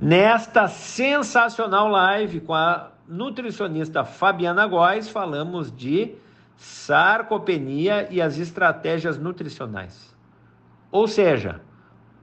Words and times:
Nesta 0.00 0.66
sensacional 0.66 1.86
live 1.88 2.40
com 2.40 2.54
a 2.54 2.90
nutricionista 3.06 4.02
Fabiana 4.02 4.66
Góes, 4.66 5.10
falamos 5.10 5.70
de 5.70 6.14
sarcopenia 6.56 8.08
e 8.10 8.18
as 8.22 8.38
estratégias 8.38 9.18
nutricionais. 9.18 10.16
Ou 10.90 11.06
seja, 11.06 11.60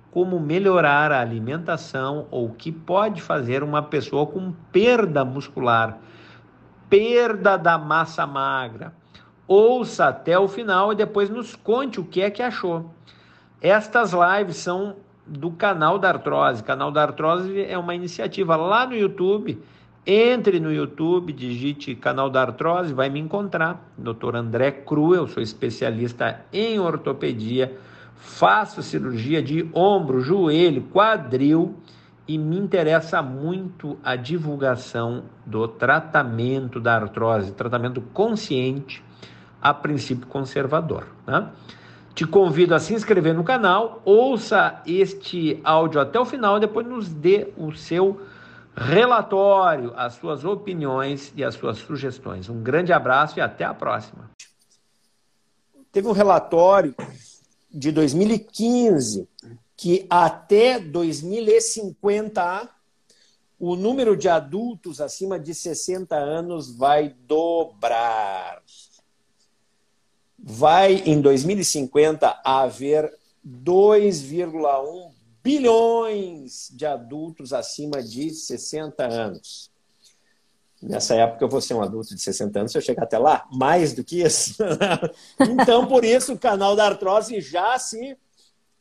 como 0.09 0.39
melhorar 0.39 1.11
a 1.11 1.21
alimentação 1.21 2.27
ou 2.31 2.47
o 2.47 2.53
que 2.55 2.71
pode 2.71 3.21
fazer 3.21 3.61
uma 3.61 3.83
pessoa 3.83 4.25
com 4.25 4.51
perda 4.71 5.23
muscular, 5.23 5.99
perda 6.89 7.57
da 7.57 7.77
massa 7.77 8.25
magra. 8.25 8.91
Ouça 9.47 10.07
até 10.07 10.37
o 10.39 10.47
final 10.47 10.93
e 10.93 10.95
depois 10.95 11.29
nos 11.29 11.55
conte 11.55 11.99
o 11.99 12.05
que 12.05 12.23
é 12.23 12.31
que 12.31 12.41
achou. 12.41 12.91
Estas 13.61 14.13
lives 14.13 14.57
são 14.57 14.95
do 15.27 15.51
canal 15.51 15.99
da 15.99 16.09
Artrose. 16.09 16.63
Canal 16.63 16.91
da 16.91 17.03
Artrose 17.03 17.61
é 17.61 17.77
uma 17.77 17.93
iniciativa 17.93 18.55
lá 18.55 18.85
no 18.85 18.95
YouTube. 18.95 19.61
Entre 20.05 20.59
no 20.59 20.71
YouTube, 20.71 21.33
digite 21.33 21.93
canal 21.93 22.29
da 22.29 22.41
Artrose, 22.41 22.93
vai 22.93 23.09
me 23.09 23.19
encontrar. 23.19 23.91
Dr. 23.97 24.35
André 24.35 24.71
Cru, 24.71 25.13
eu 25.13 25.27
sou 25.27 25.43
especialista 25.43 26.45
em 26.53 26.79
ortopedia, 26.79 27.77
faço 28.15 28.81
cirurgia 28.81 29.41
de 29.41 29.69
ombro, 29.73 30.21
joelho, 30.21 30.83
quadril 30.83 31.75
e 32.27 32.37
me 32.37 32.57
interessa 32.57 33.21
muito 33.21 33.97
a 34.03 34.15
divulgação 34.15 35.23
do 35.45 35.67
tratamento 35.67 36.79
da 36.79 36.95
artrose, 36.95 37.53
tratamento 37.53 38.01
consciente, 38.01 39.03
a 39.61 39.73
princípio 39.73 40.27
conservador. 40.27 41.07
Né? 41.25 41.49
Te 42.17 42.25
convido 42.25 42.73
a 42.73 42.79
se 42.79 42.95
inscrever 42.95 43.35
no 43.35 43.43
canal, 43.43 44.01
ouça 44.03 44.81
este 44.87 45.61
áudio 45.63 46.01
até 46.01 46.19
o 46.19 46.25
final, 46.25 46.59
depois 46.59 46.87
nos 46.87 47.07
dê 47.07 47.53
o 47.55 47.71
seu 47.71 48.19
relatório, 48.75 49.93
as 49.95 50.15
suas 50.15 50.43
opiniões 50.43 51.31
e 51.35 51.43
as 51.43 51.53
suas 51.53 51.77
sugestões. 51.77 52.49
Um 52.49 52.63
grande 52.63 52.91
abraço 52.91 53.37
e 53.37 53.41
até 53.41 53.65
a 53.65 53.71
próxima. 53.71 54.31
Teve 55.91 56.07
um 56.07 56.11
relatório 56.11 56.95
de 57.71 57.91
2015 57.91 59.29
que 59.75 60.07
até 60.09 60.79
2050 60.79 62.67
o 63.59 63.75
número 63.75 64.17
de 64.17 64.27
adultos 64.27 64.99
acima 64.99 65.39
de 65.39 65.53
60 65.53 66.15
anos 66.15 66.75
vai 66.75 67.09
dobrar 67.27 68.63
vai 70.49 71.03
em 71.05 71.19
2050 71.19 72.39
haver 72.41 73.13
2,1 73.45 75.11
bilhões 75.43 76.69
de 76.73 76.85
adultos 76.85 77.51
acima 77.51 78.01
de 78.01 78.29
60 78.29 79.05
anos. 79.05 79.69
Nessa 80.81 81.15
época 81.15 81.43
eu 81.43 81.49
vou 81.49 81.59
ser 81.59 81.73
um 81.73 81.81
adulto 81.81 82.15
de 82.15 82.21
60 82.21 82.59
anos, 82.59 82.71
se 82.71 82.77
eu 82.77 82.81
chegar 82.81 83.03
até 83.03 83.17
lá, 83.17 83.45
mais 83.51 83.91
do 83.91 84.05
que 84.05 84.21
isso. 84.21 84.55
então, 85.37 85.85
por 85.85 86.05
isso, 86.05 86.31
o 86.31 86.39
canal 86.39 86.77
da 86.77 86.85
artrose 86.85 87.41
já 87.41 87.77
se 87.77 88.17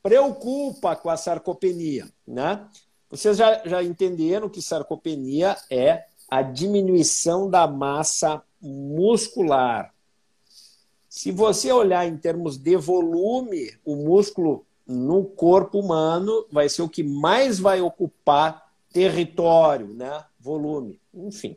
preocupa 0.00 0.94
com 0.94 1.10
a 1.10 1.16
sarcopenia. 1.16 2.06
Né? 2.24 2.64
Vocês 3.10 3.36
já, 3.36 3.60
já 3.64 3.82
entenderam 3.82 4.48
que 4.48 4.62
sarcopenia 4.62 5.56
é 5.68 6.04
a 6.30 6.42
diminuição 6.42 7.50
da 7.50 7.66
massa 7.66 8.40
muscular. 8.62 9.95
Se 11.16 11.32
você 11.32 11.72
olhar 11.72 12.06
em 12.06 12.14
termos 12.18 12.58
de 12.58 12.76
volume, 12.76 13.72
o 13.86 13.96
músculo 13.96 14.66
no 14.86 15.24
corpo 15.24 15.80
humano 15.80 16.46
vai 16.52 16.68
ser 16.68 16.82
o 16.82 16.90
que 16.90 17.02
mais 17.02 17.58
vai 17.58 17.80
ocupar 17.80 18.70
território, 18.92 19.94
né? 19.94 20.22
volume, 20.38 21.00
enfim. 21.14 21.56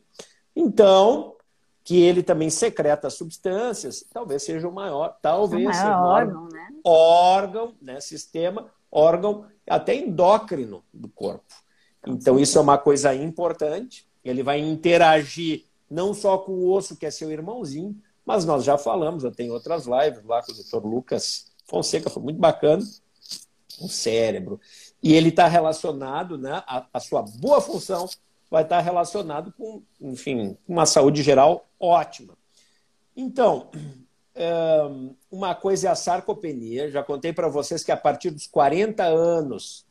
Então, 0.56 1.36
que 1.84 2.02
ele 2.02 2.24
também 2.24 2.50
secreta 2.50 3.10
substâncias, 3.10 4.06
talvez 4.14 4.44
seja 4.44 4.66
o 4.66 4.72
maior, 4.72 5.18
talvez 5.22 5.62
o 5.62 5.66
maior 5.66 5.73
seja 5.73 5.98
o 5.98 6.04
maior 6.04 6.22
órgão, 6.22 6.48
né? 6.48 6.67
órgão, 6.86 7.76
né? 7.82 8.00
sistema, 8.00 8.72
órgão 8.89 9.45
até 9.70 9.94
endócrino 9.94 10.86
do 10.94 11.10
corpo. 11.10 11.54
Então, 12.08 12.39
isso 12.39 12.58
é 12.58 12.62
uma 12.62 12.78
coisa 12.78 13.14
importante. 13.14 14.08
Ele 14.23 14.42
vai 14.42 14.62
interagir 14.62 15.66
não 15.92 16.14
só 16.14 16.38
com 16.38 16.54
o 16.54 16.72
osso, 16.72 16.95
que 16.95 17.06
é 17.06 17.12
seu 17.12 17.30
irmãozinho, 17.30 18.02
mas 18.30 18.45
nós 18.45 18.64
já 18.64 18.78
falamos, 18.78 19.23
eu 19.23 19.32
tenho 19.32 19.52
outras 19.54 19.88
lives 19.88 20.23
lá 20.23 20.44
com 20.44 20.52
o 20.52 20.56
doutor 20.56 20.86
Lucas 20.86 21.52
Fonseca, 21.66 22.12
foi 22.12 22.22
muito 22.22 22.40
bacana, 22.40 22.84
o 23.82 23.90
cérebro. 23.90 24.62
E 25.02 25.16
ele 25.16 25.30
está 25.30 25.48
relacionado, 25.48 26.38
né, 26.38 26.62
a, 26.68 26.86
a, 26.94 27.00
sua 27.00 27.23
boa 27.23 27.60
função 27.60 28.08
vai 28.48 28.62
estar 28.62 28.78
tá 28.78 28.82
relacionado 28.84 29.52
com, 29.58 29.82
enfim, 30.00 30.56
uma 30.68 30.86
saúde 30.86 31.23
geral 31.23 31.68
ótima. 31.80 32.38
Então, 33.18 33.72
uma 35.32 35.56
coisa 35.56 35.88
é 35.88 35.92
a 35.92 35.95
sarcopenia. 35.95 36.92
Já 36.92 37.02
contei 37.02 37.34
para 37.34 37.48
vocês 37.48 37.84
que 37.84 37.92
a 37.92 37.98
partir 37.98 38.30
dos 38.30 38.45
40 38.45 39.06
anos, 39.06 39.88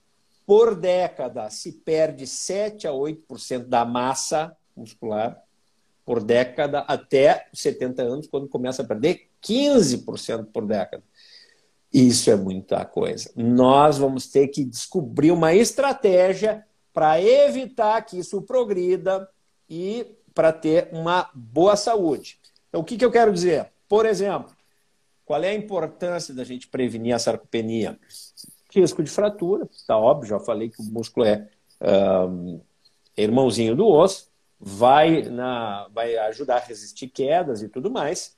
por 0.47 0.77
década, 0.77 1.51
se 1.51 1.73
perde 1.73 2.25
7 2.25 2.87
a 2.87 2.93
8% 2.93 3.65
da 3.65 3.85
massa 3.85 4.57
muscular 4.77 5.43
por 6.09 6.23
década 6.23 6.79
até 6.89 7.49
70 7.53 8.01
anos, 8.03 8.27
quando 8.27 8.49
começa 8.49 8.81
a 8.81 8.85
perder 8.87 9.29
15% 9.45 10.47
por 10.47 10.65
década. 10.65 11.05
Isso 11.93 12.31
é 12.31 12.35
muita 12.35 12.83
coisa. 12.87 13.31
Nós 13.37 13.99
vamos 13.99 14.27
ter 14.27 14.49
que 14.49 14.65
descobrir 14.65 15.33
uma 15.33 15.55
estratégia 15.55 16.65
para 16.95 17.21
evitar 17.21 18.01
que 18.01 18.19
isso 18.19 18.41
progrida 18.41 19.29
e 19.69 20.07
para 20.33 20.51
ter 20.51 20.89
uma 20.93 21.29
boa 21.35 21.77
saúde. 21.77 22.39
Então, 22.71 22.81
o 22.81 22.85
que, 22.85 22.97
que 22.97 23.05
eu 23.05 23.13
quero 23.13 23.31
dizer? 23.31 23.71
Por 23.87 24.07
exemplo, 24.07 24.57
qual 25.27 25.45
é 25.45 25.51
a 25.51 25.55
importância 25.55 26.33
da 26.33 26.43
gente 26.43 26.69
prevenir 26.69 27.15
a 27.15 27.19
sarcopenia? 27.19 28.01
Risco 28.75 29.03
de 29.03 29.11
fratura, 29.11 29.69
está 29.71 29.99
óbvio, 29.99 30.31
já 30.31 30.41
falei 30.41 30.71
que 30.71 30.81
o 30.81 30.85
músculo 30.85 31.27
é 31.27 31.51
um, 32.27 32.63
irmãozinho 33.15 33.77
do 33.77 33.87
osso 33.87 34.28
vai, 34.61 35.23
na, 35.23 35.89
vai 35.89 36.17
ajudar 36.17 36.57
a 36.57 36.65
resistir 36.65 37.09
quedas 37.09 37.63
e 37.63 37.69
tudo 37.69 37.91
mais. 37.91 38.37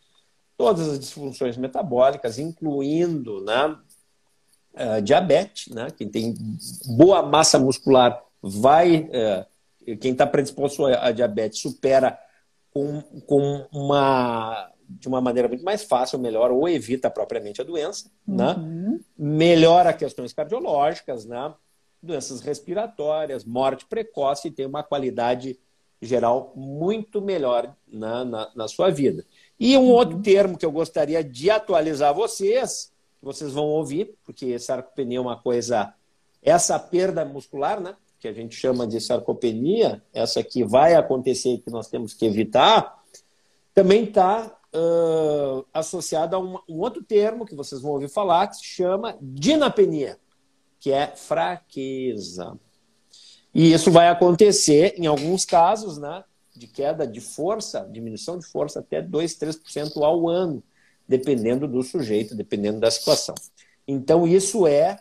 Todas 0.57 0.89
as 0.89 0.99
disfunções 0.99 1.57
metabólicas, 1.57 2.39
incluindo 2.39 3.43
né, 3.43 3.77
uh, 4.75 5.03
diabetes, 5.03 5.73
né, 5.73 5.89
quem 5.97 6.09
tem 6.09 6.35
boa 6.97 7.23
massa 7.23 7.59
muscular 7.59 8.23
vai. 8.43 9.09
Uh, 9.09 9.97
quem 9.97 10.13
está 10.13 10.27
predisposto 10.27 10.85
a 10.85 11.11
diabetes 11.11 11.61
supera 11.61 12.19
com, 12.71 13.01
com 13.27 13.67
uma 13.73 14.71
de 14.89 15.07
uma 15.07 15.21
maneira 15.21 15.49
muito 15.49 15.65
mais 15.65 15.85
fácil, 15.85 16.19
melhor, 16.19 16.51
ou 16.51 16.69
evita 16.69 17.09
propriamente 17.09 17.61
a 17.61 17.65
doença, 17.65 18.11
né? 18.27 18.55
uhum. 18.55 18.93
né? 18.93 19.01
melhora 19.17 19.93
questões 19.93 20.33
cardiológicas, 20.33 21.25
né? 21.25 21.55
doenças 22.03 22.41
respiratórias, 22.41 23.45
morte 23.45 23.87
precoce 23.87 24.49
e 24.49 24.51
tem 24.51 24.67
uma 24.67 24.83
qualidade 24.83 25.59
geral 26.01 26.53
muito 26.57 27.21
melhor 27.21 27.75
na, 27.87 28.25
na, 28.25 28.51
na 28.55 28.69
sua 28.69 28.91
vida. 28.91 29.25
E 29.59 29.77
um 29.77 29.91
outro 29.91 30.17
uhum. 30.17 30.23
termo 30.23 30.59
que 30.59 30.65
eu 30.65 30.73
gostaria 30.73 31.23
de 31.23 31.51
atualizar 31.51 32.15
vocês, 32.15 32.93
que 33.19 33.25
vocês 33.25 33.53
vão 33.53 33.67
ouvir, 33.67 34.17
porque 34.25 34.59
sarcopenia 34.59 35.19
é 35.19 35.21
uma 35.21 35.37
coisa. 35.37 35.93
Essa 36.43 36.79
perda 36.79 37.25
muscular, 37.25 37.79
né? 37.81 37.95
Que 38.19 38.29
a 38.29 38.33
gente 38.33 38.55
chama 38.55 38.87
de 38.87 39.01
sarcopenia, 39.01 40.03
essa 40.13 40.43
que 40.43 40.65
vai 40.65 40.95
acontecer 40.95 41.55
e 41.55 41.59
que 41.59 41.71
nós 41.71 41.89
temos 41.89 42.15
que 42.15 42.25
evitar, 42.25 42.99
também 43.75 44.05
está 44.05 44.59
uh, 44.75 45.67
associada 45.73 46.37
a 46.37 46.39
um, 46.39 46.59
um 46.69 46.79
outro 46.79 47.03
termo 47.03 47.45
que 47.45 47.55
vocês 47.55 47.81
vão 47.83 47.93
ouvir 47.93 48.09
falar, 48.09 48.47
que 48.49 48.57
se 48.57 48.65
chama 48.65 49.17
dinapenia, 49.21 50.19
que 50.79 50.91
é 50.91 51.09
fraqueza. 51.09 52.59
E 53.55 53.73
isso 53.73 53.91
vai 53.91 54.09
acontecer, 54.09 54.95
em 54.97 55.07
alguns 55.07 55.45
casos, 55.45 55.99
né, 55.99 56.25
de 56.55 56.67
queda 56.67 57.07
de 57.07 57.21
força, 57.21 57.89
diminuição 57.91 58.39
de 58.39 58.47
força 58.47 58.81
até 58.81 59.03
2, 59.03 59.35
3% 59.35 60.03
ao 60.03 60.29
ano, 60.29 60.63
dependendo 61.09 61.67
do 61.67 61.83
sujeito, 61.83 62.35
dependendo 62.35 62.79
da 62.79 62.91
situação. 62.91 63.35
Então, 63.87 64.27
isso 64.27 64.67
é 64.67 64.99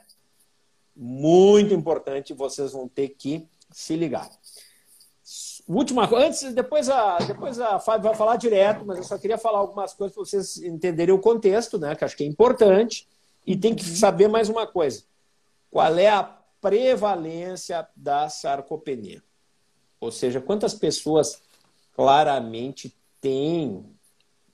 muito 0.96 1.74
importante, 1.74 2.34
vocês 2.34 2.72
vão 2.72 2.88
ter 2.88 3.10
que 3.10 3.48
se 3.72 3.96
ligar. 3.96 4.30
Última 5.68 6.08
coisa, 6.08 6.26
antes, 6.26 6.54
depois 6.54 6.90
a, 6.90 7.20
depois 7.20 7.60
a 7.60 7.80
Fábio 7.80 8.10
vai 8.10 8.16
falar 8.16 8.38
direto, 8.38 8.84
mas 8.84 8.98
eu 8.98 9.04
só 9.04 9.20
queria 9.20 9.38
falar 9.38 9.60
algumas 9.60 9.94
coisas 9.94 10.16
para 10.16 10.26
vocês 10.26 10.58
entenderem 10.58 11.14
o 11.14 11.20
contexto, 11.20 11.78
né? 11.78 11.96
Que 11.96 12.04
acho 12.04 12.18
que 12.18 12.24
é 12.24 12.28
importante. 12.28 13.08
E 13.46 13.56
tem 13.56 13.76
que 13.76 13.84
saber 13.84 14.28
mais 14.28 14.50
uma 14.50 14.66
coisa: 14.66 15.04
qual 15.70 15.96
é 16.00 16.10
a 16.10 16.39
prevalência 16.62 17.88
da 17.96 18.30
sarcopenia. 18.30 19.24
Ou 20.00 20.12
seja, 20.12 20.40
quantas 20.40 20.74
pessoas 20.74 21.42
claramente 21.94 22.96
têm 23.20 23.86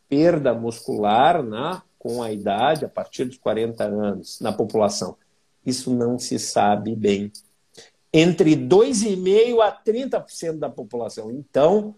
perda 0.09 0.53
muscular 0.53 1.43
né, 1.43 1.81
com 1.99 2.21
a 2.21 2.31
idade, 2.31 2.85
a 2.85 2.89
partir 2.89 3.25
dos 3.25 3.37
40 3.37 3.83
anos, 3.83 4.39
na 4.39 4.51
população? 4.51 5.17
Isso 5.65 5.93
não 5.93 6.17
se 6.19 6.37
sabe 6.39 6.95
bem. 6.95 7.31
entre 8.13 8.55
2,5% 8.55 9.59
a 9.61 9.71
30% 9.71 10.57
da 10.57 10.69
população. 10.69 11.29
Então, 11.29 11.95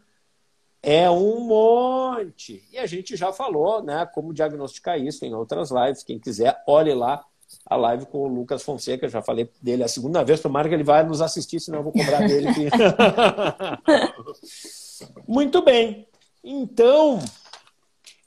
é 0.82 1.10
um 1.10 1.42
monte. 1.42 2.68
E 2.72 2.78
a 2.78 2.86
gente 2.86 3.16
já 3.16 3.32
falou 3.32 3.84
né, 3.84 4.06
como 4.14 4.34
diagnosticar 4.34 5.00
isso 5.00 5.26
em 5.26 5.34
outras 5.34 5.70
lives. 5.70 6.04
Quem 6.04 6.18
quiser, 6.18 6.64
olhe 6.66 6.94
lá 6.94 7.24
a 7.66 7.76
live 7.76 8.06
com 8.06 8.20
o 8.20 8.28
Lucas 8.28 8.64
Fonseca. 8.64 9.10
Já 9.10 9.22
falei 9.22 9.50
dele 9.62 9.84
a 9.84 9.88
segunda 9.88 10.24
vez. 10.24 10.40
Tomara 10.40 10.68
que 10.68 10.76
ele 10.76 10.84
vai 10.84 11.04
nos 11.04 11.22
assistir, 11.22 11.60
senão 11.60 11.80
eu 11.80 11.84
vou 11.84 11.94
cobrar 11.94 12.28
dele. 12.28 12.48
Muito 15.28 15.62
bem. 15.62 16.08
Então, 16.44 17.20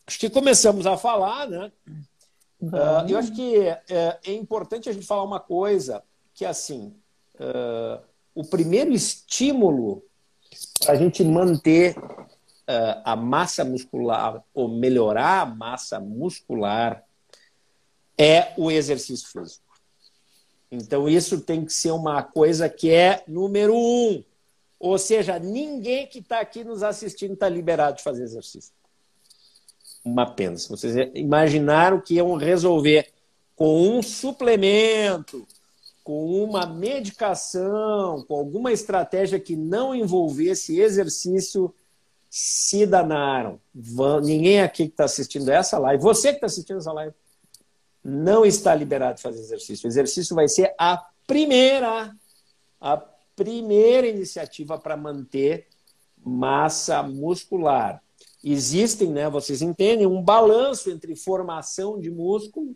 acho 0.07 0.19
que 0.19 0.29
começamos 0.29 0.87
a 0.87 0.97
falar, 0.97 1.49
né? 1.49 1.73
Uh, 2.61 3.09
eu 3.09 3.19
acho 3.19 3.33
que 3.33 3.59
uh, 3.59 4.19
é 4.25 4.33
importante 4.33 4.89
a 4.89 4.93
gente 4.93 5.07
falar 5.07 5.25
uma 5.25 5.41
coisa, 5.41 6.03
que 6.35 6.45
assim, 6.45 6.95
uh, 7.37 8.01
o 8.35 8.45
primeiro 8.45 8.93
estímulo 8.93 10.05
para 10.85 10.93
a 10.93 10.97
gente 10.97 11.25
manter 11.25 11.97
a 13.05 13.17
massa 13.17 13.65
muscular 13.65 14.45
ou 14.55 14.69
melhorar 14.69 15.41
a 15.41 15.47
massa 15.47 15.99
muscular 15.99 17.05
é 18.23 18.53
o 18.59 18.71
exercício 18.71 19.27
físico. 19.29 19.65
Então, 20.71 21.09
isso 21.09 21.41
tem 21.41 21.65
que 21.65 21.73
ser 21.73 21.91
uma 21.91 22.23
coisa 22.23 22.69
que 22.69 22.91
é 22.91 23.25
número 23.27 23.75
um. 23.75 24.23
Ou 24.79 24.99
seja, 24.99 25.39
ninguém 25.39 26.07
que 26.07 26.19
está 26.19 26.41
aqui 26.41 26.63
nos 26.63 26.83
assistindo 26.83 27.33
está 27.33 27.49
liberado 27.49 27.97
de 27.97 28.03
fazer 28.03 28.23
exercício. 28.23 28.73
Uma 30.05 30.27
pena. 30.27 30.59
Se 30.59 30.69
vocês 30.69 30.95
imaginaram 31.15 31.99
que 31.99 32.15
iam 32.15 32.35
resolver 32.37 33.11
com 33.57 33.89
um 33.89 34.03
suplemento, 34.03 35.47
com 36.05 36.45
uma 36.45 36.67
medicação, 36.67 38.23
com 38.29 38.37
alguma 38.37 38.71
estratégia 38.71 39.41
que 39.41 39.57
não 39.57 39.95
envolvesse 39.95 40.79
exercício, 40.79 41.75
se 42.29 42.87
danaram. 42.87 43.59
Ninguém 44.23 44.61
aqui 44.61 44.85
que 44.85 44.93
está 44.93 45.05
assistindo 45.05 45.49
essa 45.49 45.79
live, 45.79 46.03
você 46.03 46.29
que 46.29 46.37
está 46.37 46.47
assistindo 46.47 46.79
essa 46.79 46.93
live, 46.93 47.15
não 48.03 48.45
está 48.45 48.75
liberado 48.75 49.17
de 49.17 49.23
fazer 49.23 49.41
exercício. 49.41 49.87
O 49.87 49.91
exercício 49.91 50.35
vai 50.35 50.49
ser 50.49 50.75
a 50.79 51.05
primeira, 51.27 52.15
a 52.81 52.97
primeira 53.37 54.07
iniciativa 54.07 54.79
para 54.79 54.97
manter 54.97 55.67
massa 56.25 57.03
muscular. 57.03 58.03
Existem, 58.43 59.11
né, 59.11 59.29
vocês 59.29 59.61
entendem, 59.61 60.07
um 60.07 60.23
balanço 60.23 60.91
entre 60.91 61.15
formação 61.15 62.01
de 62.01 62.11
músculo 62.11 62.75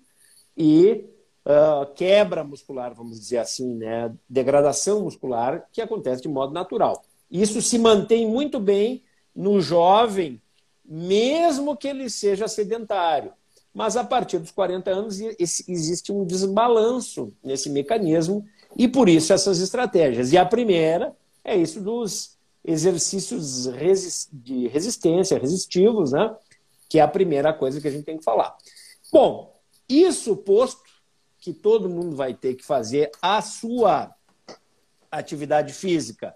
e 0.56 1.06
uh, 1.44 1.93
quebra 1.94 2.44
muscular, 2.44 2.94
vamos 2.94 3.19
dizer 3.19 3.38
assim, 3.38 3.75
né, 3.75 4.15
degradação 4.29 5.03
muscular, 5.03 5.67
que 5.73 5.81
acontece 5.81 6.23
de 6.23 6.29
modo 6.29 6.53
natural. 6.53 7.03
Isso 7.31 7.61
se 7.62 7.79
mantém 7.79 8.27
muito 8.29 8.61
bem 8.61 9.03
no 9.35 9.61
jovem, 9.61 10.41
mesmo 10.85 11.77
que 11.77 11.88
ele 11.88 12.11
seja 12.11 12.47
sedentário. 12.47 13.32
Mas 13.75 13.97
a 13.97 14.05
partir 14.05 14.38
dos 14.38 14.53
40 14.53 14.91
anos 14.91 15.19
existe 15.69 16.12
um 16.12 16.25
desbalanço 16.25 17.32
nesse 17.43 17.69
mecanismo 17.69 18.47
e 18.76 18.87
por 18.87 19.09
isso 19.09 19.32
essas 19.32 19.61
estratégias. 19.61 20.32
E 20.32 20.38
a 20.38 20.47
primeira 20.47 21.15
é 21.43 21.56
isso 21.56 21.81
dos 21.81 22.38
exercícios 22.65 23.69
de 24.32 24.69
resistência, 24.69 25.38
resistivos, 25.38 26.12
né? 26.12 26.35
que 26.88 26.99
é 27.00 27.03
a 27.03 27.09
primeira 27.09 27.53
coisa 27.53 27.81
que 27.81 27.88
a 27.88 27.91
gente 27.91 28.05
tem 28.05 28.17
que 28.17 28.25
falar. 28.25 28.56
Bom, 29.12 29.53
isso 29.88 30.37
posto 30.37 30.82
que 31.38 31.53
todo 31.53 31.91
mundo 31.91 32.17
vai 32.17 32.32
ter 32.32 32.55
que 32.55 32.65
fazer 32.65 33.11
a 33.20 33.43
sua 33.43 34.15
atividade 35.11 35.73
física. 35.73 36.35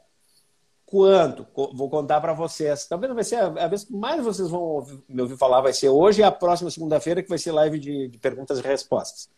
Quanto? 0.91 1.47
Vou 1.75 1.91
contar 1.91 2.19
para 2.19 2.33
vocês. 2.33 2.87
Talvez 2.87 3.15
vai 3.15 3.23
ser 3.23 3.37
a 3.37 3.69
vez 3.69 3.85
que 3.85 3.93
mais 3.93 4.25
vocês 4.25 4.49
vão 4.49 4.87
me 5.07 5.21
ouvir 5.21 5.37
falar 5.37 5.61
vai 5.61 5.75
ser 5.75 5.91
hoje 5.91 6.23
e 6.23 6.25
a 6.25 6.33
próxima 6.33 6.71
segunda-feira 6.71 7.23
que 7.23 7.29
vai 7.29 7.37
ser 7.37 7.53
live 7.53 7.79
de, 7.79 8.09
de 8.09 8.17
perguntas 8.17 8.59
e 8.59 8.63
respostas. 8.63 9.29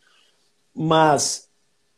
Mas 0.73 1.49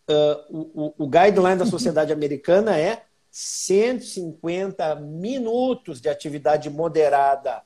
uh, 0.09 0.57
o, 0.75 1.05
o 1.05 1.07
guideline 1.07 1.57
da 1.57 1.67
sociedade 1.67 2.15
americana 2.15 2.79
é 2.79 3.03
150 3.31 4.95
minutos 4.95 6.01
de 6.01 6.09
atividade 6.09 6.71
moderada 6.71 7.61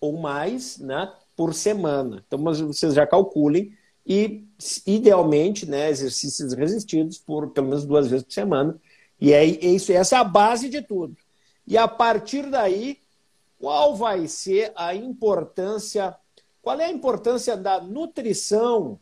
ou 0.00 0.18
mais 0.18 0.78
né, 0.78 1.12
por 1.36 1.54
semana. 1.54 2.24
Então, 2.26 2.42
vocês 2.42 2.92
já 2.92 3.06
calculem 3.06 3.72
e, 4.04 4.48
idealmente, 4.84 5.64
né, 5.64 5.90
exercícios 5.90 6.54
resistidos 6.54 7.18
por 7.18 7.50
pelo 7.50 7.68
menos 7.68 7.86
duas 7.86 8.08
vezes 8.08 8.24
por 8.24 8.32
semana. 8.32 8.76
E 9.20 9.32
é, 9.32 9.44
é 9.44 9.66
isso, 9.66 9.92
essa 9.92 10.16
é 10.16 10.18
a 10.18 10.24
base 10.24 10.68
de 10.68 10.82
tudo. 10.82 11.16
E 11.66 11.76
a 11.76 11.86
partir 11.86 12.48
daí, 12.48 12.98
qual 13.58 13.94
vai 13.94 14.26
ser 14.26 14.72
a 14.74 14.94
importância, 14.94 16.16
qual 16.62 16.80
é 16.80 16.86
a 16.86 16.90
importância 16.90 17.56
da 17.56 17.80
nutrição, 17.80 18.98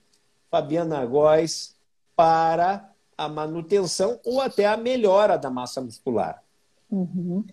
Fabiana 0.51 1.05
Góes, 1.07 1.77
para 2.17 2.91
a 3.17 3.29
manutenção 3.29 4.19
ou 4.25 4.41
até 4.41 4.67
a 4.67 4.77
melhora 4.77 5.37
da 5.37 5.51
massa 5.51 5.81
muscular. 5.81 6.43
Uhum. 6.91 7.45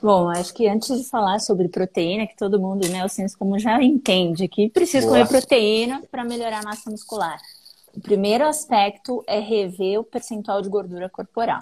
Bom, 0.00 0.28
acho 0.28 0.54
que 0.54 0.66
antes 0.66 0.96
de 0.98 1.08
falar 1.08 1.40
sobre 1.40 1.68
proteína, 1.68 2.26
que 2.26 2.36
todo 2.36 2.58
mundo, 2.58 2.88
né, 2.88 3.04
o 3.04 3.08
senso 3.08 3.36
como 3.36 3.58
já 3.58 3.82
entende 3.82 4.48
que 4.48 4.70
precisa 4.70 5.06
Boa. 5.06 5.18
comer 5.18 5.28
proteína 5.28 6.02
para 6.10 6.24
melhorar 6.24 6.60
a 6.60 6.62
massa 6.62 6.90
muscular. 6.90 7.38
O 7.94 8.00
primeiro 8.00 8.46
aspecto 8.46 9.22
é 9.26 9.40
rever 9.40 10.00
o 10.00 10.04
percentual 10.04 10.62
de 10.62 10.68
gordura 10.68 11.08
corporal. 11.08 11.60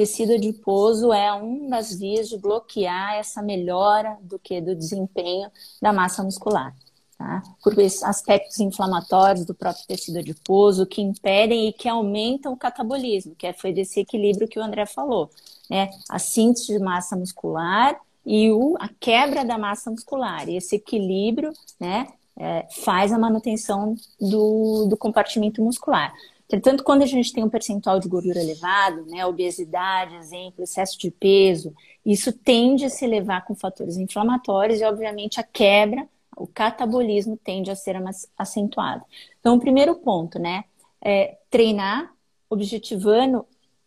Tecido 0.00 0.32
adiposo 0.32 1.12
é 1.12 1.30
uma 1.30 1.76
das 1.76 1.94
vias 1.94 2.26
de 2.26 2.38
bloquear 2.38 3.16
essa 3.16 3.42
melhora 3.42 4.16
do 4.22 4.38
que 4.38 4.58
do 4.58 4.74
desempenho 4.74 5.50
da 5.78 5.92
massa 5.92 6.22
muscular 6.22 6.74
tá? 7.18 7.42
por 7.62 7.74
aspectos 7.78 8.58
inflamatórios 8.60 9.44
do 9.44 9.54
próprio 9.54 9.86
tecido 9.86 10.20
adiposo 10.20 10.86
que 10.86 11.02
impedem 11.02 11.68
e 11.68 11.72
que 11.74 11.86
aumentam 11.86 12.54
o 12.54 12.56
catabolismo, 12.56 13.34
que 13.34 13.46
é, 13.46 13.52
foi 13.52 13.74
desse 13.74 14.00
equilíbrio 14.00 14.48
que 14.48 14.58
o 14.58 14.62
André 14.62 14.86
falou, 14.86 15.28
né? 15.68 15.90
A 16.08 16.18
síntese 16.18 16.68
de 16.68 16.78
massa 16.78 17.14
muscular 17.14 17.94
e 18.24 18.50
o, 18.50 18.76
a 18.80 18.88
quebra 18.88 19.44
da 19.44 19.58
massa 19.58 19.90
muscular. 19.90 20.48
E 20.48 20.56
esse 20.56 20.76
equilíbrio, 20.76 21.52
né, 21.78 22.06
é, 22.38 22.66
faz 22.70 23.12
a 23.12 23.18
manutenção 23.18 23.94
do, 24.18 24.86
do 24.86 24.96
compartimento 24.96 25.62
muscular. 25.62 26.10
Portanto, 26.50 26.82
quando 26.82 27.02
a 27.02 27.06
gente 27.06 27.32
tem 27.32 27.44
um 27.44 27.48
percentual 27.48 28.00
de 28.00 28.08
gordura 28.08 28.40
elevado, 28.40 29.06
né, 29.06 29.24
obesidade, 29.24 30.16
exemplo, 30.16 30.64
excesso 30.64 30.98
de 30.98 31.10
peso, 31.10 31.72
isso 32.04 32.32
tende 32.32 32.84
a 32.84 32.90
se 32.90 33.04
elevar 33.04 33.44
com 33.46 33.54
fatores 33.54 33.96
inflamatórios 33.96 34.80
e, 34.80 34.84
obviamente, 34.84 35.38
a 35.38 35.42
quebra 35.42 36.08
o 36.40 36.46
catabolismo 36.46 37.36
tende 37.36 37.70
a 37.70 37.76
ser 37.76 38.00
mais 38.00 38.26
acentuado. 38.36 39.04
Então, 39.38 39.56
o 39.56 39.60
primeiro 39.60 39.94
ponto, 39.96 40.38
né, 40.38 40.64
é 41.02 41.36
treinar 41.50 42.12
objetivando 42.48 43.46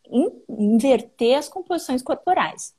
in, 0.10 0.32
inverter 0.48 1.38
as 1.38 1.50
composições 1.50 2.02
corporais. 2.02 2.74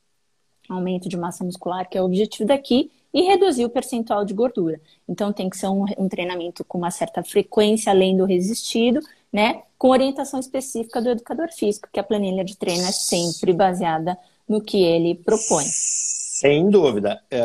Aumento 0.68 1.08
de 1.08 1.16
massa 1.16 1.44
muscular, 1.44 1.88
que 1.88 1.98
é 1.98 2.00
o 2.00 2.06
objetivo 2.06 2.46
daqui, 2.46 2.90
e 3.12 3.22
reduzir 3.22 3.64
o 3.64 3.70
percentual 3.70 4.24
de 4.24 4.32
gordura. 4.32 4.80
Então, 5.08 5.32
tem 5.32 5.50
que 5.50 5.56
ser 5.56 5.68
um, 5.68 5.84
um 5.98 6.08
treinamento 6.08 6.64
com 6.64 6.78
uma 6.78 6.90
certa 6.90 7.22
frequência, 7.22 7.90
além 7.90 8.16
do 8.16 8.24
resistido, 8.24 9.00
né, 9.34 9.62
com 9.76 9.88
orientação 9.88 10.38
específica 10.38 11.02
do 11.02 11.10
educador 11.10 11.48
físico, 11.52 11.88
que 11.92 11.98
a 11.98 12.04
planilha 12.04 12.44
de 12.44 12.56
treino 12.56 12.84
é 12.84 12.92
sempre 12.92 13.52
baseada 13.52 14.16
no 14.48 14.60
que 14.60 14.80
ele 14.80 15.16
propõe. 15.16 15.64
Sem 15.64 16.70
dúvida. 16.70 17.20
É, 17.28 17.42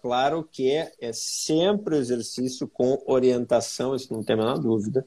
claro 0.00 0.48
que 0.50 0.70
é 0.70 1.12
sempre 1.12 1.96
o 1.96 1.98
exercício 1.98 2.66
com 2.66 3.02
orientação, 3.06 3.94
isso 3.94 4.10
não 4.10 4.22
tem 4.22 4.32
a 4.32 4.38
menor 4.38 4.58
dúvida. 4.58 5.06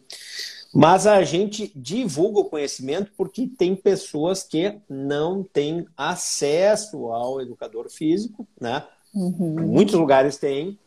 Mas 0.71 1.07
a 1.07 1.23
gente 1.23 1.71
divulga 1.75 2.41
o 2.41 2.45
conhecimento 2.45 3.11
porque 3.17 3.47
tem 3.47 3.75
pessoas 3.75 4.43
que 4.43 4.79
não 4.87 5.43
têm 5.43 5.87
acesso 5.97 7.07
ao 7.07 7.41
educador 7.41 7.89
físico, 7.89 8.47
né? 8.59 8.85
Uhum. 9.13 9.67
Muitos 9.67 9.95
lugares 9.95 10.37
tem. 10.37 10.79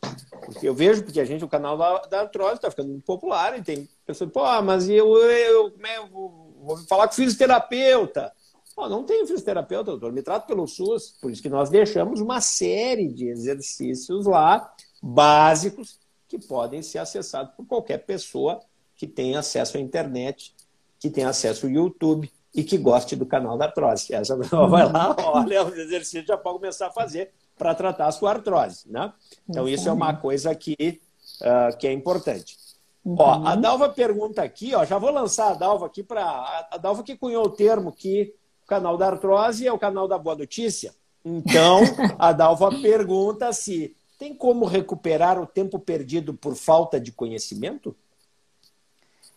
Eu 0.63 0.75
vejo 0.75 1.03
porque 1.03 1.21
a 1.21 1.25
gente, 1.25 1.45
o 1.45 1.49
canal 1.49 1.77
da, 1.77 1.99
da 2.03 2.21
artrose 2.21 2.55
está 2.55 2.71
ficando 2.71 2.91
muito 2.91 3.05
popular 3.05 3.59
e 3.59 3.63
tem 3.63 3.89
pessoas, 4.07 4.31
pô, 4.31 4.63
mas 4.63 4.89
eu, 4.89 5.17
eu, 5.17 5.23
eu, 5.23 5.73
eu 5.97 6.09
vou 6.61 6.77
falar 6.89 7.07
com 7.07 7.13
o 7.13 7.17
fisioterapeuta. 7.17 8.33
Oh, 8.77 8.89
não 8.89 9.05
tenho 9.05 9.27
fisioterapeuta, 9.27 9.93
doutor, 9.93 10.13
me 10.13 10.23
trato 10.23 10.47
pelo 10.47 10.67
SUS. 10.67 11.17
Por 11.21 11.31
isso 11.31 11.43
que 11.43 11.49
nós 11.49 11.71
deixamos 11.71 12.21
uma 12.21 12.41
série 12.41 13.09
de 13.09 13.29
exercícios 13.29 14.27
lá, 14.27 14.73
básicos, 15.01 16.01
que 16.29 16.39
podem 16.39 16.83
ser 16.83 16.99
acessados 16.99 17.55
por 17.55 17.67
qualquer 17.67 17.99
pessoa 17.99 18.61
que 18.97 19.07
tenha 19.07 19.39
acesso 19.39 19.77
à 19.77 19.81
internet, 19.81 20.55
que 20.99 21.11
tenha 21.11 21.29
acesso 21.29 21.67
ao 21.67 21.73
YouTube 21.73 22.31
e 22.55 22.65
que 22.65 22.77
goste 22.79 23.15
do 23.15 23.27
canal 23.27 23.57
da 23.57 23.67
artrose. 23.67 24.13
Essa 24.13 24.37
vai 24.69 24.91
lá, 24.91 25.15
olha 25.19 25.65
os 25.65 25.77
exercícios, 25.77 26.27
já 26.27 26.37
pode 26.37 26.59
começar 26.59 26.89
a 26.89 26.93
fazer 26.93 27.33
para 27.57 27.75
tratar 27.75 28.07
a 28.07 28.13
sua 28.13 28.31
artrose. 28.31 28.91
Né? 28.91 29.13
Então, 29.49 29.69
isso 29.69 29.89
é 29.89 29.93
uma 29.93 30.15
coisa 30.15 30.55
que, 30.55 31.01
uh, 31.41 31.77
que 31.79 31.87
é 31.87 31.93
importante. 31.93 32.57
Uhum. 33.05 33.17
Ó, 33.19 33.47
a 33.47 33.55
Dalva 33.55 33.89
pergunta 33.89 34.43
aqui, 34.43 34.75
ó, 34.75 34.85
já 34.85 34.99
vou 34.99 35.11
lançar 35.11 35.51
a 35.51 35.55
Dalva 35.55 35.87
aqui 35.87 36.03
para. 36.03 36.67
A 36.71 36.79
Dalva 36.79 37.03
que 37.03 37.17
cunhou 37.17 37.45
o 37.45 37.51
termo 37.51 37.93
que 37.93 38.35
O 38.65 38.67
canal 38.67 38.97
da 38.97 39.09
artrose 39.09 39.67
é 39.67 39.73
o 39.73 39.79
canal 39.79 40.09
da 40.09 40.17
boa 40.17 40.37
notícia. 40.37 40.95
Então, 41.25 41.81
a 42.19 42.33
Dalva 42.33 42.71
pergunta 42.81 43.53
se 43.53 43.95
tem 44.19 44.35
como 44.35 44.65
recuperar 44.65 45.41
o 45.41 45.47
tempo 45.47 45.79
perdido 45.79 46.33
por 46.33 46.55
falta 46.55 46.99
de 46.99 47.13
conhecimento? 47.13 47.95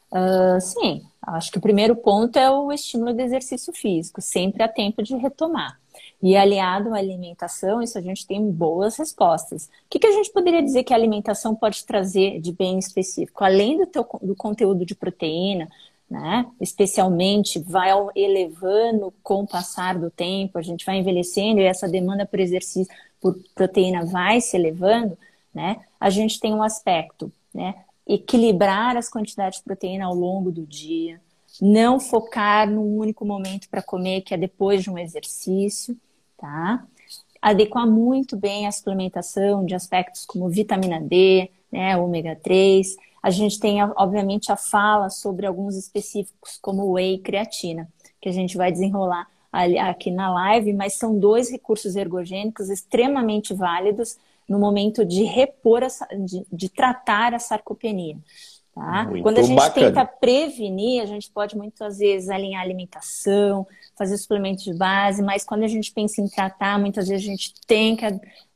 Uh, 0.09 0.62
sim, 0.62 1.03
acho 1.21 1.51
que 1.51 1.57
o 1.57 1.62
primeiro 1.62 1.93
ponto 1.95 2.39
é 2.39 2.50
o 2.50 2.71
estímulo 2.71 3.13
do 3.13 3.21
exercício 3.21 3.74
físico, 3.74 4.21
sempre 4.21 4.63
há 4.63 4.67
tempo 4.67 5.03
de 5.03 5.15
retomar. 5.17 5.77
E 6.21 6.36
aliado 6.36 6.93
à 6.93 6.97
alimentação, 6.97 7.81
isso 7.81 7.97
a 7.97 8.01
gente 8.01 8.25
tem 8.25 8.51
boas 8.51 8.97
respostas. 8.97 9.65
O 9.65 9.69
que, 9.89 10.00
que 10.00 10.07
a 10.07 10.12
gente 10.12 10.31
poderia 10.31 10.63
dizer 10.63 10.83
que 10.83 10.91
a 10.91 10.95
alimentação 10.95 11.55
pode 11.55 11.86
trazer 11.86 12.39
de 12.39 12.51
bem 12.51 12.79
específico? 12.79 13.43
Além 13.43 13.77
do, 13.77 13.86
teu, 13.86 14.07
do 14.21 14.36
conteúdo 14.36 14.83
de 14.83 14.95
proteína, 14.95 15.69
né? 16.09 16.47
especialmente 16.59 17.59
vai 17.59 17.91
elevando 18.15 19.13
com 19.21 19.43
o 19.43 19.47
passar 19.47 20.00
do 20.00 20.09
tempo, 20.09 20.57
a 20.57 20.62
gente 20.62 20.86
vai 20.86 20.97
envelhecendo 20.97 21.59
e 21.59 21.65
essa 21.65 21.88
demanda 21.88 22.25
por 22.25 22.39
exercício, 22.39 22.91
por 23.21 23.38
proteína 23.53 24.05
vai 24.05 24.41
se 24.41 24.57
elevando, 24.57 25.17
né? 25.53 25.81
a 26.00 26.09
gente 26.09 26.39
tem 26.39 26.53
um 26.53 26.63
aspecto, 26.63 27.31
né? 27.53 27.75
equilibrar 28.07 28.97
as 28.97 29.09
quantidades 29.09 29.59
de 29.59 29.65
proteína 29.65 30.05
ao 30.05 30.15
longo 30.15 30.50
do 30.50 30.65
dia, 30.65 31.21
não 31.62 32.00
focar 32.00 32.69
num 32.69 32.97
único 32.97 33.25
momento 33.25 33.67
para 33.69 33.83
comer, 33.83 34.21
que 34.21 34.33
é 34.33 34.38
depois 34.38 34.81
de 34.81 34.89
um 34.89 34.97
exercício, 34.97 35.97
tá? 36.38 36.86
Adequar 37.41 37.88
muito 37.88 38.36
bem 38.36 38.67
a 38.67 38.72
suplementação 38.72 39.65
de 39.65 39.75
aspectos 39.75 40.25
como 40.25 40.50
vitamina 40.50 41.00
D, 41.00 41.50
né, 41.72 41.96
ômega 41.98 42.36
3. 42.36 42.96
A 43.22 43.29
gente 43.29 43.60
tem, 43.60 43.82
obviamente, 43.84 44.51
a 44.51 44.56
fala 44.56 45.10
sobre 45.10 45.46
alguns 45.46 45.75
específicos, 45.75 46.58
como 46.62 46.94
whey 46.94 47.15
e 47.15 47.20
creatina, 47.20 47.88
que 48.22 48.29
a 48.29 48.32
gente 48.32 48.58
vai 48.58 48.72
desenrolar 48.72 49.27
aqui 49.89 50.12
na 50.12 50.32
live, 50.32 50.74
mas 50.74 50.94
são 50.94 51.17
dois 51.17 51.50
recursos 51.50 51.96
ergogênicos 51.96 52.70
extremamente 52.70 53.53
válidos 53.53 54.17
no 54.48 54.60
momento 54.60 55.03
de 55.03 55.24
repor, 55.24 55.84
a, 55.84 56.15
de, 56.15 56.46
de 56.51 56.70
tratar 56.70 57.34
a 57.34 57.39
sarcopenia. 57.39 58.17
Tá? 58.74 59.10
Quando 59.24 59.39
a 59.39 59.41
gente 59.41 59.56
bacana. 59.56 59.88
tenta 59.88 60.06
prevenir, 60.06 61.01
a 61.01 61.06
gente 61.06 61.32
pode 61.32 61.58
muitas 61.58 61.98
vezes 61.98 62.29
alinhar 62.29 62.62
a 62.62 62.63
alimentação, 62.63 63.65
fazer 63.97 64.17
suplementos 64.17 64.63
de 64.63 64.73
base, 64.73 65.21
mas 65.23 65.43
quando 65.43 65.63
a 65.63 65.67
gente 65.67 65.91
pensa 65.91 66.21
em 66.21 66.27
tratar, 66.27 66.79
muitas 66.79 67.07
vezes 67.07 67.25
a 67.25 67.29
gente 67.29 67.53
tem 67.65 67.95
que 67.95 68.05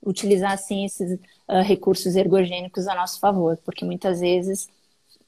utilizar 0.06 0.52
assim, 0.52 0.86
esses 0.86 1.20
uh, 1.50 1.62
recursos 1.64 2.16
ergogênicos 2.16 2.88
a 2.88 2.96
nosso 2.96 3.20
favor, 3.20 3.58
porque 3.66 3.84
muitas 3.84 4.20
vezes 4.20 4.68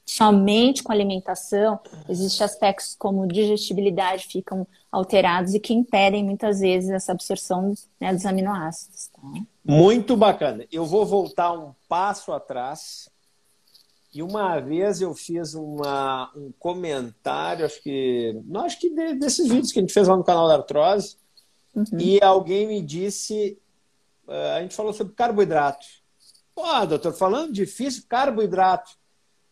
somente 0.06 0.82
com 0.82 0.92
alimentação 0.92 1.80
existem 2.08 2.44
aspectos 2.44 2.94
como 2.98 3.26
digestibilidade 3.26 4.26
ficam 4.26 4.66
alterados 4.92 5.54
e 5.54 5.60
que 5.60 5.72
impedem 5.72 6.22
muitas 6.22 6.60
vezes 6.60 6.90
essa 6.90 7.12
absorção 7.12 7.74
né, 7.98 8.12
dos 8.12 8.26
aminoácidos. 8.26 9.08
Tá? 9.08 9.22
Muito 9.64 10.16
bacana. 10.16 10.66
Eu 10.70 10.84
vou 10.84 11.06
voltar 11.06 11.52
um 11.52 11.74
passo 11.88 12.32
atrás. 12.32 13.08
E 14.14 14.22
uma 14.22 14.60
vez 14.60 15.00
eu 15.00 15.12
fiz 15.12 15.54
uma, 15.54 16.30
um 16.36 16.52
comentário, 16.56 17.66
acho 17.66 17.82
que. 17.82 18.40
Não, 18.46 18.64
acho 18.64 18.78
que 18.78 18.88
desses 19.16 19.48
vídeos 19.48 19.72
que 19.72 19.80
a 19.80 19.82
gente 19.82 19.92
fez 19.92 20.06
lá 20.06 20.16
no 20.16 20.22
canal 20.22 20.46
da 20.46 20.54
Artrose, 20.54 21.16
uhum. 21.74 21.98
e 21.98 22.22
alguém 22.22 22.68
me 22.68 22.80
disse. 22.80 23.58
Uh, 24.28 24.56
a 24.56 24.60
gente 24.62 24.74
falou 24.74 24.92
sobre 24.92 25.14
carboidrato. 25.14 25.84
Pô, 26.54 26.86
doutor, 26.86 27.12
falando 27.12 27.52
difícil, 27.52 28.04
carboidrato. 28.08 28.92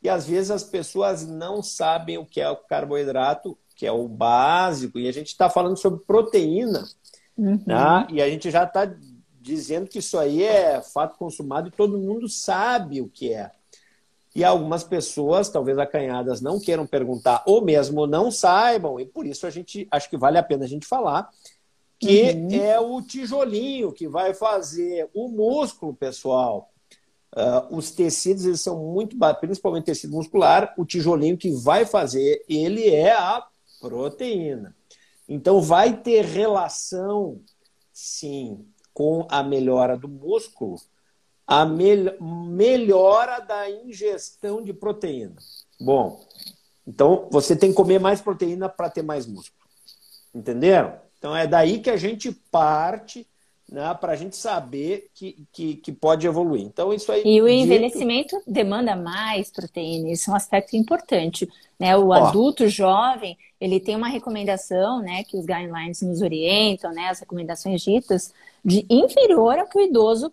E 0.00 0.09
às 0.09 0.26
vezes 0.26 0.50
as 0.52 0.62
pessoas 0.62 1.26
não 1.26 1.61
sabem 1.61 2.16
o 2.16 2.25
que 2.25 2.40
é 2.40 2.49
o 2.49 2.57
carboidrato, 2.57 3.59
que 3.75 3.85
é 3.85 3.90
o 3.92 4.07
básico, 4.07 4.99
e 4.99 5.09
a 5.09 5.12
gente 5.12 5.28
está 5.28 5.50
falando 5.50 5.76
sobre 5.76 6.04
proteína, 6.04 6.88
uhum. 7.37 7.61
né? 7.66 8.07
e 8.11 8.23
a 8.23 8.28
gente 8.28 8.50
já 8.50 8.64
está 8.64 8.92
dizendo 9.40 9.88
que 9.88 9.99
isso 9.99 10.19
aí 10.19 10.45
é 10.45 10.81
fato 10.81 11.19
consumado 11.19 11.69
e 11.69 11.73
todo 11.73 11.99
mundo 11.99 12.28
sabe 12.28 13.00
o 13.00 13.09
que 13.09 13.33
é. 13.33 13.50
E 14.35 14.43
algumas 14.43 14.83
pessoas, 14.83 15.51
talvez 15.51 15.79
acanhadas, 15.79 16.41
não 16.41 16.59
queiram 16.59 16.87
perguntar 16.87 17.43
ou 17.47 17.62
mesmo 17.62 18.07
não 18.07 18.31
saibam, 18.31 18.99
e 18.99 19.05
por 19.05 19.27
isso 19.27 19.47
a 19.47 19.51
gente 19.51 19.87
acho 19.91 20.09
que 20.09 20.17
vale 20.17 20.39
a 20.39 20.43
pena 20.43 20.65
a 20.65 20.69
gente 20.69 20.87
falar 20.87 21.29
que 22.03 22.33
uhum. 22.33 22.53
é 22.53 22.81
o 22.81 23.01
tijolinho 23.01 23.93
que 23.93 24.09
vai 24.09 24.35
fazer 24.35 25.09
o 25.15 25.29
músculo, 25.29 25.95
pessoal. 25.95 26.69
Uh, 27.33 27.77
os 27.77 27.93
tecidos 27.93 28.45
eles 28.45 28.61
são 28.61 28.77
muito, 28.77 29.17
principalmente 29.41 29.85
tecido 29.85 30.12
muscular, 30.12 30.75
o 30.77 30.85
tijolinho 30.85 31.39
que 31.39 31.53
vai 31.53 31.87
fazer 31.87 32.45
ele 32.49 32.89
é 32.89 33.12
a 33.12 33.47
proteína. 33.81 34.75
Então 35.29 35.62
vai 35.62 35.97
ter 35.97 36.25
relação, 36.25 37.41
sim, 37.93 38.67
com 38.93 39.25
a 39.31 39.43
melhora 39.43 39.97
do 39.97 40.09
músculo, 40.09 40.77
a 41.47 41.65
mel 41.65 42.17
melhora 42.21 43.41
da 43.41 43.71
ingestão 43.71 44.63
de 44.63 44.73
proteína. 44.73 45.37
Bom, 45.81 46.25
então 46.87 47.29
você 47.31 47.57
tem 47.57 47.71
que 47.71 47.77
comer 47.77 47.99
mais 47.99 48.21
proteína 48.21 48.69
para 48.69 48.91
ter 48.91 49.03
mais 49.03 49.27
músculo. 49.27 49.63
Entenderam? 50.35 50.95
Então 51.19 51.37
é 51.37 51.47
daí 51.47 51.81
que 51.81 51.91
a 51.91 51.97
gente 51.97 52.33
parte 52.51 53.27
né, 53.73 53.95
para 53.95 54.13
a 54.13 54.17
gente 54.17 54.37
saber 54.37 55.09
que, 55.15 55.47
que, 55.51 55.77
que, 55.77 55.93
pode 55.93 56.27
evoluir. 56.27 56.63
Então, 56.63 56.93
isso 56.93 57.11
aí. 57.11 57.23
E 57.25 57.41
o 57.41 57.49
envelhecimento 57.49 58.37
dito... 58.39 58.53
demanda 58.53 58.95
mais 58.95 59.51
proteína, 59.51 60.11
isso 60.11 60.31
é 60.31 60.35
um 60.35 60.37
aspecto 60.37 60.77
importante. 60.77 61.49
Né? 61.79 61.97
O 61.97 62.09
Ó. 62.09 62.13
adulto 62.13 62.69
jovem, 62.69 63.37
ele 63.59 63.81
tem 63.81 63.97
uma 63.97 64.09
recomendação, 64.09 65.01
né, 65.01 65.25
que 65.25 65.39
os 65.39 65.47
guidelines 65.47 66.03
nos 66.03 66.21
orientam, 66.21 66.93
né, 66.93 67.09
as 67.09 67.21
recomendações 67.21 67.81
ditas, 67.81 68.35
de 68.63 68.85
inferior 68.91 69.59
ao 69.59 69.67
que 69.67 69.79
o 69.79 69.81
idoso 69.81 70.31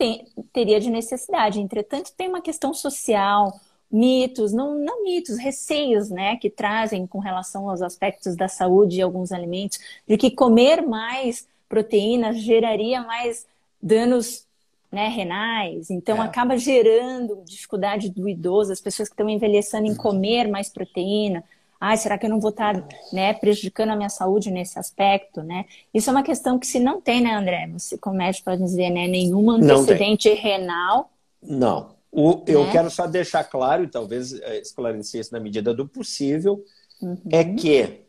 tem, 0.00 0.26
teria 0.50 0.80
de 0.80 0.88
necessidade. 0.88 1.60
Entretanto, 1.60 2.10
tem 2.16 2.26
uma 2.26 2.40
questão 2.40 2.72
social, 2.72 3.60
mitos, 3.92 4.50
não, 4.50 4.78
não 4.78 5.04
mitos, 5.04 5.36
receios, 5.36 6.08
né, 6.08 6.36
que 6.36 6.48
trazem 6.48 7.06
com 7.06 7.18
relação 7.18 7.68
aos 7.68 7.82
aspectos 7.82 8.34
da 8.34 8.48
saúde 8.48 8.96
de 8.96 9.02
alguns 9.02 9.30
alimentos, 9.30 9.78
de 10.08 10.16
que 10.16 10.30
comer 10.30 10.80
mais 10.80 11.46
proteína 11.68 12.32
geraria 12.32 13.02
mais 13.02 13.46
danos 13.82 14.46
né, 14.90 15.06
renais, 15.06 15.90
então 15.90 16.16
é. 16.16 16.26
acaba 16.26 16.56
gerando 16.56 17.42
dificuldade 17.44 18.10
do 18.10 18.28
idoso, 18.28 18.72
as 18.72 18.80
pessoas 18.80 19.08
que 19.08 19.12
estão 19.12 19.28
envelhecendo 19.28 19.86
em 19.86 19.94
comer 19.94 20.48
mais 20.48 20.68
proteína, 20.68 21.44
ah, 21.80 21.96
será 21.96 22.18
que 22.18 22.26
eu 22.26 22.30
não 22.30 22.38
vou 22.38 22.50
estar 22.50 22.86
né, 23.10 23.32
prejudicando 23.32 23.88
a 23.88 23.96
minha 23.96 24.10
saúde 24.10 24.50
nesse 24.50 24.78
aspecto, 24.78 25.42
né? 25.42 25.64
Isso 25.94 26.10
é 26.10 26.12
uma 26.12 26.22
questão 26.22 26.58
que 26.58 26.66
se 26.66 26.78
não 26.78 27.00
tem, 27.00 27.22
né, 27.22 27.34
André? 27.34 27.66
Você, 27.72 27.96
como 27.96 28.18
médico, 28.18 28.44
pode 28.44 28.62
dizer, 28.62 28.90
né, 28.90 29.08
nenhum 29.08 29.50
antecedente 29.50 30.28
renal. 30.34 31.10
Não. 31.42 31.94
O, 32.12 32.44
eu 32.46 32.64
né? 32.64 32.72
quero 32.72 32.90
só 32.90 33.06
deixar 33.06 33.44
claro, 33.44 33.84
e 33.84 33.88
talvez 33.88 34.34
é, 34.34 34.60
esclarecer 34.60 35.22
isso 35.22 35.32
na 35.32 35.40
medida 35.40 35.72
do 35.72 35.88
possível, 35.88 36.62
uhum. 37.00 37.16
é 37.30 37.44
que 37.44 38.02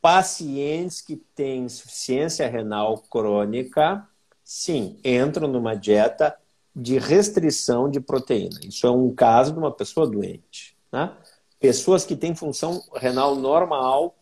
pacientes 0.00 1.00
que 1.00 1.16
têm 1.16 1.64
insuficiência 1.64 2.46
renal 2.46 2.98
crônica, 3.10 4.06
sim, 4.44 5.00
entram 5.04 5.48
numa 5.48 5.74
dieta 5.74 6.36
de 6.76 6.96
restrição 6.96 7.90
de 7.90 7.98
proteína. 7.98 8.60
Isso 8.62 8.86
é 8.86 8.90
um 8.90 9.12
caso 9.12 9.52
de 9.52 9.58
uma 9.58 9.72
pessoa 9.72 10.06
doente. 10.06 10.76
Né? 10.92 11.12
Pessoas 11.60 12.04
que 12.04 12.16
têm 12.16 12.34
função 12.34 12.82
renal 12.94 13.34
normal 13.34 14.14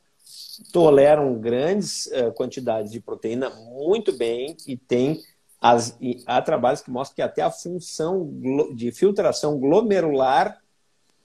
toleram 0.73 1.39
grandes 1.39 2.07
uh, 2.07 2.33
quantidades 2.33 2.91
de 2.91 3.01
proteína 3.01 3.51
muito 3.51 4.13
bem 4.13 4.57
e 4.67 4.77
tem 4.77 5.21
as, 5.61 5.97
e 6.01 6.23
há 6.27 6.41
trabalhos 6.41 6.81
que 6.81 6.91
mostram 6.91 7.17
que 7.17 7.23
até 7.23 7.43
a 7.43 7.51
função 7.51 8.31
de 8.75 8.91
filtração 8.93 9.59
glomerular, 9.59 10.61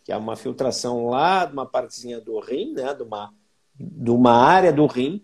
que 0.03 0.11
é 0.11 0.17
uma 0.17 0.35
filtração 0.35 1.07
lá 1.07 1.45
de 1.45 1.53
uma 1.53 1.65
partezinha 1.65 2.19
do 2.19 2.39
rim, 2.39 2.73
né, 2.73 2.93
de, 2.93 3.03
uma, 3.03 3.33
de 3.75 4.11
uma 4.11 4.33
área 4.33 4.73
do 4.73 4.85
rim, 4.85 5.23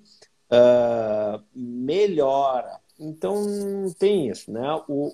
uh, 0.51 1.43
melhora. 1.53 2.79
Então 2.99 3.35
tem 3.99 4.29
isso, 4.29 4.51
né? 4.51 4.81
O, 4.87 5.13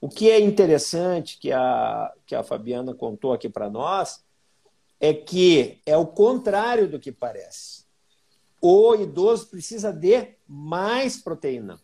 o 0.00 0.08
que 0.08 0.30
é 0.30 0.40
interessante 0.40 1.38
que 1.38 1.52
a, 1.52 2.12
que 2.26 2.34
a 2.34 2.42
Fabiana 2.42 2.94
contou 2.94 3.32
aqui 3.32 3.48
para 3.48 3.68
nós 3.68 4.24
é 5.00 5.14
que 5.14 5.80
é 5.86 5.96
o 5.96 6.06
contrário 6.06 6.88
do 6.88 6.98
que 6.98 7.12
parece. 7.12 7.84
O 8.60 8.94
idoso 8.94 9.46
precisa 9.48 9.92
de 9.92 10.34
mais 10.46 11.16
proteína 11.16 11.80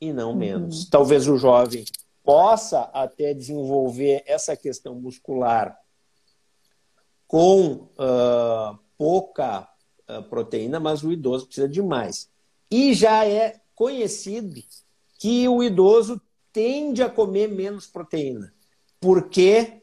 e 0.00 0.12
não 0.12 0.30
uhum. 0.30 0.36
menos. 0.36 0.84
Uhum. 0.84 0.90
Talvez 0.90 1.26
o 1.26 1.36
jovem 1.36 1.84
possa 2.22 2.82
até 2.92 3.32
desenvolver 3.32 4.22
essa 4.26 4.54
questão 4.56 4.94
muscular 4.94 5.78
com 7.26 7.72
uh, 7.72 8.78
pouca 8.96 9.68
uh, 10.08 10.22
proteína, 10.24 10.78
mas 10.78 11.02
o 11.02 11.12
idoso 11.12 11.46
precisa 11.46 11.68
de 11.68 11.82
mais. 11.82 12.30
E 12.70 12.92
já 12.92 13.26
é 13.26 13.60
conhecido 13.74 14.62
que 15.18 15.48
o 15.48 15.62
idoso 15.62 16.20
tende 16.52 17.02
a 17.02 17.08
comer 17.08 17.48
menos 17.48 17.86
proteína, 17.86 18.52
porque 19.00 19.82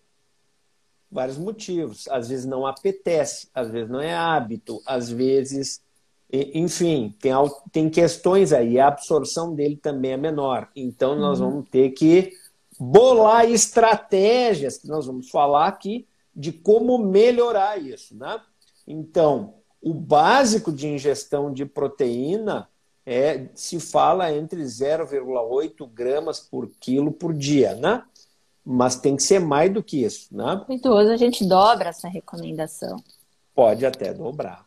vários 1.12 1.38
motivos. 1.38 2.07
Às 2.09 2.29
vezes 2.29 2.45
não 2.45 2.65
apetece, 2.65 3.47
às 3.53 3.69
vezes 3.69 3.89
não 3.89 4.01
é 4.01 4.13
hábito, 4.13 4.81
às 4.85 5.09
vezes 5.09 5.81
enfim, 6.31 7.15
tem, 7.21 7.31
tem 7.71 7.89
questões 7.89 8.51
aí, 8.51 8.79
a 8.79 8.88
absorção 8.88 9.53
dele 9.53 9.77
também 9.77 10.12
é 10.12 10.17
menor. 10.17 10.69
Então, 10.75 11.15
nós 11.15 11.39
uhum. 11.39 11.50
vamos 11.51 11.69
ter 11.69 11.91
que 11.91 12.33
bolar 12.79 13.50
estratégias, 13.50 14.77
que 14.77 14.88
nós 14.88 15.05
vamos 15.05 15.29
falar 15.29 15.67
aqui, 15.67 16.07
de 16.35 16.51
como 16.51 16.97
melhorar 16.97 17.79
isso. 17.79 18.17
Né? 18.17 18.39
Então, 18.85 19.55
o 19.81 19.93
básico 19.93 20.71
de 20.71 20.88
ingestão 20.88 21.53
de 21.53 21.65
proteína 21.65 22.67
é, 23.05 23.47
se 23.53 23.79
fala 23.79 24.33
entre 24.33 24.62
0,8 24.62 25.88
gramas 25.88 26.39
por 26.39 26.67
quilo 26.79 27.12
por 27.12 27.33
dia, 27.33 27.75
né? 27.75 28.03
Mas 28.65 28.95
tem 28.95 29.15
que 29.15 29.22
ser 29.22 29.39
mais 29.39 29.72
do 29.72 29.84
que 29.84 30.03
isso, 30.03 30.36
né? 30.36 30.65
O 30.67 30.74
idoso, 30.74 31.12
a 31.12 31.17
gente 31.17 31.45
dobra 31.45 31.89
essa 31.89 32.07
recomendação. 32.07 32.98
Pode 33.53 33.86
até 33.86 34.13
dobrar. 34.13 34.65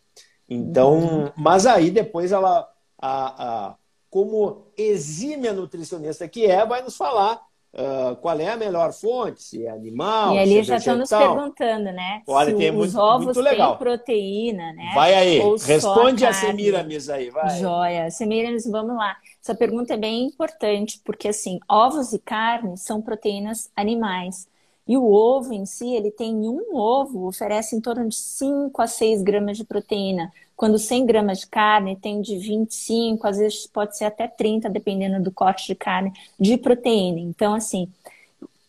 Então, 0.48 0.94
uhum. 0.94 1.32
mas 1.36 1.66
aí 1.66 1.90
depois 1.90 2.30
ela, 2.32 2.70
a, 2.96 3.66
a, 3.68 3.74
como 4.08 4.68
exímia 4.76 5.52
nutricionista 5.52 6.28
que 6.28 6.46
é, 6.46 6.64
vai 6.64 6.80
nos 6.80 6.96
falar 6.96 7.47
Uh, 7.78 8.16
qual 8.16 8.36
é 8.40 8.48
a 8.48 8.56
melhor 8.56 8.92
fonte, 8.92 9.40
se 9.40 9.64
é 9.64 9.70
animal, 9.70 10.34
E 10.34 10.38
ali 10.40 10.58
é 10.58 10.62
já 10.64 10.78
estão 10.78 10.96
nos 10.96 11.08
perguntando, 11.08 11.84
né? 11.92 12.22
Olha, 12.26 12.50
se 12.50 12.56
tem 12.56 12.70
os 12.70 12.76
muito, 12.76 12.98
ovos 12.98 13.24
muito 13.26 13.40
legal. 13.40 13.76
têm 13.76 13.78
proteína, 13.78 14.72
né? 14.72 14.90
Vai 14.96 15.14
aí, 15.14 15.40
Ou 15.40 15.56
responde 15.56 16.26
a 16.26 16.32
Semiramis 16.32 17.08
aí, 17.08 17.30
vai. 17.30 17.56
Joia. 17.60 18.10
Semiramis, 18.10 18.66
vamos 18.68 18.96
lá. 18.96 19.16
Essa 19.40 19.54
pergunta 19.54 19.94
é 19.94 19.96
bem 19.96 20.24
importante, 20.24 21.00
porque 21.04 21.28
assim, 21.28 21.60
ovos 21.68 22.12
e 22.12 22.18
carne 22.18 22.76
são 22.76 23.00
proteínas 23.00 23.70
animais. 23.76 24.48
E 24.84 24.96
o 24.96 25.04
ovo 25.12 25.52
em 25.52 25.64
si, 25.64 25.94
ele 25.94 26.10
tem 26.10 26.34
um 26.34 26.74
ovo, 26.74 27.28
oferece 27.28 27.76
em 27.76 27.80
torno 27.80 28.08
de 28.08 28.16
5 28.16 28.82
a 28.82 28.88
6 28.88 29.22
gramas 29.22 29.56
de 29.56 29.64
proteína. 29.64 30.32
Quando 30.58 30.76
100 30.76 31.06
gramas 31.06 31.38
de 31.38 31.46
carne 31.46 31.94
tem 31.94 32.20
de 32.20 32.36
25, 32.36 33.24
às 33.28 33.38
vezes 33.38 33.64
pode 33.68 33.96
ser 33.96 34.06
até 34.06 34.26
30, 34.26 34.68
dependendo 34.68 35.22
do 35.22 35.30
corte 35.30 35.68
de 35.68 35.74
carne, 35.76 36.12
de 36.38 36.56
proteína. 36.56 37.20
Então, 37.20 37.54
assim, 37.54 37.88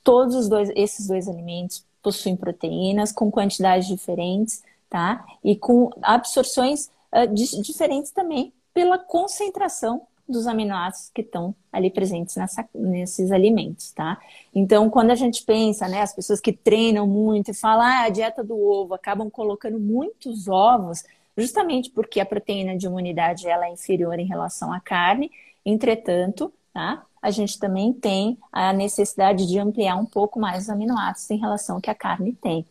todos 0.03 0.35
os 0.35 0.47
dois, 0.47 0.71
esses 0.75 1.07
dois 1.07 1.27
alimentos 1.27 1.83
possuem 2.03 2.35
proteínas 2.35 3.11
com 3.11 3.31
quantidades 3.31 3.87
diferentes, 3.87 4.63
tá? 4.87 5.25
E 5.43 5.55
com 5.55 5.89
absorções 6.03 6.91
uh, 7.11 7.27
diferentes 7.33 8.11
também 8.11 8.53
pela 8.71 8.99
concentração 8.99 10.03
dos 10.27 10.45
aminoácidos 10.45 11.09
que 11.11 11.21
estão 11.21 11.55
ali 11.73 11.89
presentes 11.89 12.35
nessa, 12.35 12.69
nesses 12.71 13.31
alimentos, 13.31 13.91
tá? 13.93 14.19
Então, 14.53 14.91
quando 14.91 15.09
a 15.09 15.15
gente 15.15 15.43
pensa, 15.43 15.87
né, 15.87 16.03
as 16.03 16.13
pessoas 16.13 16.39
que 16.39 16.53
treinam 16.53 17.07
muito 17.07 17.49
e 17.49 17.53
falam, 17.55 17.83
ah, 17.83 18.03
a 18.03 18.09
dieta 18.09 18.43
do 18.43 18.55
ovo, 18.55 18.93
acabam 18.93 19.27
colocando 19.27 19.79
muitos 19.79 20.47
ovos, 20.47 21.03
justamente 21.39 21.89
porque 21.89 22.19
a 22.19 22.25
proteína 22.25 22.77
de 22.77 22.85
imunidade 22.85 23.47
ela 23.47 23.67
é 23.67 23.71
inferior 23.71 24.19
em 24.19 24.25
relação 24.27 24.71
à 24.71 24.79
carne. 24.79 25.31
Entretanto, 25.65 26.53
tá? 26.73 27.05
A 27.21 27.31
gente 27.31 27.59
também 27.59 27.91
tem 27.91 28.37
a 28.51 28.71
necessidade 28.71 29.47
de 29.47 29.59
ampliar 29.59 29.95
um 29.95 30.05
pouco 30.05 30.39
mais 30.39 30.63
os 30.63 30.69
aminoácidos 30.69 31.31
em 31.31 31.39
relação 31.39 31.75
ao 31.75 31.81
que 31.81 31.89
a 31.89 31.95
carne 31.95 32.33
tem, 32.33 32.65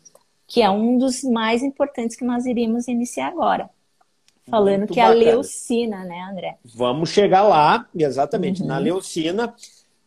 que 0.47 0.63
é 0.63 0.71
um 0.71 0.97
dos 0.97 1.23
mais 1.23 1.63
importantes 1.63 2.17
que 2.17 2.25
nós 2.25 2.47
iríamos 2.47 2.89
iniciar 2.89 3.29
agora 3.29 3.69
falando 4.49 4.79
Muito 4.79 4.95
que 4.95 5.01
bacana. 5.01 5.23
é 5.23 5.29
a 5.29 5.31
leucina, 5.33 6.05
né, 6.05 6.21
André? 6.31 6.59
Vamos 6.75 7.11
chegar 7.11 7.43
lá, 7.43 7.87
exatamente, 7.95 8.63
uhum. 8.63 8.69
na 8.69 8.79
leucina. 8.79 9.55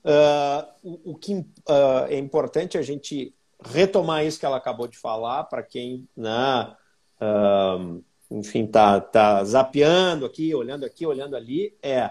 Uh, 0.03 0.65
o, 0.83 1.11
o, 1.11 1.15
que 1.15 1.35
uh, 1.35 2.05
é 2.09 2.17
importante 2.17 2.77
a 2.77 2.81
gente 2.81 3.33
retomar 3.63 4.25
isso 4.25 4.39
que 4.39 4.45
ela 4.45 4.57
acabou 4.57 4.87
de 4.87 4.97
falar, 4.97 5.43
para 5.43 5.61
quem, 5.61 6.07
né, 6.17 6.73
uh, 7.21 8.03
enfim, 8.31 8.65
tá, 8.65 8.99
tá 9.01 9.43
zapeando 9.43 10.25
aqui, 10.25 10.55
olhando 10.55 10.85
aqui, 10.85 11.05
olhando 11.05 11.35
ali, 11.35 11.75
é, 11.83 12.09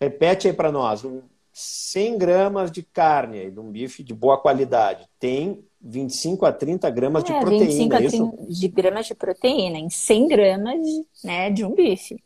repete 0.00 0.48
aí 0.48 0.54
para 0.54 0.72
nós, 0.72 1.04
um 1.04 1.20
100 1.52 2.18
gramas 2.18 2.72
de 2.72 2.82
carne, 2.82 3.50
de 3.50 3.60
um 3.60 3.70
bife 3.70 4.02
de 4.02 4.14
boa 4.14 4.38
qualidade, 4.38 5.06
tem 5.20 5.62
25 5.80 6.46
a 6.46 6.52
30 6.52 6.90
gramas 6.90 7.24
é, 7.24 7.26
de 7.26 7.32
proteína, 7.40 7.64
25 7.64 7.94
a 7.94 7.98
30 7.98 8.16
isso? 8.16 8.60
de 8.60 8.68
gramas 8.68 9.06
de 9.06 9.14
proteína 9.14 9.78
em 9.78 9.90
100 9.90 10.28
gramas 10.28 10.80
né, 11.22 11.50
de 11.50 11.64
um 11.64 11.74
bife. 11.74 12.16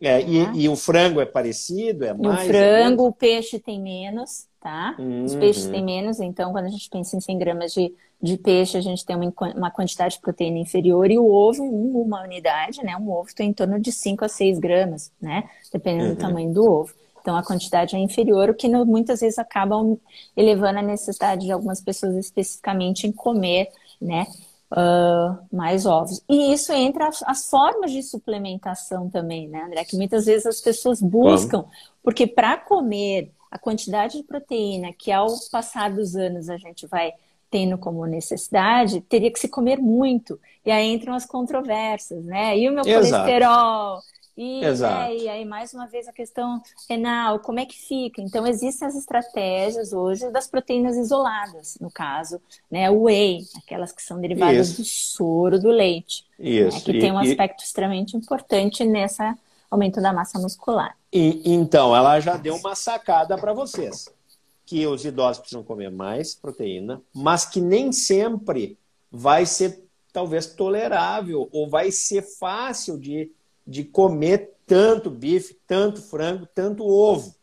É, 0.00 0.20
e, 0.20 0.46
né? 0.46 0.52
e, 0.54 0.68
o 0.68 0.76
frango 0.76 1.20
é 1.20 1.26
parecido? 1.26 2.04
É 2.04 2.14
mais? 2.14 2.44
O 2.44 2.46
frango, 2.46 3.06
o 3.06 3.12
peixe 3.12 3.58
tem 3.58 3.80
menos, 3.80 4.46
tá? 4.60 4.96
Uhum. 4.98 5.24
Os 5.24 5.34
peixes 5.34 5.66
têm 5.66 5.84
menos, 5.84 6.20
então 6.20 6.52
quando 6.52 6.66
a 6.66 6.70
gente 6.70 6.88
pensa 6.90 7.16
em 7.16 7.20
100 7.20 7.38
gramas 7.38 7.72
de, 7.72 7.94
de 8.20 8.36
peixe, 8.36 8.76
a 8.76 8.80
gente 8.80 9.04
tem 9.04 9.16
uma, 9.16 9.32
uma 9.54 9.70
quantidade 9.70 10.14
de 10.14 10.20
proteína 10.20 10.58
inferior 10.58 11.10
e 11.10 11.18
o 11.18 11.30
ovo, 11.30 11.62
uma 11.62 12.22
unidade, 12.22 12.82
né? 12.82 12.96
Um 12.96 13.10
ovo 13.10 13.34
tem 13.34 13.50
em 13.50 13.52
torno 13.52 13.78
de 13.78 13.92
5 13.92 14.24
a 14.24 14.28
6 14.28 14.58
gramas, 14.58 15.12
né? 15.20 15.48
Dependendo 15.72 16.10
uhum. 16.10 16.14
do 16.14 16.20
tamanho 16.20 16.52
do 16.52 16.64
ovo. 16.64 16.92
Então 17.20 17.36
a 17.36 17.42
quantidade 17.42 17.94
é 17.94 17.98
inferior, 17.98 18.50
o 18.50 18.54
que 18.54 18.68
muitas 18.68 19.20
vezes 19.20 19.38
acaba 19.38 19.76
elevando 20.36 20.78
a 20.78 20.82
necessidade 20.82 21.44
de 21.44 21.52
algumas 21.52 21.80
pessoas 21.80 22.16
especificamente 22.16 23.06
em 23.06 23.12
comer, 23.12 23.68
né? 24.00 24.26
Uh, 24.70 25.38
mais 25.50 25.86
ovos. 25.86 26.22
E 26.28 26.52
isso 26.52 26.72
entra 26.72 27.08
as, 27.08 27.22
as, 27.22 27.48
formas 27.48 27.90
de 27.90 28.02
suplementação 28.02 29.08
também, 29.08 29.48
né, 29.48 29.62
André? 29.62 29.82
Que 29.84 29.96
muitas 29.96 30.26
vezes 30.26 30.44
as 30.44 30.60
pessoas 30.60 31.00
buscam, 31.00 31.64
porque 32.02 32.26
para 32.26 32.58
comer 32.58 33.32
a 33.50 33.58
quantidade 33.58 34.18
de 34.18 34.24
proteína 34.24 34.92
que 34.92 35.10
ao 35.10 35.28
passar 35.50 35.92
dos 35.92 36.16
anos 36.16 36.48
a 36.48 36.56
gente 36.56 36.86
vai 36.86 37.12
tendo 37.50 37.78
como 37.78 38.04
necessidade, 38.04 39.00
teria 39.00 39.30
que 39.30 39.38
se 39.38 39.48
comer 39.48 39.78
muito. 39.78 40.38
E 40.66 40.70
aí 40.70 40.86
entram 40.92 41.14
as 41.14 41.24
controvérsias, 41.24 42.22
né? 42.24 42.58
E 42.58 42.68
o 42.68 42.72
meu 42.72 42.84
Exato. 42.86 43.24
colesterol, 43.24 44.02
e, 44.40 44.60
né, 44.60 45.16
e 45.16 45.28
aí, 45.28 45.44
mais 45.44 45.74
uma 45.74 45.88
vez, 45.88 46.06
a 46.06 46.12
questão 46.12 46.62
renal, 46.88 47.40
como 47.40 47.58
é 47.58 47.66
que 47.66 47.76
fica? 47.76 48.22
Então, 48.22 48.46
existem 48.46 48.86
as 48.86 48.94
estratégias 48.94 49.92
hoje 49.92 50.30
das 50.30 50.46
proteínas 50.46 50.96
isoladas, 50.96 51.76
no 51.80 51.90
caso, 51.90 52.40
né? 52.70 52.88
O 52.88 53.02
whey, 53.02 53.40
aquelas 53.56 53.90
que 53.90 54.00
são 54.00 54.20
derivadas 54.20 54.68
Isso. 54.68 54.80
do 54.80 54.84
soro 54.84 55.58
do 55.58 55.70
leite. 55.70 56.24
Né, 56.38 56.50
Isso. 56.50 56.76
Né, 56.78 56.84
que 56.84 56.92
e, 56.92 57.00
tem 57.00 57.10
um 57.10 57.18
aspecto 57.18 57.62
e... 57.62 57.66
extremamente 57.66 58.16
importante 58.16 58.84
nessa 58.84 59.36
aumento 59.70 60.00
da 60.00 60.12
massa 60.12 60.38
muscular. 60.38 60.96
E, 61.12 61.42
então, 61.52 61.94
ela 61.94 62.20
já 62.20 62.36
deu 62.36 62.56
uma 62.56 62.74
sacada 62.74 63.36
para 63.36 63.52
vocês. 63.52 64.08
Que 64.64 64.86
os 64.86 65.04
idosos 65.04 65.38
precisam 65.38 65.64
comer 65.64 65.90
mais 65.90 66.34
proteína, 66.34 67.00
mas 67.14 67.44
que 67.46 67.60
nem 67.60 67.90
sempre 67.90 68.78
vai 69.10 69.46
ser, 69.46 69.82
talvez, 70.12 70.46
tolerável 70.46 71.48
ou 71.52 71.68
vai 71.68 71.90
ser 71.90 72.22
fácil 72.22 72.98
de 72.98 73.32
de 73.68 73.84
comer 73.84 74.54
tanto 74.66 75.10
bife, 75.10 75.60
tanto 75.66 76.00
frango, 76.00 76.46
tanto 76.54 76.86
ovo. 76.86 77.34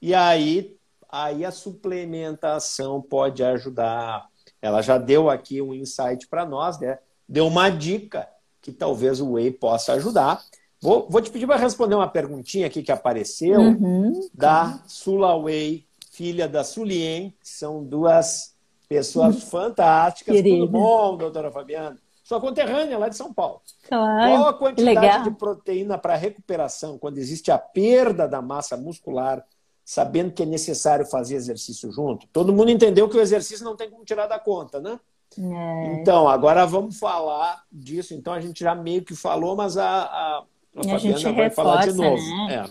E 0.00 0.14
aí, 0.14 0.74
aí 1.06 1.44
a 1.44 1.50
suplementação 1.50 3.02
pode 3.02 3.44
ajudar. 3.44 4.26
Ela 4.62 4.80
já 4.80 4.96
deu 4.96 5.28
aqui 5.28 5.60
um 5.60 5.74
insight 5.74 6.26
para 6.28 6.46
nós, 6.46 6.80
né? 6.80 6.98
Deu 7.28 7.46
uma 7.46 7.68
dica 7.68 8.26
que 8.62 8.72
talvez 8.72 9.20
o 9.20 9.32
whey 9.32 9.50
possa 9.50 9.92
ajudar. 9.92 10.42
Vou, 10.80 11.06
vou 11.10 11.20
te 11.20 11.30
pedir 11.30 11.46
para 11.46 11.56
responder 11.56 11.94
uma 11.94 12.08
perguntinha 12.08 12.66
aqui 12.66 12.82
que 12.82 12.90
apareceu 12.90 13.60
uhum. 13.60 14.28
da 14.32 14.80
Sula 14.86 15.36
Whey, 15.36 15.84
filha 16.10 16.48
da 16.48 16.64
Sulien, 16.64 17.34
que 17.40 17.48
são 17.48 17.84
duas 17.84 18.54
pessoas 18.88 19.36
uhum. 19.36 19.40
fantásticas. 19.42 20.34
Querida. 20.34 20.56
Tudo 20.56 20.72
bom, 20.72 21.16
doutora 21.16 21.50
Fabiana? 21.50 21.98
Sua 22.24 22.40
conterrânea 22.40 22.96
lá 22.96 23.08
de 23.08 23.16
São 23.16 23.32
Paulo. 23.32 23.60
Claro, 23.88 24.30
Qual 24.30 24.48
a 24.48 24.54
quantidade 24.54 25.24
de 25.24 25.30
proteína 25.32 25.98
para 25.98 26.14
recuperação 26.14 26.96
quando 26.96 27.18
existe 27.18 27.50
a 27.50 27.58
perda 27.58 28.26
da 28.26 28.40
massa 28.40 28.76
muscular, 28.76 29.44
sabendo 29.84 30.32
que 30.32 30.44
é 30.44 30.46
necessário 30.46 31.04
fazer 31.04 31.34
exercício 31.34 31.90
junto? 31.90 32.26
Todo 32.32 32.52
mundo 32.52 32.70
entendeu 32.70 33.08
que 33.08 33.16
o 33.16 33.20
exercício 33.20 33.64
não 33.64 33.76
tem 33.76 33.90
como 33.90 34.04
tirar 34.04 34.26
da 34.26 34.38
conta, 34.38 34.80
né? 34.80 34.98
É. 35.38 35.94
Então, 35.94 36.28
agora 36.28 36.64
vamos 36.66 36.98
falar 36.98 37.64
disso. 37.70 38.14
Então, 38.14 38.32
a 38.32 38.40
gente 38.40 38.60
já 38.60 38.74
meio 38.74 39.04
que 39.04 39.14
falou, 39.14 39.56
mas 39.56 39.76
a, 39.76 40.02
a, 40.04 40.44
a 40.76 40.84
Fabiana 40.84 41.32
vai 41.32 41.44
reforça, 41.44 41.54
falar 41.54 41.86
de 41.86 41.92
novo. 41.92 42.22
Né? 42.48 42.70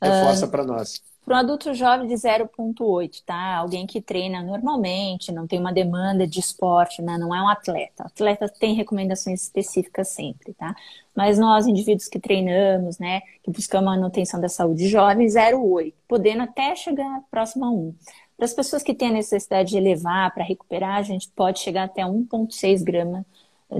É, 0.00 0.08
reforça 0.08 0.46
uh, 0.46 0.50
para 0.50 0.64
nós. 0.64 1.02
Para 1.24 1.36
um 1.36 1.38
adulto 1.38 1.72
jovem 1.72 2.06
de 2.06 2.14
0,8, 2.14 3.22
tá? 3.24 3.56
Alguém 3.56 3.86
que 3.86 4.00
treina 4.00 4.42
normalmente, 4.42 5.32
não 5.32 5.46
tem 5.46 5.58
uma 5.58 5.72
demanda 5.72 6.26
de 6.26 6.38
esporte, 6.38 7.00
né? 7.00 7.16
Não 7.16 7.34
é 7.34 7.40
um 7.40 7.48
atleta. 7.48 8.04
O 8.04 8.06
atleta 8.06 8.46
tem 8.46 8.74
recomendações 8.74 9.42
específicas 9.42 10.08
sempre, 10.08 10.52
tá? 10.52 10.76
Mas 11.16 11.38
nós, 11.38 11.66
indivíduos 11.66 12.08
que 12.08 12.20
treinamos, 12.20 12.98
né? 12.98 13.22
Que 13.42 13.50
buscamos 13.50 13.88
a 13.88 13.96
manutenção 13.96 14.38
da 14.38 14.50
saúde 14.50 14.86
jovem, 14.86 15.26
0,8, 15.26 15.94
podendo 16.06 16.42
até 16.42 16.76
chegar 16.76 17.22
próximo 17.30 17.64
a 17.64 17.70
1. 17.70 17.94
Para 18.36 18.44
as 18.44 18.52
pessoas 18.52 18.82
que 18.82 18.92
têm 18.92 19.08
a 19.08 19.12
necessidade 19.12 19.70
de 19.70 19.78
elevar 19.78 20.34
para 20.34 20.44
recuperar, 20.44 20.98
a 20.98 21.02
gente 21.02 21.30
pode 21.30 21.60
chegar 21.60 21.84
até 21.84 22.02
1,6 22.02 22.82
gramas 22.82 23.24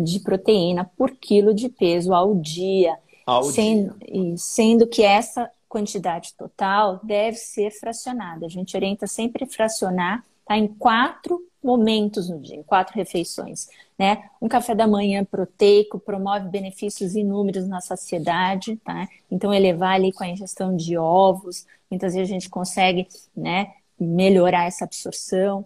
de 0.03 0.21
proteína 0.21 0.91
por 0.97 1.11
quilo 1.11 1.53
de 1.53 1.69
peso 1.69 2.15
ao 2.15 2.35
dia. 2.35 2.97
Sendo, 3.53 3.97
sendo 4.37 4.87
que 4.87 5.03
essa 5.03 5.51
quantidade 5.69 6.35
total 6.35 7.01
deve 7.03 7.37
ser 7.37 7.71
fracionada. 7.71 8.47
A 8.47 8.49
gente 8.49 8.77
orienta 8.77 9.07
sempre 9.07 9.47
fracionar 9.47 10.23
tá? 10.45 10.57
Em 10.57 10.69
quatro 10.69 11.43
momentos 11.63 12.29
no 12.29 12.39
dia, 12.39 12.63
quatro 12.65 12.95
refeições. 12.95 13.69
Né? 13.99 14.29
Um 14.41 14.49
café 14.49 14.75
da 14.75 14.87
manhã 14.87 15.25
proteico 15.25 15.99
promove 15.99 16.49
benefícios 16.49 17.15
inúmeros 17.15 17.67
na 17.67 17.81
saciedade, 17.81 18.77
tá? 18.85 19.09
Então 19.31 19.55
elevar 19.55 19.95
ali 19.95 20.13
com 20.13 20.25
a 20.25 20.29
ingestão 20.29 20.77
de 20.77 20.99
ovos, 20.99 21.65
muitas 21.91 22.13
vezes 22.13 22.29
a 22.29 22.35
gente 22.35 22.51
consegue, 22.51 23.07
né, 23.37 23.73
melhorar 23.99 24.67
essa 24.67 24.85
absorção. 24.85 25.65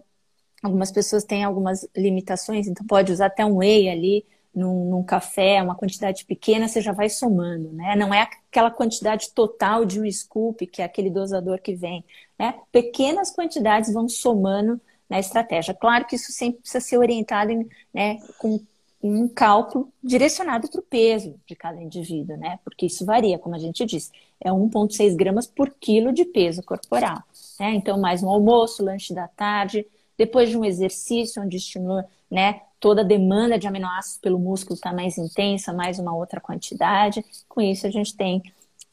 Algumas 0.61 0.91
pessoas 0.91 1.23
têm 1.23 1.43
algumas 1.43 1.87
limitações, 1.95 2.67
então 2.67 2.85
pode 2.85 3.11
usar 3.11 3.27
até 3.27 3.43
um 3.43 3.57
whey 3.57 3.89
ali 3.89 4.25
num, 4.53 4.89
num, 4.89 5.03
café, 5.03 5.61
uma 5.61 5.75
quantidade 5.75 6.25
pequena, 6.25 6.67
você 6.67 6.81
já 6.81 6.91
vai 6.91 7.09
somando, 7.09 7.71
né? 7.71 7.95
Não 7.95 8.13
é 8.13 8.21
aquela 8.21 8.71
quantidade 8.71 9.31
total 9.31 9.85
de 9.85 10.01
um 10.01 10.11
scoop, 10.11 10.65
que 10.67 10.81
é 10.81 10.85
aquele 10.85 11.09
dosador 11.09 11.59
que 11.59 11.75
vem, 11.75 12.03
né? 12.37 12.55
Pequenas 12.71 13.31
quantidades 13.31 13.93
vão 13.93 14.09
somando 14.09 14.79
na 15.09 15.19
estratégia. 15.19 15.73
Claro 15.73 16.05
que 16.05 16.15
isso 16.15 16.31
sempre 16.31 16.61
precisa 16.61 16.79
ser 16.79 16.97
orientado 16.97 17.51
em, 17.51 17.67
né, 17.93 18.19
com 18.37 18.59
um 19.01 19.27
cálculo 19.27 19.91
direcionado 20.03 20.69
para 20.69 20.79
o 20.79 20.83
peso 20.83 21.39
de 21.47 21.55
cada 21.55 21.81
indivíduo, 21.81 22.35
né? 22.37 22.59
Porque 22.63 22.85
isso 22.85 23.05
varia, 23.05 23.39
como 23.39 23.55
a 23.55 23.59
gente 23.59 23.85
disse, 23.85 24.11
é 24.41 24.51
1,6 24.51 25.15
gramas 25.15 25.47
por 25.47 25.69
quilo 25.79 26.11
de 26.11 26.25
peso 26.25 26.61
corporal. 26.61 27.23
Né? 27.59 27.75
Então, 27.75 27.99
mais 27.99 28.21
um 28.21 28.29
almoço, 28.29 28.83
lanche 28.83 29.13
da 29.13 29.27
tarde, 29.27 29.85
depois 30.19 30.49
de 30.49 30.57
um 30.57 30.65
exercício 30.65 31.41
onde 31.41 31.55
estimula, 31.55 32.05
né, 32.29 32.59
toda 32.77 33.01
a 33.01 33.05
demanda 33.05 33.57
de 33.57 33.67
aminoácidos 33.67 34.19
pelo 34.19 34.37
músculo 34.37 34.75
está 34.75 34.91
mais 34.91 35.17
intensa, 35.17 35.71
mais 35.71 35.97
uma 35.97 36.13
outra 36.13 36.41
quantidade. 36.41 37.23
Com 37.47 37.61
isso, 37.61 37.87
a 37.87 37.89
gente 37.89 38.15
tem 38.17 38.43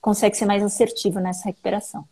consegue 0.00 0.36
ser 0.36 0.46
mais 0.46 0.62
assertivo 0.62 1.18
nessa 1.18 1.46
recuperação. 1.46 2.04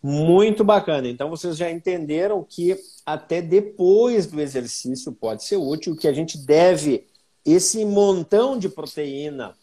Muito 0.00 0.62
bacana. 0.62 1.08
Então 1.08 1.28
vocês 1.28 1.56
já 1.56 1.68
entenderam 1.68 2.46
que 2.48 2.76
até 3.04 3.42
depois 3.42 4.28
do 4.28 4.40
exercício 4.40 5.10
pode 5.10 5.42
ser 5.42 5.56
útil, 5.56 5.96
que 5.96 6.06
a 6.06 6.12
gente 6.12 6.38
deve 6.38 7.04
esse 7.44 7.84
montão 7.84 8.56
de 8.56 8.68
proteína 8.68 9.56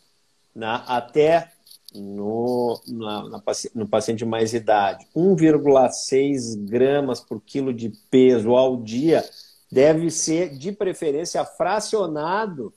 né, 0.54 0.84
até 0.86 1.53
no, 1.94 2.80
na, 2.88 3.30
na, 3.30 3.44
no 3.76 3.88
paciente 3.88 4.26
mais 4.26 4.54
idade, 4.54 5.08
1,6 5.16 6.58
gramas 6.66 7.20
por 7.20 7.42
quilo 7.42 7.74
de 7.74 7.92
peso 8.10 8.56
ao 8.56 8.78
dia, 8.78 9.24
deve 9.72 10.10
ser 10.10 10.58
de 10.58 10.72
preferência 10.72 11.44
fracionado 11.46 12.74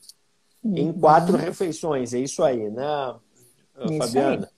uhum. 0.63 0.77
em 0.77 0.93
quatro 0.93 1.37
refeições. 1.37 2.15
É 2.15 2.19
isso 2.19 2.43
aí, 2.43 2.71
né, 2.71 3.15
isso 3.85 3.99
Fabiana? 3.99 4.47
Aí. 4.47 4.57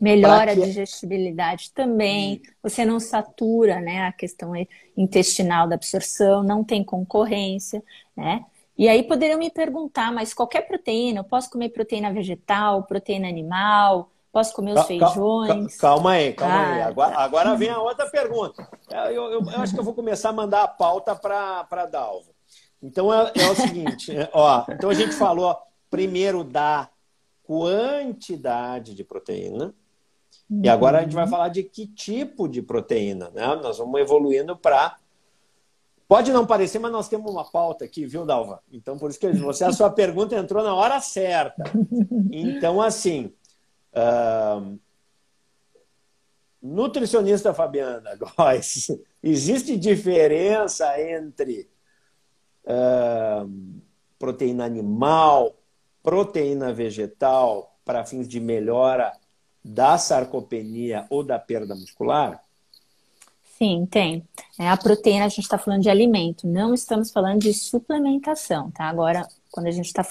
Melhora 0.00 0.54
que... 0.54 0.62
a 0.62 0.66
digestibilidade 0.66 1.70
também. 1.72 2.42
Você 2.62 2.84
não 2.84 3.00
satura, 3.00 3.80
né, 3.80 4.02
a 4.02 4.12
questão 4.12 4.52
intestinal 4.96 5.68
da 5.68 5.76
absorção, 5.76 6.42
não 6.42 6.62
tem 6.62 6.84
concorrência, 6.84 7.82
né? 8.16 8.44
E 8.76 8.88
aí 8.88 9.02
poderiam 9.04 9.38
me 9.38 9.50
perguntar, 9.50 10.12
mas 10.12 10.34
qualquer 10.34 10.62
proteína, 10.66 11.20
eu 11.20 11.24
posso 11.24 11.48
comer 11.48 11.68
proteína 11.68 12.12
vegetal, 12.12 12.82
proteína 12.82 13.28
animal, 13.28 14.10
posso 14.32 14.52
comer 14.52 14.74
os 14.76 14.86
feijões? 14.86 15.76
Calma 15.76 16.12
aí, 16.12 16.32
calma 16.32 16.54
ah, 16.54 16.74
aí. 16.74 16.82
Agora, 16.82 17.16
agora 17.18 17.54
vem 17.54 17.68
a 17.68 17.78
outra 17.80 18.10
pergunta. 18.10 18.68
É, 18.90 19.08
eu, 19.10 19.30
eu, 19.30 19.40
eu, 19.40 19.60
acho 19.60 19.72
que 19.72 19.78
eu 19.78 19.84
vou 19.84 19.94
começar 19.94 20.30
a 20.30 20.32
mandar 20.32 20.64
a 20.64 20.68
pauta 20.68 21.14
para 21.14 21.66
a 21.70 21.86
Dalva. 21.86 22.34
Então 22.82 23.14
é, 23.14 23.32
é 23.36 23.50
o 23.50 23.54
seguinte, 23.54 24.14
é, 24.14 24.28
ó, 24.32 24.64
então 24.68 24.90
a 24.90 24.94
gente 24.94 25.12
falou 25.12 25.56
primeiro 25.88 26.44
da 26.44 26.90
quantidade 27.44 28.94
de 28.94 29.04
proteína, 29.04 29.74
e 30.50 30.68
agora 30.68 30.98
a 30.98 31.02
gente 31.02 31.14
vai 31.14 31.24
uhum. 31.24 31.30
falar 31.30 31.48
de 31.48 31.62
que 31.62 31.86
tipo 31.86 32.46
de 32.46 32.60
proteína, 32.60 33.30
né? 33.30 33.46
Nós 33.56 33.78
vamos 33.78 33.98
evoluindo 34.00 34.56
para 34.56 34.98
Pode 36.14 36.32
não 36.32 36.46
parecer, 36.46 36.78
mas 36.78 36.92
nós 36.92 37.08
temos 37.08 37.28
uma 37.28 37.44
pauta 37.44 37.84
aqui, 37.84 38.06
viu, 38.06 38.24
Dalva? 38.24 38.62
Então, 38.70 38.96
por 38.96 39.10
isso 39.10 39.18
que 39.18 39.32
você, 39.32 39.64
a 39.64 39.72
sua 39.72 39.90
pergunta 39.90 40.36
entrou 40.36 40.62
na 40.62 40.72
hora 40.72 41.00
certa. 41.00 41.64
Então, 42.30 42.80
assim, 42.80 43.32
uh, 43.92 44.78
nutricionista 46.62 47.52
Fabiana 47.52 48.14
Góes, 48.38 48.92
existe 49.20 49.76
diferença 49.76 51.00
entre 51.00 51.68
uh, 52.64 53.50
proteína 54.16 54.64
animal, 54.64 55.52
proteína 56.00 56.72
vegetal 56.72 57.76
para 57.84 58.04
fins 58.04 58.28
de 58.28 58.38
melhora 58.38 59.12
da 59.64 59.98
sarcopenia 59.98 61.08
ou 61.10 61.24
da 61.24 61.40
perda 61.40 61.74
muscular? 61.74 62.40
Sim, 63.56 63.86
tem. 63.86 64.26
É, 64.58 64.68
a 64.68 64.76
proteína, 64.76 65.26
a 65.26 65.28
gente 65.28 65.42
está 65.42 65.56
falando 65.58 65.82
de 65.82 65.88
alimento, 65.88 66.46
não 66.46 66.74
estamos 66.74 67.12
falando 67.12 67.40
de 67.40 67.54
suplementação, 67.54 68.70
tá? 68.72 68.84
Agora, 68.84 69.28
quando 69.50 69.68
a 69.68 69.70
gente 69.70 69.86
está. 69.86 70.04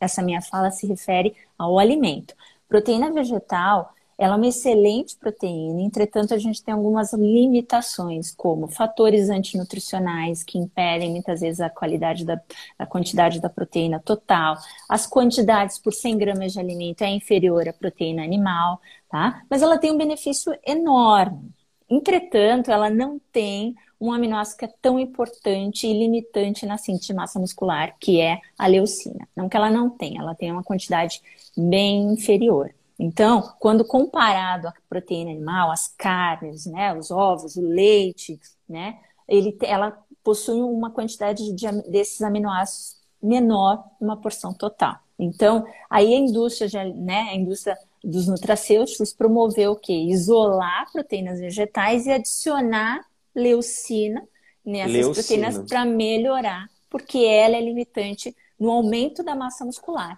Essa 0.00 0.22
minha 0.22 0.40
fala 0.40 0.70
se 0.70 0.86
refere 0.86 1.34
ao 1.58 1.78
alimento. 1.78 2.34
Proteína 2.66 3.12
vegetal, 3.12 3.92
ela 4.16 4.34
é 4.34 4.36
uma 4.36 4.46
excelente 4.46 5.16
proteína, 5.18 5.82
entretanto, 5.82 6.32
a 6.32 6.38
gente 6.38 6.62
tem 6.62 6.72
algumas 6.74 7.12
limitações, 7.12 8.34
como 8.34 8.68
fatores 8.68 9.28
antinutricionais 9.28 10.42
que 10.42 10.58
impedem 10.58 11.10
muitas 11.10 11.40
vezes 11.40 11.60
a 11.60 11.70
qualidade 11.70 12.24
da 12.24 12.40
a 12.78 12.86
quantidade 12.86 13.38
da 13.40 13.50
proteína 13.50 14.00
total. 14.00 14.56
As 14.88 15.06
quantidades 15.06 15.78
por 15.78 15.92
100 15.92 16.16
gramas 16.18 16.52
de 16.54 16.60
alimento 16.60 17.02
é 17.02 17.10
inferior 17.10 17.68
à 17.68 17.72
proteína 17.72 18.24
animal, 18.24 18.80
tá? 19.10 19.42
Mas 19.50 19.60
ela 19.62 19.78
tem 19.78 19.92
um 19.92 19.98
benefício 19.98 20.58
enorme 20.66 21.57
Entretanto, 21.90 22.70
ela 22.70 22.90
não 22.90 23.20
tem 23.32 23.74
um 24.00 24.12
aminoácido 24.12 24.58
que 24.58 24.64
é 24.64 24.74
tão 24.80 24.98
importante 24.98 25.86
e 25.86 25.92
limitante 25.92 26.64
na 26.66 26.78
síntese 26.78 27.08
de 27.08 27.14
massa 27.14 27.40
muscular, 27.40 27.96
que 27.98 28.20
é 28.20 28.40
a 28.56 28.66
leucina. 28.66 29.26
Não 29.34 29.48
que 29.48 29.56
ela 29.56 29.70
não 29.70 29.90
tenha, 29.90 30.20
ela 30.20 30.34
tem 30.34 30.52
uma 30.52 30.62
quantidade 30.62 31.20
bem 31.56 32.12
inferior. 32.12 32.72
Então, 32.98 33.54
quando 33.58 33.84
comparado 33.84 34.68
à 34.68 34.74
proteína 34.88 35.30
animal, 35.30 35.70
as 35.70 35.88
carnes, 35.88 36.66
né, 36.66 36.92
os 36.96 37.10
ovos, 37.10 37.56
o 37.56 37.62
leite, 37.62 38.38
né, 38.68 38.98
ele, 39.26 39.56
ela 39.62 39.96
possui 40.22 40.60
uma 40.60 40.90
quantidade 40.90 41.52
de, 41.52 41.66
desses 41.90 42.20
aminoácidos 42.22 42.98
menor 43.22 43.84
uma 44.00 44.16
porção 44.16 44.52
total. 44.52 44.96
Então, 45.18 45.66
aí 45.90 46.14
a 46.14 46.18
indústria, 46.18 46.84
né, 46.94 47.30
a 47.30 47.34
indústria 47.34 47.76
dos 48.02 48.28
nutracêuticos 48.28 49.12
promoveu 49.12 49.72
o 49.72 49.76
quê? 49.76 49.92
Isolar 49.92 50.90
proteínas 50.92 51.40
vegetais 51.40 52.06
e 52.06 52.12
adicionar 52.12 53.00
leucina 53.34 54.26
nessas 54.64 54.92
leucina. 54.92 55.14
proteínas 55.14 55.68
para 55.68 55.84
melhorar, 55.84 56.68
porque 56.88 57.18
ela 57.18 57.56
é 57.56 57.60
limitante 57.60 58.34
no 58.58 58.70
aumento 58.70 59.22
da 59.24 59.34
massa 59.34 59.64
muscular. 59.64 60.16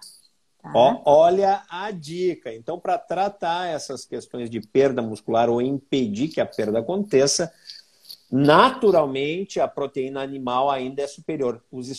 Tá? 0.61 0.71
Ó, 0.75 1.01
olha 1.05 1.63
a 1.69 1.89
dica. 1.89 2.53
Então, 2.53 2.79
para 2.79 2.97
tratar 2.97 3.67
essas 3.67 4.05
questões 4.05 4.49
de 4.49 4.61
perda 4.61 5.01
muscular 5.01 5.49
ou 5.49 5.61
impedir 5.61 6.27
que 6.27 6.39
a 6.39 6.45
perda 6.45 6.79
aconteça, 6.79 7.51
naturalmente 8.31 9.59
a 9.59 9.67
proteína 9.67 10.21
animal 10.21 10.69
ainda 10.69 11.01
é 11.01 11.07
superior. 11.07 11.63
Os 11.71 11.89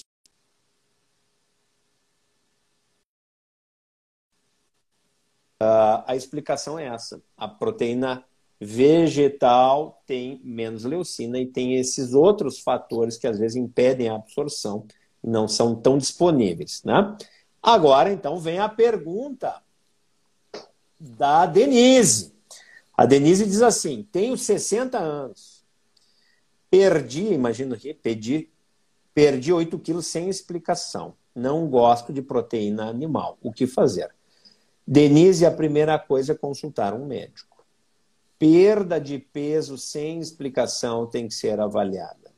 Uh, 5.63 6.03
a 6.09 6.17
explicação 6.17 6.77
é 6.77 6.87
essa. 6.87 7.23
A 7.37 7.47
proteína 7.47 8.25
vegetal 8.61 10.03
tem 10.05 10.41
menos 10.43 10.83
leucina 10.83 11.39
e 11.39 11.47
tem 11.47 11.77
esses 11.77 12.15
outros 12.15 12.59
fatores 12.59 13.17
que 13.17 13.29
às 13.29 13.39
vezes 13.39 13.57
impedem 13.57 14.09
a 14.09 14.17
absorção 14.17 14.85
e 15.23 15.29
não 15.29 15.47
são 15.47 15.77
tão 15.77 15.97
disponíveis. 15.97 16.83
Né? 16.85 17.17
Agora, 17.63 18.13
então, 18.13 18.41
vem 18.41 18.59
a 18.59 18.69
pergunta 18.69 19.63
da 20.99 21.47
Denise. 21.47 22.35
A 22.97 23.07
Denise 23.07 23.47
diz 23.47 23.63
assim: 23.63 24.03
tenho 24.11 24.37
60 24.37 24.99
anos, 24.99 25.65
perdi, 26.69 27.33
imagino 27.33 27.77
que 27.77 27.95
perdi, 27.95 28.51
perdi 29.15 29.53
8 29.53 29.79
quilos 29.79 30.09
sem 30.09 30.29
explicação. 30.29 31.15
Não 31.33 31.69
gosto 31.69 32.13
de 32.13 32.21
proteína 32.21 32.89
animal. 32.89 33.39
O 33.41 33.53
que 33.53 33.65
fazer? 33.67 34.13
Denise, 34.87 35.47
a 35.47 35.51
primeira 35.51 35.99
coisa 35.99 36.33
é 36.33 36.37
consultar 36.37 36.95
um 36.95 37.07
médico. 37.07 37.65
Perda 38.39 39.01
de 39.01 39.19
peso 39.19 39.79
sem 39.79 40.19
explicação 40.19 41.07
tem 41.07 41.29
que 41.29 41.35
ser 41.35 41.61
avaliada. 41.61 42.33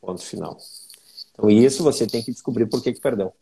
Ponto 0.00 0.22
final. 0.22 0.56
Então, 1.32 1.50
isso 1.50 1.82
você 1.82 2.06
tem 2.06 2.22
que 2.22 2.32
descobrir 2.32 2.66
por 2.66 2.82
que, 2.82 2.92
que 2.92 3.00
perdeu. 3.00 3.32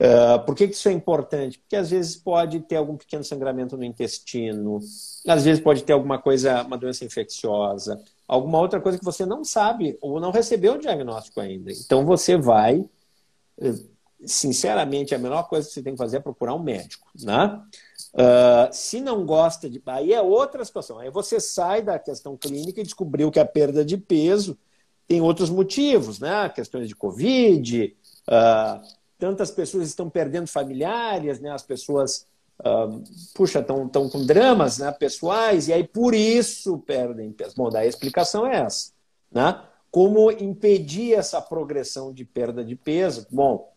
Uh, 0.00 0.44
por 0.44 0.56
que, 0.56 0.66
que 0.66 0.74
isso 0.74 0.88
é 0.88 0.92
importante? 0.92 1.58
Porque 1.58 1.76
às 1.76 1.90
vezes 1.90 2.16
pode 2.16 2.60
ter 2.60 2.76
algum 2.76 2.96
pequeno 2.96 3.22
sangramento 3.22 3.76
no 3.76 3.84
intestino, 3.84 4.80
às 5.26 5.44
vezes 5.44 5.62
pode 5.62 5.84
ter 5.84 5.92
alguma 5.92 6.18
coisa, 6.18 6.62
uma 6.62 6.76
doença 6.76 7.04
infecciosa, 7.04 8.02
alguma 8.26 8.58
outra 8.58 8.80
coisa 8.80 8.98
que 8.98 9.04
você 9.04 9.24
não 9.24 9.44
sabe 9.44 9.96
ou 10.00 10.18
não 10.18 10.32
recebeu 10.32 10.74
o 10.74 10.78
diagnóstico 10.78 11.40
ainda. 11.40 11.70
Então 11.70 12.04
você 12.04 12.36
vai 12.36 12.84
sinceramente, 14.26 15.14
a 15.14 15.18
melhor 15.18 15.48
coisa 15.48 15.66
que 15.66 15.74
você 15.74 15.82
tem 15.82 15.94
que 15.94 15.98
fazer 15.98 16.18
é 16.18 16.20
procurar 16.20 16.54
um 16.54 16.62
médico. 16.62 17.08
Né? 17.22 17.60
Uh, 18.14 18.72
se 18.72 19.00
não 19.00 19.26
gosta 19.26 19.68
de. 19.68 19.82
Aí 19.86 20.12
é 20.12 20.22
outra 20.22 20.64
situação. 20.64 20.98
Aí 20.98 21.10
você 21.10 21.40
sai 21.40 21.82
da 21.82 21.98
questão 21.98 22.36
clínica 22.36 22.80
e 22.80 22.84
descobriu 22.84 23.30
que 23.30 23.40
a 23.40 23.44
perda 23.44 23.84
de 23.84 23.96
peso 23.96 24.56
tem 25.06 25.20
outros 25.20 25.50
motivos, 25.50 26.20
né? 26.20 26.48
Questões 26.48 26.88
de 26.88 26.94
Covid, 26.94 27.96
uh, 28.28 28.86
tantas 29.18 29.50
pessoas 29.50 29.88
estão 29.88 30.08
perdendo 30.08 30.46
familiares, 30.46 31.40
né? 31.40 31.50
As 31.50 31.62
pessoas, 31.62 32.26
uh, 32.60 33.02
puxa, 33.34 33.58
estão 33.58 34.08
com 34.08 34.24
dramas 34.24 34.78
né? 34.78 34.92
pessoais, 34.92 35.68
e 35.68 35.72
aí 35.72 35.82
por 35.82 36.14
isso 36.14 36.78
perdem 36.78 37.32
peso. 37.32 37.54
Bom, 37.56 37.68
daí 37.68 37.86
a 37.86 37.90
explicação 37.90 38.46
é 38.46 38.60
essa, 38.60 38.92
né? 39.30 39.60
Como 39.90 40.30
impedir 40.30 41.14
essa 41.14 41.40
progressão 41.40 42.12
de 42.12 42.24
perda 42.24 42.64
de 42.64 42.74
peso? 42.74 43.26
Bom, 43.30 43.73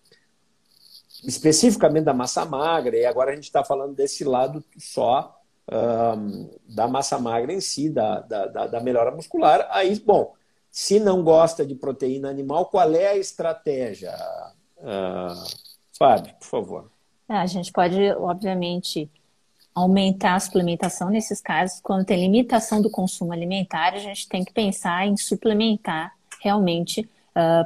especificamente 1.24 2.06
da 2.06 2.14
massa 2.14 2.46
magra, 2.46 2.96
e 2.96 3.06
agora 3.06 3.32
a 3.32 3.36
gente 3.36 3.46
está 3.46 3.64
falando 3.64 3.96
desse 3.96 4.24
lado 4.24 4.64
só 4.78 5.38
um, 5.72 6.50
da 6.68 6.88
massa 6.88 7.20
magra 7.20 7.52
em 7.52 7.62
si, 7.62 7.90
da, 7.90 8.22
da, 8.22 8.68
da, 8.68 8.80
melhora 8.80 9.12
muscular. 9.12 9.68
Aí, 9.72 10.00
bom, 10.00 10.34
se 10.72 11.00
não 11.00 11.24
gosta 11.24 11.66
de 11.66 11.76
proteína 11.76 12.30
animal, 12.30 12.68
qual 12.68 12.94
é 12.94 13.08
a 13.08 13.18
estratégia? 13.18 14.16
Uh, 14.78 15.68
Fábio, 15.98 16.34
por 16.40 16.46
favor. 16.46 16.92
É, 17.30 17.36
a 17.36 17.46
gente 17.46 17.72
pode, 17.72 18.00
obviamente, 18.12 19.10
aumentar 19.74 20.36
a 20.36 20.40
suplementação 20.40 21.10
nesses 21.10 21.42
casos. 21.42 21.80
Quando 21.82 22.06
tem 22.06 22.22
limitação 22.22 22.82
do 22.82 22.90
consumo 22.90 23.34
alimentar, 23.34 23.94
a 23.94 24.00
gente 24.00 24.30
tem 24.30 24.44
que 24.44 24.54
pensar 24.54 25.06
em 25.06 25.18
suplementar 25.18 26.16
realmente 26.42 27.08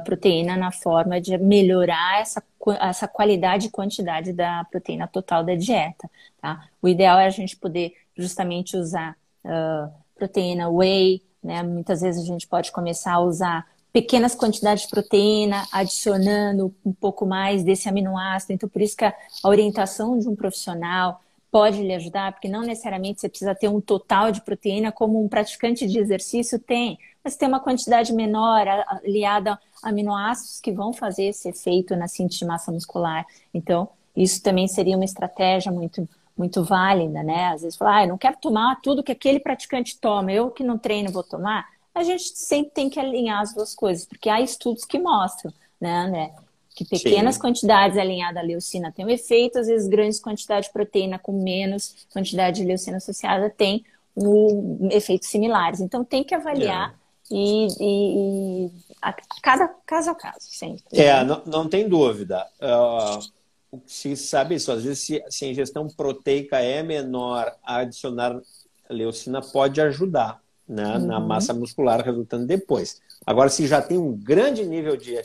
proteína 0.04 0.56
na 0.56 0.70
forma 0.70 1.20
de 1.20 1.36
melhorar 1.38 2.20
essa, 2.20 2.42
essa 2.80 3.08
qualidade 3.08 3.68
e 3.68 3.70
quantidade 3.70 4.32
da 4.32 4.64
proteína 4.70 5.08
total 5.08 5.42
da 5.42 5.54
dieta. 5.54 6.10
Tá? 6.40 6.68
O 6.80 6.88
ideal 6.88 7.18
é 7.18 7.26
a 7.26 7.30
gente 7.30 7.56
poder 7.56 7.94
justamente 8.16 8.76
usar 8.76 9.16
uh, 9.44 9.90
proteína 10.14 10.68
whey, 10.68 11.22
né? 11.42 11.62
Muitas 11.62 12.00
vezes 12.00 12.22
a 12.22 12.26
gente 12.26 12.46
pode 12.46 12.70
começar 12.70 13.14
a 13.14 13.20
usar 13.20 13.66
pequenas 13.92 14.34
quantidades 14.34 14.84
de 14.84 14.90
proteína, 14.90 15.66
adicionando 15.72 16.74
um 16.84 16.92
pouco 16.92 17.26
mais 17.26 17.62
desse 17.62 17.88
aminoácido. 17.88 18.52
Então, 18.52 18.68
por 18.68 18.80
isso 18.80 18.96
que 18.96 19.04
a 19.04 19.14
orientação 19.44 20.18
de 20.18 20.28
um 20.28 20.36
profissional 20.36 21.20
pode 21.52 21.82
lhe 21.82 21.94
ajudar, 21.94 22.32
porque 22.32 22.48
não 22.48 22.62
necessariamente 22.62 23.20
você 23.20 23.28
precisa 23.28 23.54
ter 23.54 23.68
um 23.68 23.78
total 23.78 24.32
de 24.32 24.40
proteína 24.40 24.90
como 24.90 25.22
um 25.22 25.28
praticante 25.28 25.86
de 25.86 25.98
exercício 25.98 26.58
tem, 26.58 26.98
mas 27.22 27.36
tem 27.36 27.46
uma 27.46 27.60
quantidade 27.60 28.10
menor 28.14 28.66
aliada 28.66 29.60
a 29.82 29.90
aminoácidos 29.90 30.60
que 30.60 30.72
vão 30.72 30.94
fazer 30.94 31.24
esse 31.24 31.50
efeito 31.50 31.94
na 31.94 32.08
síntese 32.08 32.38
de 32.38 32.46
massa 32.46 32.72
muscular. 32.72 33.26
Então, 33.52 33.90
isso 34.16 34.42
também 34.42 34.66
seria 34.66 34.96
uma 34.96 35.04
estratégia 35.04 35.70
muito 35.70 36.08
muito 36.34 36.64
válida, 36.64 37.22
né? 37.22 37.48
Às 37.48 37.60
vezes 37.60 37.76
fala, 37.76 37.98
ah, 37.98 38.04
eu 38.04 38.08
não 38.08 38.16
quero 38.16 38.38
tomar 38.38 38.80
tudo 38.80 39.02
que 39.02 39.12
aquele 39.12 39.38
praticante 39.38 40.00
toma, 40.00 40.32
eu 40.32 40.50
que 40.50 40.64
não 40.64 40.78
treino 40.78 41.12
vou 41.12 41.22
tomar. 41.22 41.68
A 41.94 42.02
gente 42.02 42.22
sempre 42.38 42.72
tem 42.72 42.88
que 42.88 42.98
alinhar 42.98 43.42
as 43.42 43.54
duas 43.54 43.74
coisas, 43.74 44.06
porque 44.06 44.30
há 44.30 44.40
estudos 44.40 44.86
que 44.86 44.98
mostram, 44.98 45.52
né, 45.78 45.92
André? 45.92 46.34
Que 46.74 46.84
pequenas 46.84 47.34
Sim. 47.34 47.40
quantidades 47.40 47.98
alinhadas 47.98 48.42
à 48.42 48.46
leucina 48.46 48.92
têm 48.92 49.04
um 49.04 49.10
efeito, 49.10 49.58
às 49.58 49.66
vezes 49.66 49.88
grandes 49.88 50.20
quantidades 50.20 50.68
de 50.68 50.72
proteína 50.72 51.18
com 51.18 51.32
menos 51.32 52.06
quantidade 52.12 52.60
de 52.60 52.66
leucina 52.66 52.96
associada 52.96 53.50
têm 53.50 53.84
um, 54.16 54.88
efeitos 54.90 55.28
similares. 55.28 55.80
Então 55.80 56.04
tem 56.04 56.24
que 56.24 56.34
avaliar 56.34 56.94
é. 57.30 57.34
e, 57.34 57.66
e, 57.80 58.66
e, 58.66 58.70
a 59.00 59.14
cada 59.42 59.68
caso 59.86 60.10
a 60.10 60.14
caso, 60.14 60.38
sempre. 60.40 60.82
É, 60.92 61.22
não, 61.24 61.42
não 61.46 61.68
tem 61.68 61.88
dúvida. 61.88 62.46
Uh, 62.60 63.80
se 63.86 64.16
sabe 64.16 64.54
isso, 64.54 64.70
às 64.70 64.84
vezes 64.84 65.00
se, 65.00 65.24
se, 65.28 65.44
a 65.44 65.48
ingestão 65.48 65.88
proteica 65.88 66.58
é 66.58 66.82
menor, 66.82 67.54
adicionar 67.64 68.40
leucina 68.88 69.40
pode 69.40 69.80
ajudar 69.80 70.40
né, 70.68 70.96
uhum. 70.96 71.06
na 71.06 71.20
massa 71.20 71.54
muscular 71.54 72.00
resultando 72.02 72.46
depois. 72.46 73.00
Agora, 73.26 73.48
se 73.48 73.66
já 73.66 73.80
tem 73.80 73.98
um 73.98 74.12
grande 74.16 74.64
nível 74.66 74.96
de 74.96 75.20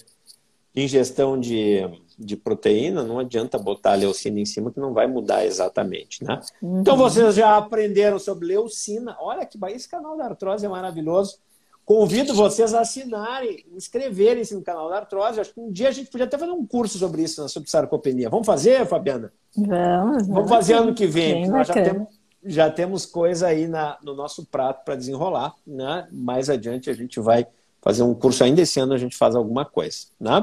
ingestão 0.84 1.40
de, 1.40 1.82
de 2.18 2.36
proteína, 2.36 3.04
não 3.04 3.20
adianta 3.20 3.58
botar 3.58 3.96
leucina 3.96 4.40
em 4.40 4.46
cima 4.46 4.72
que 4.72 4.80
não 4.80 4.94
vai 4.94 5.08
mudar 5.08 5.46
exatamente, 5.46 6.24
né? 6.24 6.40
Uhum. 6.62 6.82
Então 6.82 6.96
vocês 6.96 7.36
já 7.36 7.58
aprenderam 7.58 8.20
sobre 8.20 8.48
leucina. 8.48 9.18
Olha 9.20 9.46
que 9.46 9.58
esse 9.68 9.90
canal 9.90 10.16
da 10.18 10.26
artrose 10.26 10.66
é 10.66 10.70
maravilhoso. 10.70 11.40
Convido 11.86 12.34
vocês 12.34 12.74
a 12.74 12.82
assinarem, 12.82 13.66
inscreverem-se 13.74 14.54
no 14.54 14.62
canal 14.62 14.90
da 14.90 14.98
artrose. 14.98 15.40
Acho 15.40 15.54
que 15.54 15.60
um 15.60 15.72
dia 15.72 15.88
a 15.88 15.92
gente 15.92 16.10
podia 16.10 16.26
até 16.26 16.38
fazer 16.38 16.52
um 16.52 16.66
curso 16.66 16.98
sobre 16.98 17.24
isso, 17.24 17.42
né, 17.42 17.48
sobre 17.48 17.70
sarcopenia. 17.70 18.30
Vamos 18.30 18.46
fazer, 18.46 18.86
Fabiana? 18.86 19.32
Vamos. 19.56 20.28
Vamos 20.28 20.50
fazer 20.50 20.74
ano 20.74 20.94
que 20.94 21.08
vem. 21.08 21.48
Nós 21.48 21.68
já 21.68 21.74
temos, 21.74 22.08
já 22.44 22.70
temos 22.70 23.06
coisa 23.06 23.48
aí 23.48 23.68
na, 23.68 23.98
no 24.04 24.14
nosso 24.14 24.46
prato 24.46 24.84
para 24.84 24.96
desenrolar, 24.96 25.56
né? 25.66 26.08
Mais 26.12 26.50
adiante 26.50 26.90
a 26.90 26.94
gente 26.94 27.22
vai 27.22 27.48
fazer 27.82 28.04
um 28.04 28.14
curso 28.14 28.44
ainda 28.44 28.62
esse 28.62 28.80
ano, 28.80 28.94
a 28.94 28.98
gente 28.98 29.16
faz 29.16 29.36
alguma 29.36 29.66
coisa. 29.66 30.08
Né? 30.20 30.40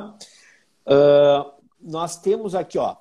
Uh, 0.86 1.52
nós 1.80 2.16
temos 2.16 2.54
aqui, 2.54 2.78
ó, 2.78 2.96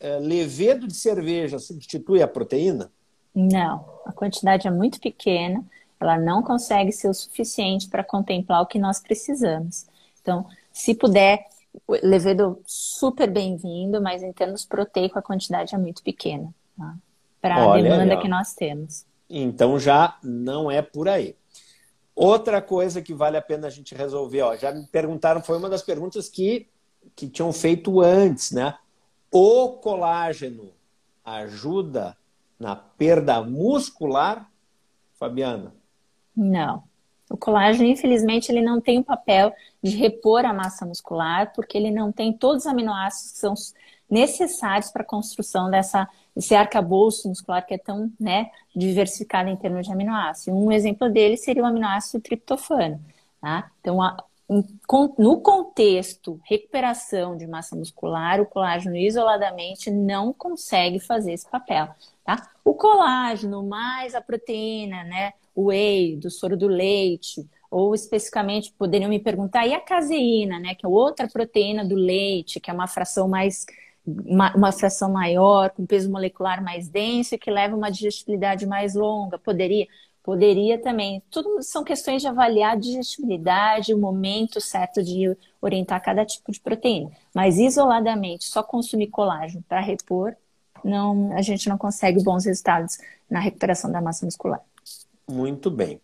é, 0.00 0.18
levedo 0.18 0.86
de 0.86 0.94
cerveja 0.94 1.58
substitui 1.58 2.20
a 2.22 2.28
proteína? 2.28 2.90
Não, 3.34 3.84
a 4.04 4.12
quantidade 4.12 4.66
é 4.66 4.70
muito 4.70 5.00
pequena, 5.00 5.64
ela 6.00 6.18
não 6.18 6.42
consegue 6.42 6.92
ser 6.92 7.08
o 7.08 7.14
suficiente 7.14 7.88
para 7.88 8.04
contemplar 8.04 8.62
o 8.62 8.66
que 8.66 8.78
nós 8.78 9.00
precisamos. 9.00 9.86
Então, 10.20 10.46
se 10.72 10.94
puder, 10.94 11.46
levedo 12.02 12.60
super 12.66 13.30
bem-vindo, 13.30 14.00
mas 14.00 14.22
em 14.22 14.32
termos 14.32 14.64
proteico 14.64 15.18
a 15.18 15.22
quantidade 15.22 15.74
é 15.74 15.78
muito 15.78 16.02
pequena 16.02 16.52
tá? 16.76 16.94
para 17.40 17.72
a 17.72 17.76
demanda 17.76 18.16
que 18.16 18.28
nós 18.28 18.54
temos. 18.54 19.04
Então 19.28 19.78
já 19.78 20.16
não 20.22 20.70
é 20.70 20.82
por 20.82 21.08
aí. 21.08 21.34
Outra 22.14 22.62
coisa 22.62 23.02
que 23.02 23.12
vale 23.12 23.36
a 23.36 23.42
pena 23.42 23.66
a 23.66 23.70
gente 23.70 23.94
resolver, 23.94 24.42
ó, 24.42 24.56
já 24.56 24.72
me 24.72 24.86
perguntaram, 24.86 25.42
foi 25.42 25.58
uma 25.58 25.68
das 25.68 25.82
perguntas 25.82 26.28
que, 26.28 26.68
que 27.16 27.28
tinham 27.28 27.52
feito 27.52 28.00
antes, 28.00 28.52
né? 28.52 28.76
O 29.30 29.70
colágeno 29.78 30.72
ajuda 31.24 32.16
na 32.58 32.76
perda 32.76 33.42
muscular, 33.42 34.48
Fabiana? 35.18 35.74
Não. 36.36 36.84
O 37.28 37.36
colágeno, 37.36 37.88
infelizmente, 37.88 38.52
ele 38.52 38.60
não 38.60 38.80
tem 38.80 38.98
o 38.98 39.04
papel 39.04 39.52
de 39.82 39.96
repor 39.96 40.44
a 40.44 40.52
massa 40.52 40.86
muscular, 40.86 41.52
porque 41.52 41.76
ele 41.76 41.90
não 41.90 42.12
tem 42.12 42.32
todos 42.32 42.64
os 42.64 42.66
aminoácidos 42.70 43.32
que 43.32 43.38
são 43.38 43.54
necessários 44.14 44.90
para 44.90 45.02
a 45.02 45.06
construção 45.06 45.68
dessa 45.68 46.08
esse 46.36 46.54
arcabouço 46.54 47.28
muscular 47.28 47.64
que 47.64 47.74
é 47.74 47.78
tão 47.78 48.10
né, 48.18 48.50
diversificado 48.74 49.48
em 49.48 49.56
termos 49.56 49.86
de 49.86 49.92
aminoácidos. 49.92 50.60
Um 50.60 50.72
exemplo 50.72 51.08
dele 51.08 51.36
seria 51.36 51.62
o 51.62 51.66
aminoácido 51.66 52.20
triptofano. 52.20 53.00
Tá? 53.40 53.70
Então, 53.80 54.02
a, 54.02 54.16
no 55.16 55.40
contexto 55.40 56.40
recuperação 56.44 57.36
de 57.36 57.46
massa 57.46 57.76
muscular, 57.76 58.40
o 58.40 58.46
colágeno 58.46 58.96
isoladamente 58.96 59.92
não 59.92 60.32
consegue 60.32 60.98
fazer 60.98 61.32
esse 61.32 61.48
papel. 61.48 61.88
Tá? 62.24 62.50
O 62.64 62.74
colágeno 62.74 63.62
mais 63.62 64.14
a 64.14 64.20
proteína, 64.20 65.04
né, 65.04 65.32
o 65.54 65.66
whey, 65.66 66.16
do 66.16 66.32
soro 66.32 66.56
do 66.56 66.66
leite, 66.66 67.48
ou 67.70 67.94
especificamente 67.94 68.72
poderiam 68.72 69.08
me 69.08 69.20
perguntar, 69.20 69.66
e 69.66 69.74
a 69.74 69.80
caseína, 69.80 70.58
né, 70.58 70.74
que 70.74 70.84
é 70.84 70.88
outra 70.88 71.28
proteína 71.28 71.84
do 71.84 71.94
leite, 71.94 72.58
que 72.58 72.70
é 72.70 72.74
uma 72.74 72.88
fração 72.88 73.28
mais 73.28 73.64
uma, 74.06 74.70
fração 74.70 75.10
maior, 75.10 75.70
com 75.70 75.86
peso 75.86 76.10
molecular 76.10 76.62
mais 76.62 76.88
denso 76.88 77.34
e 77.34 77.38
que 77.38 77.50
leva 77.50 77.74
uma 77.74 77.90
digestibilidade 77.90 78.66
mais 78.66 78.94
longa. 78.94 79.38
Poderia? 79.38 79.86
Poderia 80.22 80.78
também. 80.80 81.22
Tudo 81.30 81.62
são 81.62 81.84
questões 81.84 82.22
de 82.22 82.28
avaliar 82.28 82.72
a 82.72 82.78
digestibilidade, 82.78 83.94
o 83.94 83.98
momento 83.98 84.60
certo 84.60 85.02
de 85.02 85.36
orientar 85.60 86.02
cada 86.02 86.24
tipo 86.24 86.50
de 86.50 86.60
proteína. 86.60 87.10
Mas 87.34 87.58
isoladamente, 87.58 88.44
só 88.44 88.62
consumir 88.62 89.08
colágeno 89.08 89.62
para 89.68 89.80
repor, 89.80 90.34
não, 90.82 91.32
a 91.36 91.42
gente 91.42 91.68
não 91.68 91.78
consegue 91.78 92.22
bons 92.22 92.44
resultados 92.44 92.98
na 93.28 93.40
recuperação 93.40 93.90
da 93.90 94.00
massa 94.00 94.24
muscular. 94.24 94.60
Muito 95.28 95.70
bem. 95.70 96.00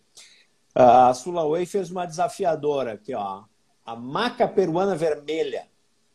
A 0.73 1.13
Sulaway 1.13 1.65
fez 1.65 1.91
uma 1.91 2.05
desafiadora 2.05 2.93
aqui, 2.93 3.13
ó. 3.13 3.43
A 3.85 3.95
maca 3.95 4.47
peruana 4.47 4.95
vermelha 4.95 5.70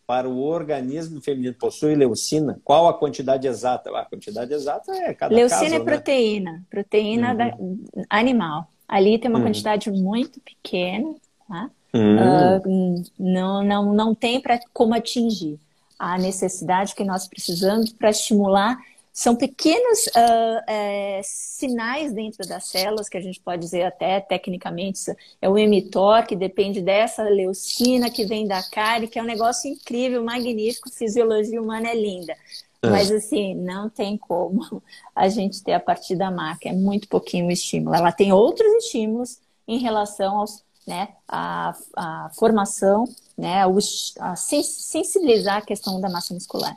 para 0.06 0.28
o 0.28 0.40
organismo 0.42 1.20
feminino 1.20 1.54
possui 1.54 1.94
leucina? 1.94 2.60
Qual 2.62 2.88
a 2.88 2.94
quantidade 2.94 3.46
exata? 3.46 3.90
A 3.90 4.04
quantidade 4.04 4.54
exata 4.54 4.92
é 4.92 5.12
cada 5.12 5.34
Leucina 5.34 5.62
caso, 5.62 5.74
é 5.74 5.80
proteína, 5.80 6.52
né? 6.52 6.62
proteína 6.70 7.30
uhum. 7.30 7.36
da, 7.36 8.06
animal. 8.08 8.68
Ali 8.88 9.18
tem 9.18 9.28
uma 9.28 9.40
uhum. 9.40 9.46
quantidade 9.46 9.90
muito 9.90 10.40
pequena, 10.40 11.14
tá? 11.48 11.70
Uhum. 11.92 12.16
Uh, 12.16 13.04
não, 13.18 13.64
não, 13.64 13.94
não 13.94 14.14
tem 14.14 14.40
para 14.40 14.60
como 14.72 14.94
atingir 14.94 15.58
a 15.98 16.18
necessidade 16.18 16.94
que 16.94 17.04
nós 17.04 17.26
precisamos 17.26 17.92
para 17.92 18.10
estimular 18.10 18.78
são 19.16 19.34
pequenos 19.34 20.08
uh, 20.08 20.62
é, 20.66 21.22
sinais 21.24 22.12
dentro 22.12 22.46
das 22.46 22.68
células, 22.68 23.08
que 23.08 23.16
a 23.16 23.20
gente 23.20 23.40
pode 23.40 23.62
dizer 23.62 23.84
até 23.84 24.20
tecnicamente, 24.20 25.00
é 25.40 25.48
o 25.48 25.56
emitor, 25.56 26.26
que 26.26 26.36
depende 26.36 26.82
dessa 26.82 27.22
leucina 27.22 28.10
que 28.10 28.26
vem 28.26 28.46
da 28.46 28.62
carne, 28.62 29.08
que 29.08 29.18
é 29.18 29.22
um 29.22 29.26
negócio 29.26 29.70
incrível, 29.70 30.22
magnífico, 30.22 30.90
fisiologia 30.90 31.62
humana 31.62 31.88
é 31.88 31.94
linda. 31.94 32.36
É. 32.82 32.90
Mas 32.90 33.10
assim, 33.10 33.54
não 33.54 33.88
tem 33.88 34.18
como 34.18 34.82
a 35.16 35.30
gente 35.30 35.64
ter 35.64 35.72
a 35.72 35.80
partir 35.80 36.14
da 36.14 36.30
marca, 36.30 36.68
é 36.68 36.72
muito 36.74 37.08
pouquinho 37.08 37.46
o 37.46 37.50
estímulo. 37.50 37.96
Ela 37.96 38.12
tem 38.12 38.34
outros 38.34 38.70
estímulos 38.84 39.40
em 39.66 39.78
relação 39.78 40.40
aos, 40.40 40.62
né, 40.86 41.08
a, 41.26 41.74
a 41.96 42.30
formação, 42.34 43.04
né, 43.34 43.62
a 44.20 44.36
sensibilizar 44.36 45.56
a 45.56 45.62
questão 45.62 46.02
da 46.02 46.10
massa 46.10 46.34
muscular. 46.34 46.76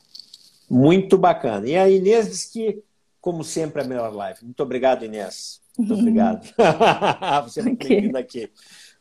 Muito 0.70 1.18
bacana. 1.18 1.68
E 1.68 1.76
a 1.76 1.90
Inês 1.90 2.30
diz 2.30 2.46
que, 2.46 2.84
como 3.20 3.44
sempre, 3.44 3.82
é 3.82 3.86
a 3.86 3.88
melhor 3.88 4.14
live. 4.14 4.44
Muito 4.44 4.62
obrigado, 4.62 5.04
Inês. 5.04 5.62
Muito 5.78 5.94
obrigado. 6.00 6.48
Você 7.46 7.62
é 7.62 7.64
muito 7.64 7.84
okay. 7.84 7.96
bem-vinda 7.96 8.20
aqui. 8.20 8.52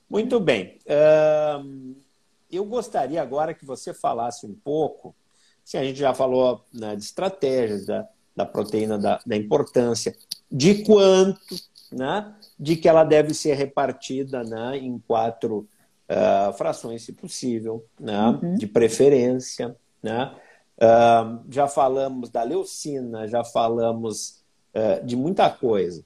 Muito 0.08 0.40
bem. 0.40 0.78
Uh, 0.86 1.94
eu 2.50 2.64
gostaria 2.64 3.20
agora 3.20 3.52
que 3.52 3.66
você 3.66 3.92
falasse 3.92 4.46
um 4.46 4.54
pouco 4.54 5.14
Sim, 5.68 5.76
a 5.76 5.84
gente 5.84 5.98
já 5.98 6.14
falou 6.14 6.64
né, 6.72 6.96
de 6.96 7.02
estratégias 7.02 7.84
da, 7.84 8.08
da 8.34 8.46
proteína, 8.46 8.96
da, 8.96 9.20
da, 9.26 9.36
importância, 9.36 10.16
de 10.50 10.82
quanto, 10.82 11.54
né, 11.92 12.34
de 12.58 12.74
que 12.74 12.88
ela 12.88 13.04
deve 13.04 13.34
ser 13.34 13.52
repartida 13.52 14.42
né, 14.44 14.78
em 14.78 14.98
quatro 14.98 15.68
uh, 16.08 16.54
frações, 16.54 17.02
se 17.02 17.12
possível, 17.12 17.84
né, 18.00 18.18
uhum. 18.18 18.54
de 18.54 18.66
preferência. 18.66 19.76
Né? 20.02 20.34
Uh, 20.78 21.40
já 21.50 21.66
falamos 21.66 22.30
da 22.30 22.42
leucina, 22.44 23.26
já 23.26 23.42
falamos 23.42 24.40
uh, 24.74 25.04
de 25.04 25.16
muita 25.16 25.50
coisa. 25.50 26.04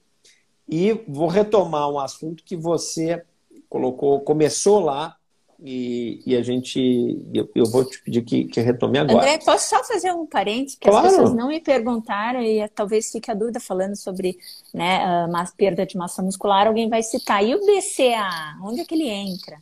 E 0.67 0.93
vou 1.07 1.27
retomar 1.27 1.89
um 1.89 1.99
assunto 1.99 2.43
que 2.43 2.55
você 2.55 3.23
colocou, 3.69 4.19
começou 4.21 4.79
lá 4.79 5.15
e, 5.63 6.21
e, 6.25 6.35
a 6.35 6.41
gente. 6.41 7.21
Eu, 7.33 7.49
eu, 7.55 7.65
vou 7.65 7.85
te 7.85 8.01
pedir 8.01 8.21
que, 8.23 8.45
que 8.45 8.59
retome 8.59 8.97
agora. 8.97 9.19
André, 9.19 9.37
posso 9.45 9.69
só 9.69 9.83
fazer 9.83 10.11
um 10.11 10.25
parênteses? 10.25 10.77
Que 10.77 10.89
claro. 10.89 11.05
as 11.05 11.13
pessoas 11.13 11.33
não 11.33 11.47
me 11.47 11.61
perguntaram 11.61 12.41
e 12.41 12.67
talvez 12.69 13.11
fique 13.11 13.31
a 13.31 13.33
dúvida 13.33 13.59
falando 13.59 13.95
sobre 13.95 14.37
né, 14.73 14.97
a 15.05 15.45
perda 15.55 15.85
de 15.85 15.95
massa 15.97 16.21
muscular. 16.21 16.67
Alguém 16.67 16.89
vai 16.89 17.01
citar. 17.01 17.45
E 17.45 17.55
o 17.55 17.59
BCA? 17.59 18.57
Onde 18.61 18.81
é 18.81 18.85
que 18.85 18.93
ele 18.93 19.07
entra? 19.07 19.57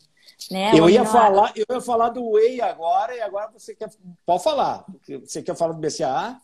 Né? 0.50 0.72
Eu, 0.76 0.90
ia 0.90 1.06
falar, 1.06 1.54
eu 1.56 1.66
ia 1.70 1.82
falar 1.82 2.10
do 2.10 2.32
Whey 2.32 2.62
agora 2.62 3.16
e 3.16 3.22
agora 3.22 3.50
você 3.52 3.76
quer. 3.76 3.90
Pode 4.26 4.44
falar. 4.44 4.86
Você 5.24 5.42
quer 5.44 5.56
falar 5.56 5.74
do 5.74 5.80
BCA? 5.80 6.40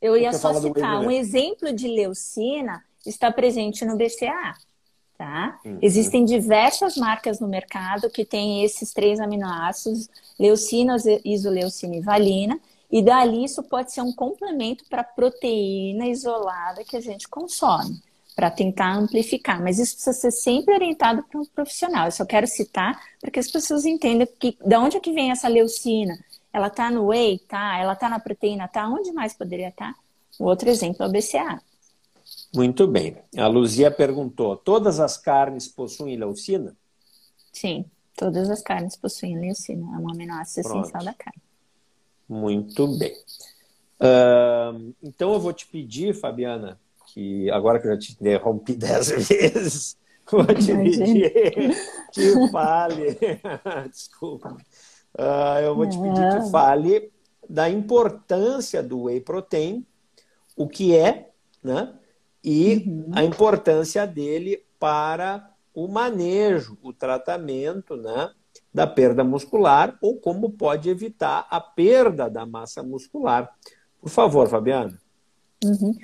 Eu 0.00 0.16
ia 0.16 0.32
só 0.32 0.54
citar 0.54 1.00
um 1.00 1.10
exemplo 1.10 1.72
de 1.72 1.86
leucina 1.86 2.82
está 3.06 3.30
presente 3.30 3.84
no 3.84 3.96
BCA. 3.96 4.54
Tá? 5.16 5.60
Uhum. 5.64 5.78
Existem 5.80 6.24
diversas 6.24 6.96
marcas 6.96 7.38
no 7.38 7.46
mercado 7.46 8.10
que 8.10 8.24
têm 8.24 8.64
esses 8.64 8.92
três 8.92 9.20
aminoácidos, 9.20 10.08
leucina, 10.38 10.96
isoleucina 11.24 11.96
e 11.96 12.00
valina, 12.00 12.58
e 12.90 13.02
dali 13.02 13.44
isso 13.44 13.62
pode 13.62 13.92
ser 13.92 14.00
um 14.00 14.12
complemento 14.12 14.84
para 14.90 15.02
a 15.02 15.04
proteína 15.04 16.06
isolada 16.06 16.82
que 16.84 16.96
a 16.96 17.00
gente 17.00 17.28
consome, 17.28 18.02
para 18.34 18.50
tentar 18.50 18.94
amplificar. 18.94 19.62
Mas 19.62 19.78
isso 19.78 19.94
precisa 19.94 20.12
ser 20.12 20.30
sempre 20.30 20.74
orientado 20.74 21.22
para 21.22 21.40
um 21.40 21.44
profissional. 21.44 22.06
Eu 22.06 22.12
só 22.12 22.24
quero 22.24 22.46
citar 22.46 23.00
para 23.20 23.30
que 23.30 23.38
as 23.38 23.50
pessoas 23.50 23.84
entendam 23.84 24.26
que, 24.38 24.56
de 24.64 24.76
onde 24.76 24.96
é 24.96 25.00
que 25.00 25.12
vem 25.12 25.30
essa 25.30 25.48
leucina. 25.48 26.18
Ela 26.52 26.66
está 26.66 26.90
no 26.90 27.06
whey? 27.06 27.38
Tá. 27.38 27.78
Ela 27.78 27.92
está 27.92 28.08
na 28.08 28.18
proteína? 28.18 28.68
Tá. 28.68 28.88
Onde 28.88 29.12
mais 29.12 29.34
poderia 29.34 29.68
estar? 29.68 29.92
Tá? 29.92 29.98
O 30.38 30.44
outro 30.44 30.68
exemplo 30.68 31.04
é 31.04 31.08
o 31.08 31.12
BCA. 31.12 31.60
Muito 32.54 32.86
bem. 32.86 33.16
A 33.36 33.46
Luzia 33.46 33.90
perguntou: 33.90 34.56
todas 34.56 35.00
as 35.00 35.16
carnes 35.16 35.68
possuem 35.68 36.16
leucina? 36.16 36.76
Sim, 37.52 37.84
todas 38.16 38.50
as 38.50 38.62
carnes 38.62 38.96
possuem 38.96 39.38
leucina. 39.38 39.86
É 39.94 39.98
um 39.98 40.10
aminoácido 40.10 40.68
Pronto. 40.68 40.82
essencial 40.82 41.04
da 41.04 41.14
carne. 41.14 41.42
Muito 42.28 42.86
bem. 42.98 43.14
Uh, 44.00 44.94
então 45.02 45.32
eu 45.32 45.40
vou 45.40 45.52
te 45.52 45.66
pedir, 45.66 46.14
Fabiana, 46.14 46.80
que 47.12 47.50
agora 47.50 47.78
que 47.78 47.86
eu 47.86 47.92
já 47.92 47.98
te 47.98 48.12
interrompi 48.12 48.74
dez 48.76 49.10
vezes, 49.10 49.98
vou 50.30 50.46
te 50.46 50.74
pedir 50.74 51.30
que 52.12 52.48
fale. 52.50 53.18
Desculpa. 53.90 54.56
Uh, 55.18 55.60
eu 55.62 55.74
vou 55.74 55.86
te 55.86 55.98
pedir 55.98 56.42
que 56.42 56.50
fale 56.50 57.12
da 57.48 57.68
importância 57.68 58.82
do 58.82 59.02
whey 59.02 59.20
protein, 59.20 59.86
o 60.56 60.66
que 60.66 60.96
é, 60.96 61.30
né? 61.62 61.92
e 62.42 62.84
uhum. 62.86 63.10
a 63.14 63.22
importância 63.22 64.06
dele 64.06 64.64
para 64.78 65.50
o 65.74 65.86
manejo, 65.86 66.76
o 66.82 66.92
tratamento 66.92 67.96
né, 67.96 68.30
da 68.72 68.86
perda 68.86 69.22
muscular 69.22 69.96
ou 70.00 70.16
como 70.16 70.50
pode 70.50 70.88
evitar 70.88 71.46
a 71.50 71.60
perda 71.60 72.28
da 72.28 72.44
massa 72.44 72.82
muscular. 72.82 73.50
Por 74.00 74.10
favor, 74.10 74.48
Fabiana. 74.48 74.98
Uhum. 75.64 75.94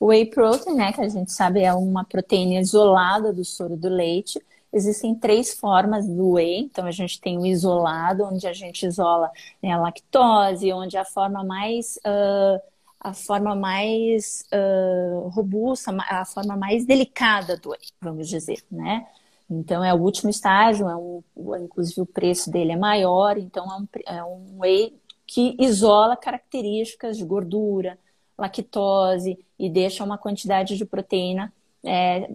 O 0.00 0.06
whey 0.06 0.26
protein, 0.26 0.74
né, 0.74 0.92
que 0.92 1.00
a 1.00 1.08
gente 1.08 1.32
sabe 1.32 1.62
é 1.62 1.74
uma 1.74 2.04
proteína 2.04 2.60
isolada 2.60 3.32
do 3.32 3.44
soro 3.44 3.76
do 3.76 3.88
leite. 3.88 4.40
Existem 4.72 5.14
três 5.14 5.54
formas 5.54 6.06
do 6.06 6.32
whey. 6.32 6.60
Então, 6.60 6.86
a 6.86 6.90
gente 6.92 7.20
tem 7.20 7.38
o 7.38 7.46
isolado, 7.46 8.24
onde 8.24 8.46
a 8.46 8.52
gente 8.52 8.86
isola 8.86 9.30
né, 9.62 9.72
a 9.72 9.78
lactose, 9.78 10.72
onde 10.72 10.96
a 10.96 11.04
forma 11.04 11.42
mais 11.42 11.98
uh, 12.06 12.60
a 13.00 13.14
forma 13.14 13.54
mais 13.54 14.44
uh, 14.52 15.28
robusta, 15.28 15.96
a 16.08 16.24
forma 16.24 16.56
mais 16.56 16.84
delicada 16.84 17.56
do 17.56 17.70
whey, 17.70 17.80
vamos 18.00 18.28
dizer, 18.28 18.64
né? 18.70 19.06
Então 19.48 19.82
é 19.82 19.94
o 19.94 19.98
último 19.98 20.28
estágio, 20.28 20.88
é 20.88 20.96
um, 20.96 21.22
inclusive 21.64 22.00
o 22.02 22.06
preço 22.06 22.50
dele 22.50 22.72
é 22.72 22.76
maior, 22.76 23.38
então 23.38 23.64
é 23.64 23.76
um, 23.76 23.88
é 24.18 24.24
um 24.24 24.60
whey 24.60 24.94
que 25.26 25.56
isola 25.58 26.16
características 26.16 27.16
de 27.16 27.24
gordura, 27.24 27.98
lactose 28.36 29.38
e 29.58 29.68
deixa 29.68 30.04
uma 30.04 30.18
quantidade 30.18 30.76
de 30.76 30.84
proteína 30.84 31.52
é, 31.84 32.30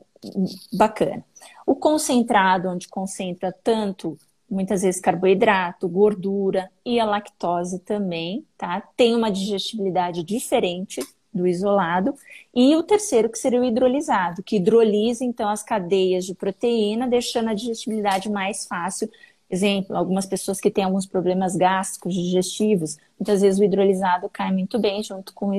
bacana. 0.72 1.24
O 1.66 1.76
concentrado, 1.76 2.70
onde 2.70 2.88
concentra 2.88 3.52
tanto 3.52 4.18
muitas 4.50 4.84
vezes 4.84 5.02
carboidrato, 5.02 5.90
gordura 5.90 6.70
e 6.86 7.00
a 7.00 7.06
lactose 7.06 7.80
também, 7.80 8.46
tá? 8.58 8.82
Tem 8.96 9.16
uma 9.16 9.32
digestibilidade 9.32 10.24
diferente 10.24 11.02
do 11.34 11.48
isolado. 11.48 12.14
E 12.54 12.76
o 12.76 12.84
terceiro, 12.84 13.30
que 13.30 13.38
seria 13.38 13.60
o 13.60 13.66
hidrolisado, 13.66 14.44
que 14.44 14.58
hidrolisa 14.58 15.26
então 15.26 15.50
as 15.50 15.64
cadeias 15.64 16.26
de 16.26 16.36
proteína, 16.36 17.08
deixando 17.08 17.50
a 17.50 17.54
digestibilidade 17.54 18.30
mais 18.30 18.68
fácil. 18.68 19.10
Exemplo, 19.50 19.96
algumas 19.96 20.26
pessoas 20.26 20.62
que 20.62 20.70
têm 20.70 20.84
alguns 20.84 21.06
problemas 21.06 21.56
gástricos, 21.56 22.14
digestivos, 22.14 22.98
muitas 23.20 23.42
vezes 23.42 23.60
o 23.60 23.64
hidrolisado 23.64 24.30
cai 24.30 24.52
muito 24.52 24.80
bem 24.80 25.04
junto 25.04 25.34
com, 25.34 25.52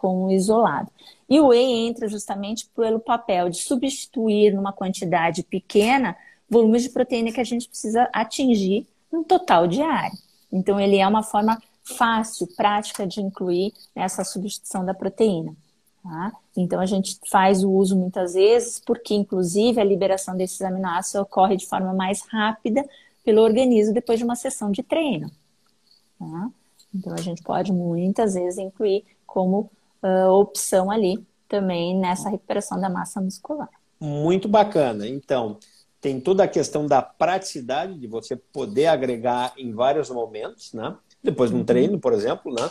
com 0.00 0.24
o 0.24 0.32
isolado. 0.32 0.90
E 1.28 1.38
o 1.38 1.48
whey 1.48 1.86
entra 1.86 2.08
justamente 2.08 2.66
pelo 2.74 2.98
papel 2.98 3.50
de 3.50 3.58
substituir 3.58 4.54
numa 4.54 4.72
quantidade 4.72 5.42
pequena 5.42 6.16
volumes 6.48 6.84
de 6.84 6.88
proteína 6.88 7.30
que 7.30 7.40
a 7.40 7.44
gente 7.44 7.68
precisa 7.68 8.08
atingir 8.10 8.86
no 9.12 9.22
total 9.22 9.68
diário. 9.68 10.16
Então, 10.50 10.80
ele 10.80 10.96
é 10.96 11.06
uma 11.06 11.22
forma 11.22 11.62
fácil, 11.84 12.46
prática 12.56 13.06
de 13.06 13.20
incluir 13.20 13.74
essa 13.94 14.24
substituição 14.24 14.86
da 14.86 14.94
proteína. 14.94 15.54
Tá? 16.02 16.32
Então, 16.56 16.80
a 16.80 16.86
gente 16.86 17.20
faz 17.30 17.62
o 17.62 17.70
uso 17.70 17.94
muitas 17.94 18.32
vezes, 18.32 18.80
porque, 18.80 19.14
inclusive, 19.14 19.78
a 19.78 19.84
liberação 19.84 20.34
desses 20.34 20.62
aminoácidos 20.62 21.20
ocorre 21.20 21.56
de 21.58 21.66
forma 21.66 21.92
mais 21.92 22.22
rápida 22.22 22.88
pelo 23.22 23.42
organismo 23.42 23.92
depois 23.92 24.18
de 24.18 24.24
uma 24.24 24.34
sessão 24.34 24.72
de 24.72 24.82
treino. 24.82 25.30
Tá? 26.18 26.50
Então, 26.94 27.12
a 27.12 27.20
gente 27.20 27.42
pode 27.42 27.70
muitas 27.70 28.32
vezes 28.32 28.58
incluir 28.58 29.04
como 29.26 29.70
uh, 30.02 30.30
opção 30.30 30.90
ali 30.90 31.24
também 31.48 31.98
nessa 31.98 32.30
recuperação 32.30 32.80
da 32.80 32.88
massa 32.88 33.20
muscular. 33.20 33.68
Muito 34.00 34.48
bacana. 34.48 35.06
Então, 35.06 35.58
tem 36.00 36.20
toda 36.20 36.44
a 36.44 36.48
questão 36.48 36.86
da 36.86 37.02
praticidade 37.02 37.98
de 37.98 38.06
você 38.06 38.34
poder 38.36 38.86
agregar 38.86 39.52
em 39.58 39.72
vários 39.72 40.08
momentos, 40.08 40.72
né? 40.72 40.96
Depois 41.22 41.50
de 41.50 41.56
um 41.56 41.60
uhum. 41.60 41.64
treino, 41.64 42.00
por 42.00 42.12
exemplo, 42.12 42.52
né? 42.52 42.70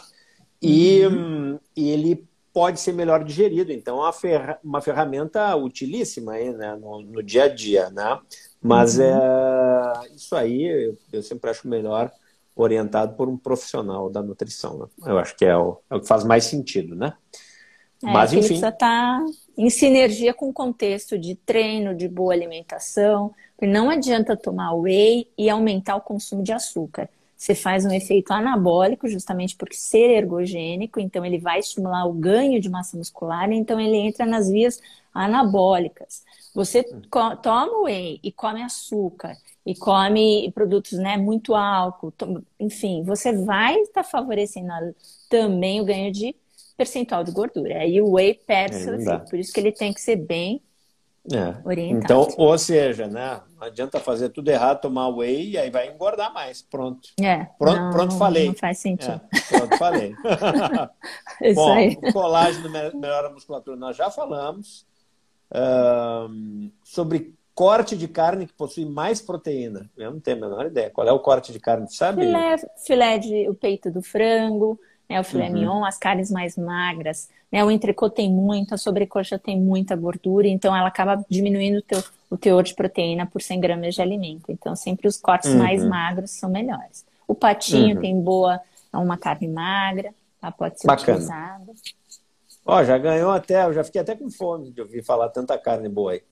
E, 0.62 1.06
uhum. 1.06 1.60
e 1.76 1.90
ele 1.90 2.28
pode 2.52 2.80
ser 2.80 2.94
melhor 2.94 3.24
digerido. 3.24 3.72
Então, 3.72 3.98
é 3.98 4.02
uma, 4.02 4.14
ferra 4.14 4.60
uma 4.64 4.82
ferramenta 4.82 5.56
utilíssima 5.56 6.34
aí, 6.34 6.52
né? 6.52 6.76
no, 6.76 7.02
no 7.02 7.22
dia 7.22 7.44
a 7.44 7.48
dia, 7.48 7.90
né? 7.92 8.20
Mas 8.62 8.98
uhum. 8.98 9.06
é, 9.06 10.16
isso 10.16 10.36
aí 10.36 10.64
eu, 10.64 10.98
eu, 11.14 11.24
sempre 11.24 11.50
acho 11.50 11.68
melhor 11.68 12.12
orientado 12.62 13.16
por 13.16 13.28
um 13.28 13.38
profissional 13.38 14.10
da 14.10 14.22
nutrição. 14.22 14.80
Né? 14.80 14.86
Eu 15.06 15.18
acho 15.20 15.36
que 15.36 15.46
é 15.46 15.56
o, 15.56 15.78
é 15.90 15.96
o 15.96 16.02
que 16.02 16.08
faz 16.08 16.24
mais 16.24 16.46
sentido, 16.46 16.96
né? 16.96 17.14
É, 18.04 18.12
Mas, 18.12 18.32
enfim. 18.32 18.48
precisa 18.48 18.70
estar 18.70 19.20
tá 19.20 19.26
em 19.58 19.70
sinergia 19.70 20.34
com 20.34 20.50
o 20.50 20.54
contexto 20.54 21.18
de 21.18 21.36
treino, 21.36 21.96
de 21.96 22.08
boa 22.08 22.34
alimentação. 22.34 23.34
Não 23.62 23.90
adianta 23.90 24.38
tomar 24.38 24.74
whey 24.74 25.30
e 25.38 25.50
aumentar 25.50 25.98
o 25.98 26.02
consumo 26.02 26.42
de 26.42 26.54
açúcar. 26.54 27.10
Você 27.40 27.56
faz 27.56 27.86
um 27.86 27.92
efeito 27.92 28.34
anabólico, 28.34 29.08
justamente 29.08 29.56
porque 29.56 29.78
ser 29.78 30.10
ergogênico, 30.10 31.00
então 31.00 31.26
ele 31.26 31.40
vai 31.40 31.60
estimular 31.60 32.06
o 32.06 32.12
ganho 32.12 32.60
de 32.60 32.70
massa 32.70 32.98
muscular, 32.98 33.50
então 33.50 33.80
ele 33.80 33.96
entra 33.96 34.26
nas 34.26 34.50
vias 34.50 34.78
anabólicas. 35.14 36.26
Você 36.54 36.84
toma 37.42 37.84
whey 37.84 38.20
e 38.22 38.30
come 38.30 38.62
açúcar 38.62 39.38
e 39.66 39.74
come 39.74 40.52
produtos, 40.52 41.00
né, 41.00 41.16
muito 41.16 41.56
álcool, 41.56 42.14
enfim, 42.60 43.04
você 43.04 43.32
vai 43.32 43.76
estar 43.84 44.04
favorecendo 44.04 44.74
também 45.30 45.80
o 45.80 45.86
ganho 45.86 46.12
de 46.12 46.36
percentual 46.76 47.24
de 47.24 47.32
gordura. 47.32 47.80
Aí 47.80 48.02
o 48.02 48.16
whey 48.16 48.34
perde 48.34 48.76
é, 48.76 48.80
seu 48.80 48.96
efeito. 48.96 49.30
Por 49.30 49.40
isso 49.40 49.54
que 49.54 49.62
ele 49.62 49.72
tem 49.72 49.94
que 49.94 50.02
ser 50.02 50.18
bem 50.18 50.62
é. 51.36 51.82
Então, 51.90 52.28
ou 52.38 52.58
seja, 52.58 53.08
né? 53.08 53.42
Não 53.60 53.68
adianta 53.68 54.00
fazer 54.00 54.30
tudo 54.30 54.50
errado, 54.50 54.82
tomar 54.82 55.10
whey 55.10 55.52
e 55.52 55.58
aí 55.58 55.70
vai 55.70 55.88
engordar 55.90 56.34
mais. 56.34 56.62
Pronto. 56.62 57.10
É, 57.20 57.46
pronto, 57.58 57.80
não, 57.80 57.90
pronto 57.92 58.18
falei. 58.18 58.48
Não 58.48 58.56
faz 58.56 58.80
sentido. 58.80 59.22
É, 59.34 59.58
pronto, 59.58 59.78
falei. 59.78 60.16
isso 61.42 61.56
Bom, 61.56 61.74
aí. 61.74 61.96
colágeno 62.14 62.70
melhora 62.70 63.28
a 63.28 63.32
musculatura, 63.32 63.78
nós 63.78 63.96
já 63.96 64.10
falamos. 64.10 64.88
Um, 65.52 66.72
sobre 66.84 67.34
corte 67.56 67.98
de 67.98 68.08
carne 68.08 68.48
que 68.48 68.54
possui 68.54 68.86
mais 68.86 69.22
proteína. 69.22 69.90
Eu 69.98 70.12
não 70.12 70.20
tenho 70.22 70.38
a 70.38 70.40
menor 70.40 70.66
ideia. 70.68 70.90
Qual 70.90 71.06
é 71.06 71.12
o 71.12 71.20
corte 71.20 71.52
de 71.52 71.60
carne, 71.60 71.92
sabe? 71.92 72.22
Filé, 72.22 72.56
filé 72.86 73.18
de 73.18 73.50
o 73.50 73.54
peito 73.54 73.92
do 73.92 74.02
frango, 74.02 74.80
né, 75.10 75.20
o 75.20 75.24
filé 75.24 75.48
uhum. 75.48 75.54
mignon, 75.54 75.84
as 75.84 75.98
carnes 75.98 76.30
mais 76.30 76.56
magras. 76.56 77.30
Né, 77.52 77.64
o 77.64 77.72
entrecô 77.72 78.10
tem 78.10 78.32
muito, 78.32 78.76
a 78.76 78.78
sobrecoxa 78.78 79.40
tem 79.40 79.60
muita 79.60 79.96
gordura, 79.96 80.48
então 80.48 80.76
ela 80.76 80.88
acaba 80.88 81.26
diminuindo 81.28 81.80
o, 81.80 81.82
teu, 81.82 82.04
o 82.30 82.38
teor 82.38 82.64
de 82.64 82.76
proteína 82.76 83.26
por 83.26 83.42
100 83.42 83.60
gramas 83.60 83.96
de 83.96 84.02
alimento. 84.02 84.52
Então, 84.52 84.76
sempre 84.76 85.08
os 85.08 85.18
cortes 85.18 85.50
uhum. 85.52 85.58
mais 85.58 85.84
magros 85.84 86.32
são 86.32 86.50
melhores. 86.50 87.06
O 87.28 87.34
patinho 87.34 87.96
uhum. 87.96 88.02
tem 88.02 88.22
boa, 88.22 88.62
é 88.94 88.98
uma 88.98 89.18
carne 89.18 89.48
magra, 89.48 90.14
tá? 90.40 90.52
pode 90.52 90.80
ser 90.80 90.88
Bacana. 90.88 91.18
utilizado. 91.18 91.74
Ó, 92.66 92.84
já 92.84 92.98
ganhou 93.00 93.32
até, 93.32 93.64
eu 93.64 93.74
já 93.74 93.84
fiquei 93.84 94.02
até 94.02 94.16
com 94.16 94.30
fome 94.30 94.70
de 94.70 94.80
ouvir 94.82 95.04
falar 95.04 95.30
tanta 95.30 95.58
carne 95.58 95.90
boa 95.90 96.12
aí. 96.12 96.22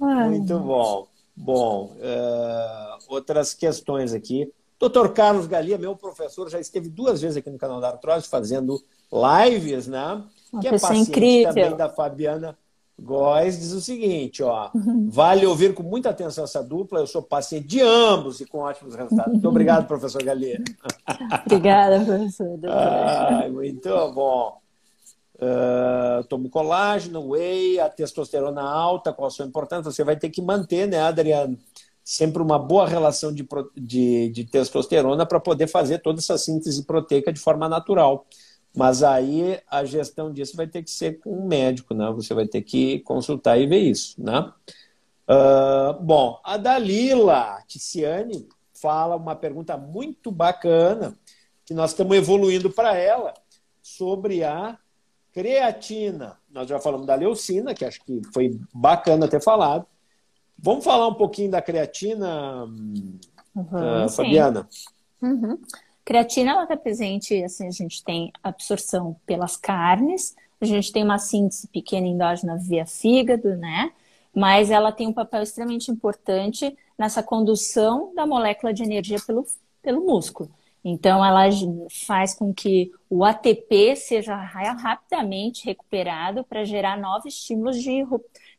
Muito 0.00 0.58
bom. 0.60 1.06
Bom, 1.36 1.96
uh, 1.96 2.98
outras 3.08 3.52
questões 3.52 4.14
aqui. 4.14 4.50
Doutor 4.84 5.14
Carlos 5.14 5.46
Galia, 5.46 5.78
meu 5.78 5.96
professor, 5.96 6.50
já 6.50 6.60
esteve 6.60 6.90
duas 6.90 7.22
vezes 7.22 7.38
aqui 7.38 7.48
no 7.48 7.56
canal 7.56 7.80
da 7.80 7.88
Artrose 7.88 8.28
fazendo 8.28 8.78
lives, 9.10 9.86
né? 9.86 10.22
Uma 10.52 10.60
que 10.60 10.68
é 10.68 10.72
paciente 10.72 11.08
incrível. 11.08 11.54
também 11.54 11.74
da 11.74 11.88
Fabiana 11.88 12.54
Góes, 13.00 13.58
diz 13.58 13.72
o 13.72 13.80
seguinte, 13.80 14.42
ó. 14.42 14.70
Vale 15.08 15.46
ouvir 15.46 15.72
com 15.72 15.82
muita 15.82 16.10
atenção 16.10 16.44
essa 16.44 16.62
dupla, 16.62 17.00
eu 17.00 17.06
sou 17.06 17.22
paciente 17.22 17.66
de 17.66 17.80
ambos 17.80 18.42
e 18.42 18.44
com 18.44 18.58
ótimos 18.58 18.94
resultados. 18.94 19.32
Muito 19.32 19.48
obrigado, 19.48 19.86
professor 19.86 20.22
Galia. 20.22 20.62
Obrigada, 21.46 22.04
professor. 22.04 22.60
Ai, 22.68 23.48
muito 23.48 23.88
bom. 24.12 24.58
Uh, 25.36 26.22
tomo 26.28 26.50
colágeno, 26.50 27.30
whey, 27.30 27.80
a 27.80 27.88
testosterona 27.88 28.60
alta, 28.60 29.14
qual 29.14 29.28
a 29.28 29.30
sua 29.30 29.46
importância? 29.46 29.90
Você 29.90 30.04
vai 30.04 30.16
ter 30.16 30.28
que 30.28 30.42
manter, 30.42 30.86
né, 30.86 31.00
Adriano? 31.00 31.58
Sempre 32.04 32.42
uma 32.42 32.58
boa 32.58 32.86
relação 32.86 33.32
de, 33.32 33.48
de, 33.74 34.28
de 34.28 34.44
testosterona 34.44 35.24
para 35.24 35.40
poder 35.40 35.66
fazer 35.66 36.00
toda 36.00 36.20
essa 36.20 36.36
síntese 36.36 36.84
proteica 36.84 37.32
de 37.32 37.40
forma 37.40 37.66
natural. 37.66 38.26
Mas 38.76 39.02
aí 39.02 39.58
a 39.70 39.84
gestão 39.84 40.32
disso 40.32 40.56
vai 40.56 40.66
ter 40.66 40.82
que 40.82 40.90
ser 40.90 41.20
com 41.20 41.30
um 41.30 41.46
médico, 41.46 41.94
né? 41.94 42.10
Você 42.12 42.34
vai 42.34 42.46
ter 42.46 42.60
que 42.60 42.98
consultar 43.00 43.58
e 43.58 43.66
ver 43.66 43.78
isso, 43.78 44.22
né? 44.22 44.52
Uh, 45.26 46.02
bom, 46.02 46.38
a 46.44 46.58
Dalila 46.58 47.62
Ticiane 47.66 48.46
fala 48.74 49.16
uma 49.16 49.34
pergunta 49.34 49.78
muito 49.78 50.30
bacana 50.30 51.16
que 51.64 51.72
nós 51.72 51.92
estamos 51.92 52.14
evoluindo 52.16 52.68
para 52.68 52.98
ela 52.98 53.32
sobre 53.80 54.44
a 54.44 54.76
creatina. 55.32 56.36
Nós 56.50 56.68
já 56.68 56.78
falamos 56.78 57.06
da 57.06 57.14
leucina, 57.14 57.72
que 57.72 57.84
acho 57.84 58.04
que 58.04 58.20
foi 58.32 58.60
bacana 58.74 59.26
ter 59.26 59.40
falado. 59.40 59.86
Vamos 60.58 60.84
falar 60.84 61.08
um 61.08 61.14
pouquinho 61.14 61.50
da 61.50 61.60
creatina, 61.60 62.64
uhum, 62.64 63.18
uh, 63.54 64.08
Fabiana? 64.08 64.68
Uhum. 65.20 65.58
Creatina 66.04 66.52
ela 66.52 66.62
está 66.64 66.76
presente, 66.76 67.42
assim, 67.42 67.66
a 67.66 67.70
gente 67.70 68.04
tem 68.04 68.30
absorção 68.42 69.16
pelas 69.26 69.56
carnes, 69.56 70.34
a 70.60 70.64
gente 70.66 70.92
tem 70.92 71.02
uma 71.02 71.18
síntese 71.18 71.66
pequena 71.68 72.06
endógena 72.06 72.56
via 72.56 72.86
fígado, 72.86 73.56
né? 73.56 73.92
Mas 74.34 74.70
ela 74.70 74.92
tem 74.92 75.06
um 75.06 75.12
papel 75.12 75.42
extremamente 75.42 75.90
importante 75.90 76.76
nessa 76.98 77.22
condução 77.22 78.12
da 78.14 78.26
molécula 78.26 78.72
de 78.72 78.82
energia 78.82 79.18
pelo, 79.26 79.46
pelo 79.82 80.04
músculo. 80.04 80.50
Então, 80.84 81.24
ela 81.24 81.48
faz 82.06 82.34
com 82.34 82.52
que 82.52 82.92
o 83.08 83.24
ATP 83.24 83.96
seja 83.96 84.36
rapidamente 84.36 85.64
recuperado 85.64 86.44
para 86.44 86.64
gerar 86.64 86.98
novos 86.98 87.34
estímulos 87.34 87.82
de, 87.82 88.04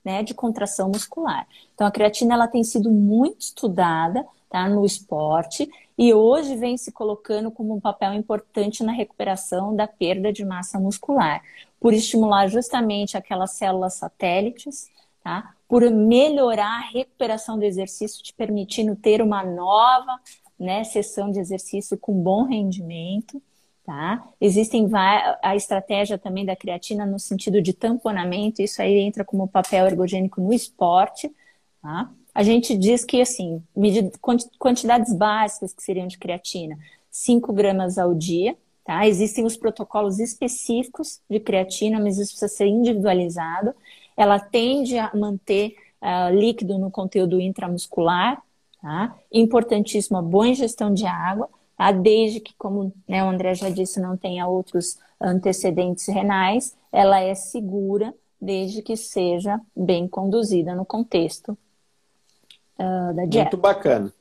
né, 0.06 0.22
de 0.22 0.36
contração 0.36 0.90
muscular. 0.90 1.48
Então, 1.74 1.88
a 1.88 1.92
creatina 1.92 2.36
ela 2.36 2.48
tem 2.48 2.64
sido 2.64 2.92
muito 2.92 3.42
estudada 3.42 4.24
tá, 4.50 4.70
no 4.70 4.86
esporte 4.86 5.68
e 5.98 6.14
hoje 6.14 6.56
vem 6.56 6.78
se 6.78 6.92
colocando 6.92 7.50
como 7.50 7.74
um 7.74 7.80
papel 7.80 8.14
importante 8.14 8.84
na 8.84 8.92
recuperação 8.92 9.76
da 9.76 9.88
perda 9.88 10.32
de 10.32 10.46
massa 10.46 10.80
muscular, 10.80 11.42
por 11.80 11.94
estimular 11.94 12.48
justamente 12.48 13.18
aquelas 13.18 13.52
células 13.52 13.96
satélites, 13.96 14.90
tá, 15.24 15.56
por 15.68 15.90
melhorar 15.90 16.80
a 16.80 16.90
recuperação 16.92 17.58
do 17.58 17.64
exercício, 17.64 18.24
te 18.24 18.34
permitindo 18.34 18.96
ter 18.96 19.22
uma 19.22 19.44
nova 19.44 20.20
né, 20.60 20.84
sessão 20.84 21.32
de 21.32 21.40
exercício 21.40 21.98
com 21.98 22.14
bom 22.14 22.44
rendimento. 22.44 23.42
Tá? 23.86 24.28
Existem 24.42 24.90
a 25.44 25.56
estratégia 25.56 26.18
também 26.18 26.44
da 26.44 26.56
creatina 26.56 27.06
no 27.06 27.20
sentido 27.20 27.62
de 27.62 27.72
tamponamento, 27.72 28.62
isso 28.62 28.82
aí 28.82 29.00
entra 29.00 29.24
como 29.24 29.48
papel 29.48 29.86
ergogênico 29.86 30.42
no 30.42 30.52
esporte. 30.52 31.32
Tá? 31.82 32.10
A 32.34 32.42
gente 32.42 32.76
diz 32.76 33.06
que, 33.06 33.22
assim, 33.22 33.62
quantidades 34.58 35.14
básicas 35.14 35.72
que 35.72 35.84
seriam 35.84 36.08
de 36.08 36.18
creatina, 36.18 36.78
5 37.12 37.54
gramas 37.54 38.00
ao 38.00 38.16
dia, 38.16 38.58
tá? 38.84 39.08
Existem 39.08 39.46
os 39.46 39.56
protocolos 39.56 40.20
específicos 40.20 41.22
de 41.30 41.40
creatina, 41.40 42.00
mas 42.00 42.18
isso 42.18 42.32
precisa 42.32 42.48
ser 42.48 42.68
individualizado. 42.68 43.74
Ela 44.18 44.40
tende 44.40 44.98
a 44.98 45.12
manter 45.16 45.76
uh, 46.02 46.36
líquido 46.36 46.78
no 46.78 46.92
conteúdo 46.92 47.40
intramuscular, 47.40 48.44
Tá? 48.86 49.16
Importantíssima 49.34 50.22
boa 50.22 50.48
ingestão 50.48 50.94
de 50.94 51.08
água, 51.08 51.50
tá? 51.78 51.92
desde 51.92 52.40
que, 52.40 52.54
como 52.58 52.94
né, 53.08 53.24
o 53.24 53.30
André 53.30 53.54
já 53.56 53.70
disse, 53.70 54.00
não 54.00 54.18
tenha 54.18 54.48
outros 54.48 54.98
antecedentes 55.20 56.08
renais, 56.08 56.76
ela 56.92 57.20
é 57.20 57.34
segura 57.36 58.14
desde 58.40 58.82
que 58.82 58.96
seja 58.96 59.60
bem 59.76 60.08
conduzida 60.08 60.76
no 60.76 60.86
contexto 60.86 61.58
uh, 62.78 63.16
da 63.16 63.26
dieta. 63.26 63.52
Muito 63.52 63.58
bacana. 63.58 64.14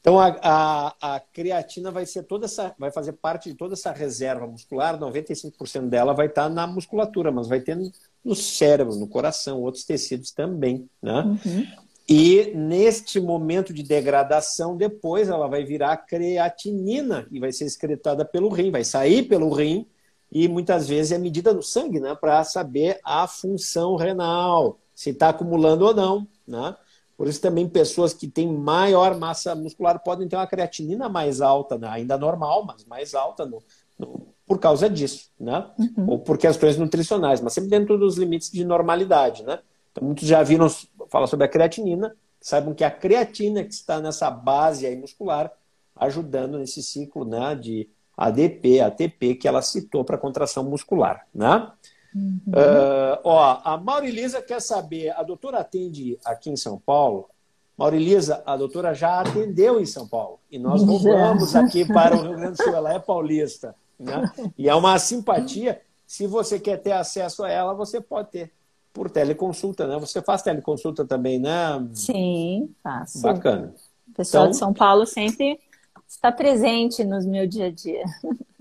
Então 0.00 0.18
a, 0.18 0.38
a, 0.42 1.16
a, 1.16 1.20
creatina 1.20 1.90
vai 1.90 2.06
ser 2.06 2.22
toda 2.22 2.46
essa, 2.46 2.74
vai 2.78 2.90
fazer 2.90 3.12
parte 3.14 3.50
de 3.50 3.56
toda 3.56 3.74
essa 3.74 3.92
reserva 3.92 4.46
muscular, 4.46 4.98
95% 4.98 5.88
dela 5.88 6.14
vai 6.14 6.26
estar 6.26 6.48
na 6.48 6.66
musculatura, 6.66 7.32
mas 7.32 7.48
vai 7.48 7.60
ter 7.60 7.74
no, 7.74 7.90
no 8.24 8.34
cérebro, 8.34 8.94
no 8.96 9.08
coração, 9.08 9.60
outros 9.60 9.84
tecidos 9.84 10.30
também, 10.30 10.88
né? 11.02 11.20
Uhum. 11.44 11.66
E 12.08 12.52
neste 12.54 13.20
momento 13.20 13.72
de 13.72 13.82
degradação, 13.82 14.76
depois 14.76 15.28
ela 15.28 15.46
vai 15.46 15.62
virar 15.62 15.98
creatinina 15.98 17.26
e 17.30 17.38
vai 17.38 17.52
ser 17.52 17.66
excretada 17.66 18.24
pelo 18.24 18.48
rim, 18.48 18.70
vai 18.70 18.82
sair 18.82 19.24
pelo 19.24 19.52
rim 19.52 19.86
e 20.32 20.48
muitas 20.48 20.88
vezes 20.88 21.12
é 21.12 21.18
medida 21.18 21.52
no 21.52 21.62
sangue, 21.62 22.00
né, 22.00 22.14
para 22.14 22.42
saber 22.44 22.98
a 23.04 23.26
função 23.26 23.94
renal, 23.96 24.78
se 24.94 25.10
está 25.10 25.28
acumulando 25.28 25.84
ou 25.84 25.94
não, 25.94 26.26
né? 26.46 26.74
Por 27.16 27.26
isso 27.26 27.40
também 27.40 27.68
pessoas 27.68 28.14
que 28.14 28.28
têm 28.28 28.46
maior 28.46 29.18
massa 29.18 29.54
muscular 29.54 29.98
podem 29.98 30.28
ter 30.28 30.36
uma 30.36 30.46
creatinina 30.46 31.08
mais 31.08 31.40
alta, 31.40 31.76
né? 31.76 31.88
ainda 31.88 32.16
normal, 32.16 32.64
mas 32.64 32.84
mais 32.84 33.12
alta 33.12 33.44
no, 33.44 33.60
no, 33.98 34.28
por 34.46 34.58
causa 34.60 34.88
disso, 34.88 35.28
né? 35.38 35.68
Uhum. 35.76 36.10
Ou 36.10 36.18
por 36.20 36.38
questões 36.38 36.78
nutricionais, 36.78 37.40
mas 37.40 37.52
sempre 37.52 37.70
dentro 37.70 37.98
dos 37.98 38.16
limites 38.16 38.52
de 38.52 38.64
normalidade, 38.64 39.42
né? 39.42 39.58
Então, 39.98 40.06
muitos 40.06 40.28
já 40.28 40.42
viram 40.42 40.68
falar 41.10 41.26
sobre 41.26 41.44
a 41.44 41.48
creatinina, 41.48 42.14
saibam 42.40 42.72
que 42.72 42.84
a 42.84 42.90
creatina 42.90 43.64
que 43.64 43.74
está 43.74 44.00
nessa 44.00 44.30
base 44.30 44.86
aí 44.86 44.96
muscular, 44.96 45.50
ajudando 45.96 46.58
nesse 46.58 46.82
ciclo 46.82 47.24
né, 47.24 47.54
de 47.56 47.90
ADP, 48.16 48.80
ATP, 48.80 49.34
que 49.34 49.48
ela 49.48 49.60
citou 49.60 50.04
para 50.04 50.16
contração 50.16 50.62
muscular. 50.62 51.26
Né? 51.34 51.70
Uhum. 52.14 52.40
Uh, 52.46 53.18
ó, 53.24 53.60
a 53.64 53.76
Maurilisa 53.76 54.40
quer 54.40 54.62
saber, 54.62 55.10
a 55.10 55.22
doutora 55.24 55.58
atende 55.58 56.16
aqui 56.24 56.48
em 56.48 56.56
São 56.56 56.78
Paulo? 56.78 57.28
Maurilisa, 57.76 58.42
a 58.46 58.56
doutora 58.56 58.94
já 58.94 59.20
atendeu 59.20 59.80
em 59.80 59.86
São 59.86 60.06
Paulo. 60.06 60.40
E 60.50 60.58
nós 60.58 60.82
voltamos 60.82 61.54
aqui 61.54 61.84
para 61.84 62.16
o 62.16 62.22
Rio 62.22 62.36
Grande 62.36 62.56
do 62.56 62.62
Sul. 62.62 62.74
Ela 62.74 62.94
é 62.94 62.98
paulista. 62.98 63.74
Né? 63.98 64.28
E 64.56 64.68
é 64.68 64.74
uma 64.74 64.98
simpatia. 64.98 65.80
Se 66.04 66.26
você 66.26 66.58
quer 66.58 66.78
ter 66.78 66.90
acesso 66.90 67.44
a 67.44 67.50
ela, 67.50 67.74
você 67.74 68.00
pode 68.00 68.30
ter 68.30 68.52
por 68.98 69.08
teleconsulta, 69.08 69.86
né? 69.86 69.96
Você 70.00 70.20
faz 70.20 70.42
teleconsulta 70.42 71.04
também, 71.04 71.38
né? 71.38 71.88
Sim, 71.92 72.74
faço. 72.82 73.22
Bacana. 73.22 73.72
O 74.08 74.12
pessoal 74.12 74.46
então, 74.46 74.50
de 74.50 74.56
São 74.56 74.74
Paulo 74.74 75.06
sempre 75.06 75.60
está 76.08 76.32
presente 76.32 77.04
no 77.04 77.22
meu 77.28 77.46
dia 77.46 77.66
a 77.66 77.70
dia. 77.70 78.02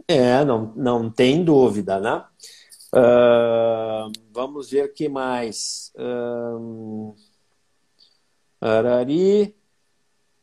É, 0.08 0.46
não, 0.46 0.72
não 0.76 1.10
tem 1.10 1.44
dúvida, 1.44 2.00
né? 2.00 2.24
Uh, 2.94 4.12
vamos 4.32 4.70
ver 4.70 4.86
o 4.86 4.94
que 4.94 5.10
mais. 5.10 5.92
Uh, 5.98 7.16
arari. 8.62 9.56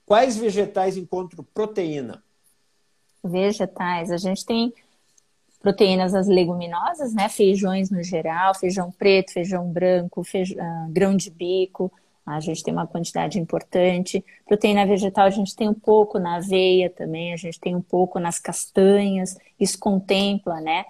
Quais 0.04 0.36
vegetais 0.36 0.96
encontram 0.96 1.46
proteína? 1.54 2.22
Vegetais, 3.22 4.10
a 4.10 4.16
gente 4.16 4.44
tem 4.44 4.74
proteínas 5.64 6.14
as 6.14 6.28
leguminosas, 6.28 7.14
né? 7.14 7.26
Feijões 7.30 7.90
no 7.90 8.02
geral, 8.02 8.54
feijão 8.54 8.92
preto, 8.92 9.32
feijão 9.32 9.66
branco, 9.66 10.22
feijão, 10.22 10.58
uh, 10.58 10.92
grão 10.92 11.16
de 11.16 11.30
bico, 11.30 11.90
a 12.26 12.38
gente 12.38 12.62
tem 12.62 12.74
uma 12.74 12.86
quantidade 12.86 13.38
importante. 13.38 14.22
Proteína 14.46 14.84
vegetal 14.84 15.24
a 15.24 15.30
gente 15.30 15.56
tem 15.56 15.66
um 15.66 15.74
pouco 15.74 16.18
na 16.18 16.36
aveia 16.36 16.90
também, 16.90 17.32
a 17.32 17.36
gente 17.38 17.58
tem 17.58 17.74
um 17.74 17.80
pouco 17.80 18.18
nas 18.18 18.38
castanhas. 18.38 19.38
Isso 19.58 19.78
contempla, 19.78 20.60
né? 20.60 20.84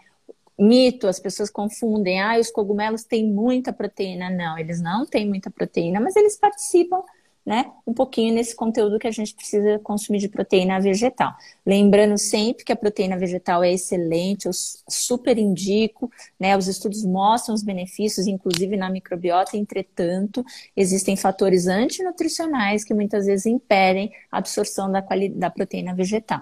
Mito, 0.58 1.06
as 1.06 1.20
pessoas 1.20 1.50
confundem. 1.50 2.20
Ah, 2.20 2.36
os 2.36 2.50
cogumelos 2.50 3.04
têm 3.04 3.30
muita 3.32 3.72
proteína. 3.72 4.28
Não, 4.28 4.58
eles 4.58 4.82
não 4.82 5.06
têm 5.06 5.28
muita 5.28 5.52
proteína, 5.52 6.00
mas 6.00 6.16
eles 6.16 6.36
participam 6.36 7.00
né, 7.44 7.70
um 7.86 7.92
pouquinho 7.92 8.32
nesse 8.34 8.56
conteúdo 8.56 8.98
que 8.98 9.06
a 9.06 9.10
gente 9.10 9.34
precisa 9.34 9.78
consumir 9.80 10.18
de 10.18 10.28
proteína 10.28 10.80
vegetal. 10.80 11.34
Lembrando 11.64 12.16
sempre 12.16 12.64
que 12.64 12.72
a 12.72 12.76
proteína 12.76 13.18
vegetal 13.18 13.62
é 13.62 13.72
excelente, 13.72 14.46
eu 14.46 14.52
super 14.88 15.36
indico, 15.36 16.10
né, 16.40 16.56
os 16.56 16.68
estudos 16.68 17.04
mostram 17.04 17.54
os 17.54 17.62
benefícios, 17.62 18.26
inclusive 18.26 18.76
na 18.76 18.88
microbiota, 18.88 19.58
entretanto, 19.58 20.44
existem 20.74 21.16
fatores 21.16 21.66
antinutricionais 21.66 22.82
que 22.82 22.94
muitas 22.94 23.26
vezes 23.26 23.44
impedem 23.44 24.10
a 24.32 24.38
absorção 24.38 24.90
da, 24.90 25.04
da 25.34 25.50
proteína 25.50 25.94
vegetal. 25.94 26.40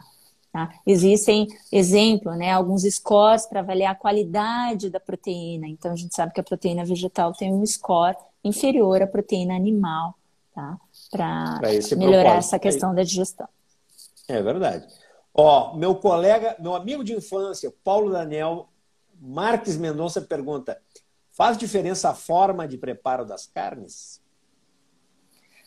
Tá? 0.53 0.71
Existem 0.87 1.49
exemplo, 1.73 2.33
né, 2.37 2.53
alguns 2.53 2.83
scores 2.83 3.47
para 3.47 3.61
avaliar 3.61 3.93
a 3.93 3.97
qualidade 3.97 4.91
da 4.91 5.01
proteína. 5.01 5.67
Então, 5.67 5.93
a 5.93 5.97
gente 5.97 6.15
sabe 6.15 6.33
que 6.33 6.41
a 6.41 6.45
proteína 6.45 6.85
vegetal 6.85 7.33
tem 7.33 7.53
um 7.53 7.65
score 7.65 8.15
inferior 8.45 9.01
à 9.03 9.07
proteína 9.07 9.57
animal 9.57 10.15
tá? 10.55 10.79
Para 11.13 11.61
melhorar 11.97 12.23
propósito. 12.23 12.39
essa 12.39 12.59
questão 12.59 12.95
da 12.95 13.03
digestão. 13.03 13.47
É 14.27 14.43
verdade. 14.43 14.87
Ó, 15.35 15.77
meu 15.77 15.95
colega, 15.95 16.57
meu 16.59 16.75
amigo 16.75 17.05
de 17.05 17.15
infância, 17.15 17.73
Paulo 17.85 18.11
Daniel 18.11 18.69
Marques 19.21 19.77
Mendonça 19.77 20.23
pergunta: 20.23 20.81
faz 21.31 21.59
diferença 21.59 22.09
a 22.09 22.15
forma 22.15 22.67
de 22.67 22.79
preparo 22.79 23.25
das 23.25 23.47
carnes? 23.47 24.21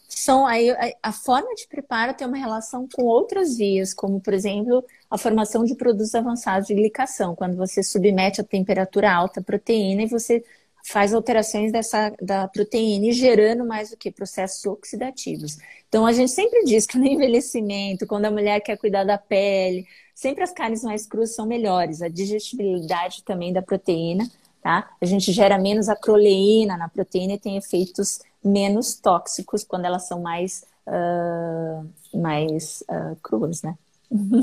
São 0.07 0.45
aí 0.45 0.69
a, 0.71 0.93
a 1.03 1.11
forma 1.11 1.53
de 1.55 1.67
preparo 1.67 2.13
tem 2.13 2.27
uma 2.27 2.37
relação 2.37 2.87
com 2.91 3.03
outras 3.03 3.57
vias, 3.57 3.93
como 3.93 4.19
por 4.19 4.33
exemplo 4.33 4.83
a 5.09 5.17
formação 5.17 5.63
de 5.63 5.75
produtos 5.75 6.15
avançados 6.15 6.67
de 6.67 6.73
glicação, 6.73 7.35
quando 7.35 7.55
você 7.55 7.83
submete 7.83 8.41
a 8.41 8.43
temperatura 8.43 9.11
alta 9.11 9.39
a 9.39 9.43
proteína 9.43 10.03
e 10.03 10.07
você 10.07 10.43
faz 10.85 11.13
alterações 11.13 11.71
dessa, 11.71 12.13
da 12.21 12.47
proteína 12.47 13.11
gerando 13.11 13.65
mais 13.65 13.91
o 13.91 13.97
que? 13.97 14.11
Processos 14.11 14.63
oxidativos. 14.65 15.57
Então, 15.89 16.05
a 16.05 16.13
gente 16.13 16.31
sempre 16.31 16.63
diz 16.63 16.85
que 16.85 16.97
no 16.97 17.05
envelhecimento, 17.07 18.05
quando 18.05 18.25
a 18.25 18.31
mulher 18.31 18.59
quer 18.59 18.77
cuidar 18.77 19.03
da 19.03 19.17
pele, 19.17 19.85
sempre 20.13 20.43
as 20.43 20.51
carnes 20.51 20.83
mais 20.83 21.07
cruas 21.07 21.33
são 21.33 21.47
melhores. 21.47 22.01
A 22.01 22.07
digestibilidade 22.07 23.23
também 23.23 23.51
da 23.51 23.63
proteína, 23.63 24.29
tá? 24.61 24.87
A 25.01 25.05
gente 25.05 25.31
gera 25.31 25.57
menos 25.57 25.89
acroleína 25.89 26.77
na 26.77 26.87
proteína 26.87 27.33
e 27.33 27.39
tem 27.39 27.57
efeitos 27.57 28.19
menos 28.43 28.93
tóxicos 28.93 29.63
quando 29.63 29.85
elas 29.85 30.07
são 30.07 30.21
mais, 30.21 30.65
uh, 30.85 32.19
mais 32.19 32.83
uh, 32.91 33.15
cruas, 33.23 33.63
né? 33.63 33.75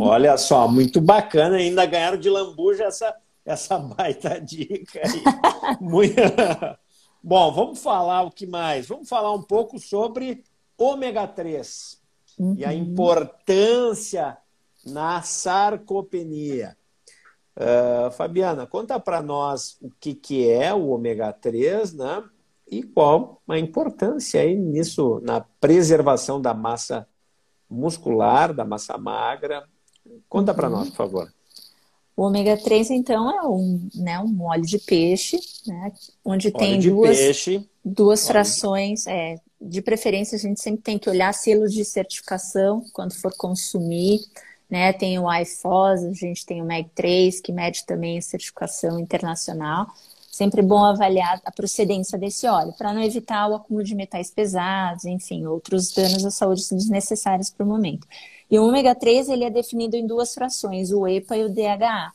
Olha 0.01 0.37
só, 0.37 0.67
muito 0.67 1.01
bacana. 1.01 1.57
Ainda 1.57 1.87
ganharam 1.87 2.19
de 2.19 2.29
lambuja 2.29 2.85
essa 2.85 3.15
essa 3.45 3.79
baita 3.81 4.41
dica 4.41 5.01
aí. 5.05 5.79
Muito... 5.81 6.17
Bom, 7.25 7.53
vamos 7.53 7.81
falar 7.81 8.23
o 8.23 8.33
que 8.33 8.47
mais? 8.47 8.89
Vamos 8.89 9.09
falar 9.09 9.33
um 9.33 9.43
pouco 9.43 9.79
sobre 9.79 10.43
ômega 10.77 11.25
3 11.29 12.03
uhum. 12.37 12.57
e 12.59 12.65
a 12.65 12.71
uhum. 12.71 12.75
importância 12.75 14.37
na 14.85 15.23
sarcopenia. 15.23 16.77
Uh, 17.55 18.11
Fabiana, 18.11 18.67
conta 18.67 18.99
para 18.99 19.23
nós 19.23 19.77
o 19.81 19.91
que, 20.01 20.15
que 20.15 20.51
é 20.51 20.75
o 20.75 20.89
ômega 20.89 21.33
3, 21.33 21.93
né? 21.93 22.25
E 22.67 22.83
qual 22.83 23.41
a 23.47 23.59
importância 23.59 24.41
aí 24.41 24.57
nisso, 24.57 25.21
na 25.23 25.43
preservação 25.61 26.41
da 26.41 26.53
massa 26.53 27.07
muscular, 27.73 28.53
da 28.53 28.65
massa 28.65 28.99
magra. 28.99 29.65
Conta 30.29 30.53
uhum. 30.53 30.57
para 30.57 30.69
nós, 30.69 30.89
por 30.91 30.97
favor. 30.97 31.33
O 32.17 32.23
ômega 32.23 32.57
3, 32.57 32.91
então, 32.91 33.31
é 33.31 33.43
um, 33.47 33.89
né, 33.95 34.19
um 34.21 34.45
óleo 34.45 34.65
de 34.65 34.79
peixe, 34.79 35.39
né, 35.67 35.93
onde 36.25 36.49
óleo 36.49 36.59
tem 36.59 36.81
duas, 36.81 37.19
peixe. 37.19 37.69
duas 37.85 38.27
frações. 38.27 39.07
É, 39.07 39.37
de 39.61 39.81
preferência, 39.81 40.37
a 40.37 40.39
gente 40.39 40.61
sempre 40.61 40.83
tem 40.83 40.99
que 40.99 41.09
olhar 41.09 41.33
selos 41.33 41.73
de 41.73 41.85
certificação 41.85 42.85
quando 42.93 43.15
for 43.15 43.33
consumir. 43.37 44.21
Né? 44.69 44.93
Tem 44.93 45.19
o 45.19 45.33
IFOS, 45.33 46.05
a 46.05 46.13
gente 46.13 46.47
tem 46.47 46.63
o 46.63 46.65
MEG3, 46.65 47.41
que 47.43 47.53
mede 47.53 47.85
também 47.85 48.19
a 48.19 48.23
certificação 48.23 48.99
internacional. 48.99 49.87
Sempre 50.31 50.63
bom 50.63 50.83
avaliar 50.83 51.41
a 51.45 51.53
procedência 51.53 52.19
desse 52.19 52.47
óleo, 52.47 52.73
para 52.73 52.95
não 52.95 53.03
evitar 53.03 53.49
o 53.49 53.55
acúmulo 53.55 53.85
de 53.85 53.95
metais 53.95 54.31
pesados, 54.31 55.05
enfim, 55.05 55.45
outros 55.45 55.93
danos 55.93 56.25
à 56.25 56.31
saúde 56.31 56.67
desnecessários 56.71 57.51
para 57.51 57.67
o 57.67 57.69
momento. 57.69 58.07
E 58.53 58.59
o 58.59 58.69
ômega 58.69 58.95
3 58.95 59.31
ele 59.31 59.45
é 59.45 59.51
definido 59.51 59.97
em 59.97 60.07
duas 60.07 60.35
frações, 60.35 60.93
o 60.93 61.09
EPA 61.09 61.39
e 61.39 61.45
o 61.45 61.49
DHA. 61.49 62.13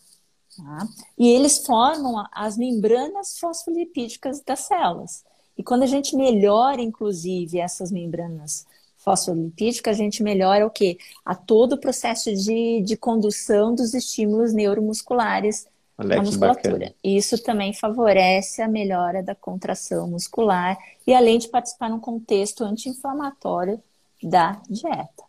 Tá? 0.56 0.88
E 1.18 1.30
eles 1.30 1.66
formam 1.66 2.24
as 2.32 2.56
membranas 2.56 3.40
fosfolipídicas 3.40 4.40
das 4.42 4.60
células. 4.60 5.26
E 5.58 5.64
quando 5.64 5.82
a 5.82 5.88
gente 5.88 6.16
melhora, 6.16 6.80
inclusive, 6.80 7.60
essas 7.60 7.92
membranas 7.92 8.68
fosfolipídicas, 8.98 9.96
a 9.96 10.04
gente 10.04 10.22
melhora 10.22 10.68
o 10.68 10.70
quê? 10.70 11.00
A 11.26 11.34
todo 11.34 11.74
o 11.74 11.80
processo 11.80 12.32
de, 12.32 12.84
de 12.84 12.96
condução 12.96 13.74
dos 13.74 13.96
estímulos 13.96 14.54
neuromusculares 14.54 15.66
Alex, 15.98 16.18
na 16.18 16.24
musculatura. 16.24 16.74
Bacana. 16.74 16.96
Isso 17.04 17.42
também 17.42 17.74
favorece 17.74 18.62
a 18.62 18.68
melhora 18.68 19.24
da 19.24 19.34
contração 19.34 20.08
muscular 20.08 20.78
e 21.08 21.16
além 21.16 21.40
de 21.40 21.48
participar 21.48 21.90
num 21.90 22.00
contexto 22.00 22.64
anti-inflamatório 22.64 23.82
da 24.22 24.62
dieta. 24.70 25.27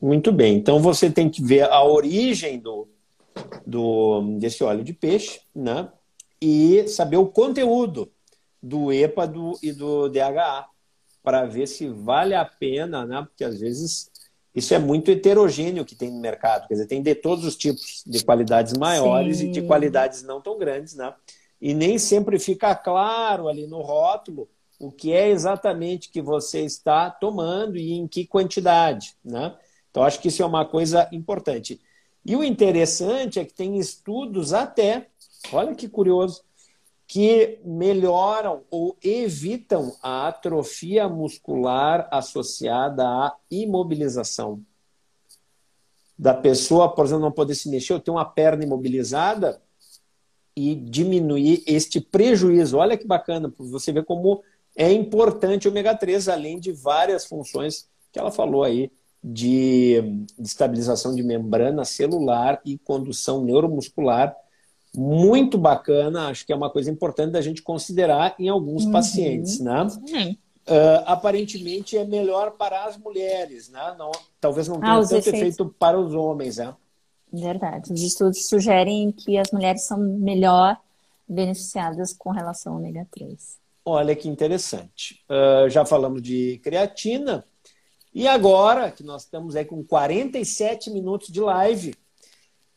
Muito 0.00 0.32
bem. 0.32 0.56
Então 0.56 0.80
você 0.80 1.10
tem 1.10 1.28
que 1.28 1.42
ver 1.42 1.62
a 1.70 1.82
origem 1.84 2.58
do, 2.58 2.88
do 3.66 4.38
desse 4.38 4.64
óleo 4.64 4.82
de 4.82 4.92
peixe, 4.92 5.40
né? 5.54 5.90
E 6.40 6.88
saber 6.88 7.18
o 7.18 7.26
conteúdo 7.26 8.10
do 8.62 8.92
EPA 8.92 9.26
do, 9.26 9.58
e 9.62 9.72
do 9.72 10.08
DHA 10.08 10.66
para 11.22 11.44
ver 11.44 11.66
se 11.66 11.88
vale 11.88 12.34
a 12.34 12.44
pena, 12.44 13.04
né? 13.04 13.22
Porque 13.22 13.44
às 13.44 13.60
vezes 13.60 14.10
isso 14.54 14.74
é 14.74 14.78
muito 14.78 15.10
heterogêneo 15.10 15.84
que 15.84 15.94
tem 15.94 16.10
no 16.10 16.20
mercado. 16.20 16.66
Quer 16.66 16.74
dizer, 16.74 16.86
tem 16.86 17.02
de 17.02 17.14
todos 17.14 17.44
os 17.44 17.56
tipos, 17.56 18.02
de 18.06 18.24
qualidades 18.24 18.72
maiores 18.76 19.38
Sim. 19.38 19.48
e 19.48 19.52
de 19.52 19.62
qualidades 19.62 20.22
não 20.22 20.40
tão 20.40 20.58
grandes, 20.58 20.94
né? 20.94 21.14
E 21.60 21.74
nem 21.74 21.98
sempre 21.98 22.38
fica 22.38 22.74
claro 22.74 23.48
ali 23.48 23.66
no 23.66 23.82
rótulo 23.82 24.48
o 24.78 24.90
que 24.90 25.12
é 25.12 25.28
exatamente 25.28 26.08
que 26.08 26.22
você 26.22 26.60
está 26.60 27.10
tomando 27.10 27.76
e 27.76 27.92
em 27.92 28.08
que 28.08 28.26
quantidade, 28.26 29.14
né? 29.22 29.54
Então, 29.90 30.02
acho 30.02 30.20
que 30.20 30.28
isso 30.28 30.42
é 30.42 30.46
uma 30.46 30.64
coisa 30.64 31.08
importante. 31.12 31.80
E 32.24 32.36
o 32.36 32.44
interessante 32.44 33.38
é 33.38 33.44
que 33.44 33.54
tem 33.54 33.78
estudos 33.78 34.52
até, 34.52 35.08
olha 35.52 35.74
que 35.74 35.88
curioso, 35.88 36.42
que 37.06 37.58
melhoram 37.64 38.62
ou 38.70 38.96
evitam 39.02 39.96
a 40.00 40.28
atrofia 40.28 41.08
muscular 41.08 42.08
associada 42.10 43.04
à 43.04 43.36
imobilização. 43.50 44.62
Da 46.16 46.34
pessoa, 46.34 46.88
por 46.94 47.06
exemplo, 47.06 47.22
não 47.22 47.32
poder 47.32 47.54
se 47.56 47.68
mexer, 47.68 47.94
ou 47.94 48.00
ter 48.00 48.10
uma 48.10 48.24
perna 48.24 48.62
imobilizada 48.62 49.60
e 50.54 50.74
diminuir 50.74 51.64
este 51.66 52.00
prejuízo. 52.00 52.76
Olha 52.76 52.96
que 52.96 53.06
bacana, 53.06 53.52
você 53.58 53.90
vê 53.90 54.02
como 54.04 54.42
é 54.76 54.92
importante 54.92 55.66
o 55.66 55.70
ômega 55.70 55.96
3, 55.96 56.28
além 56.28 56.60
de 56.60 56.70
várias 56.70 57.24
funções 57.24 57.88
que 58.12 58.18
ela 58.20 58.30
falou 58.30 58.62
aí 58.62 58.92
de, 59.22 60.00
de 60.38 60.46
estabilização 60.46 61.14
de 61.14 61.22
membrana 61.22 61.84
celular 61.84 62.60
e 62.64 62.78
condução 62.78 63.44
neuromuscular. 63.44 64.34
Muito 64.94 65.56
bacana, 65.56 66.28
acho 66.28 66.44
que 66.44 66.52
é 66.52 66.56
uma 66.56 66.70
coisa 66.70 66.90
importante 66.90 67.32
da 67.32 67.40
gente 67.40 67.62
considerar 67.62 68.34
em 68.38 68.48
alguns 68.48 68.84
uhum. 68.84 68.92
pacientes, 68.92 69.60
né? 69.60 69.82
Uhum. 69.82 70.36
Uh, 70.66 71.02
aparentemente 71.06 71.96
é 71.96 72.04
melhor 72.04 72.52
para 72.52 72.84
as 72.84 72.96
mulheres, 72.96 73.68
né? 73.68 73.94
Não, 73.98 74.10
talvez 74.40 74.68
não 74.68 74.80
tenha 74.80 74.94
ah, 74.94 75.00
tanto 75.00 75.14
efeitos... 75.14 75.40
efeito 75.40 75.74
para 75.78 75.98
os 75.98 76.14
homens, 76.14 76.56
né? 76.56 76.74
Verdade. 77.32 77.92
Os 77.92 78.02
estudos 78.02 78.48
sugerem 78.48 79.12
que 79.12 79.38
as 79.38 79.50
mulheres 79.52 79.82
são 79.82 79.98
melhor 79.98 80.76
beneficiadas 81.28 82.12
com 82.12 82.30
relação 82.30 82.72
ao 82.72 82.78
ômega 82.78 83.06
3. 83.12 83.58
Olha 83.84 84.14
que 84.14 84.28
interessante. 84.28 85.24
Uh, 85.28 85.68
já 85.68 85.84
falamos 85.84 86.20
de 86.20 86.60
creatina. 86.62 87.44
E 88.12 88.26
agora, 88.26 88.90
que 88.90 89.04
nós 89.04 89.22
estamos 89.22 89.54
aí 89.54 89.64
com 89.64 89.84
47 89.84 90.90
minutos 90.90 91.28
de 91.28 91.40
live, 91.40 91.94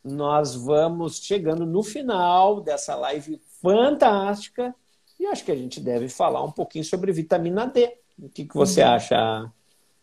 nós 0.04 0.56
vamos 0.56 1.18
chegando 1.18 1.66
no 1.66 1.82
final 1.82 2.62
dessa 2.62 2.96
live 2.96 3.42
fantástica 3.62 4.76
e 5.20 5.26
acho 5.26 5.44
que 5.44 5.52
a 5.52 5.56
gente 5.56 5.80
deve 5.80 6.10
falar 6.10 6.44
um 6.44 6.52
pouquinho 6.52 6.84
sobre 6.84 7.12
vitamina 7.12 7.66
D. 7.66 7.98
O 8.22 8.30
que, 8.30 8.46
que 8.46 8.56
você 8.56 8.84
uhum. 8.84 8.90
acha? 8.90 9.52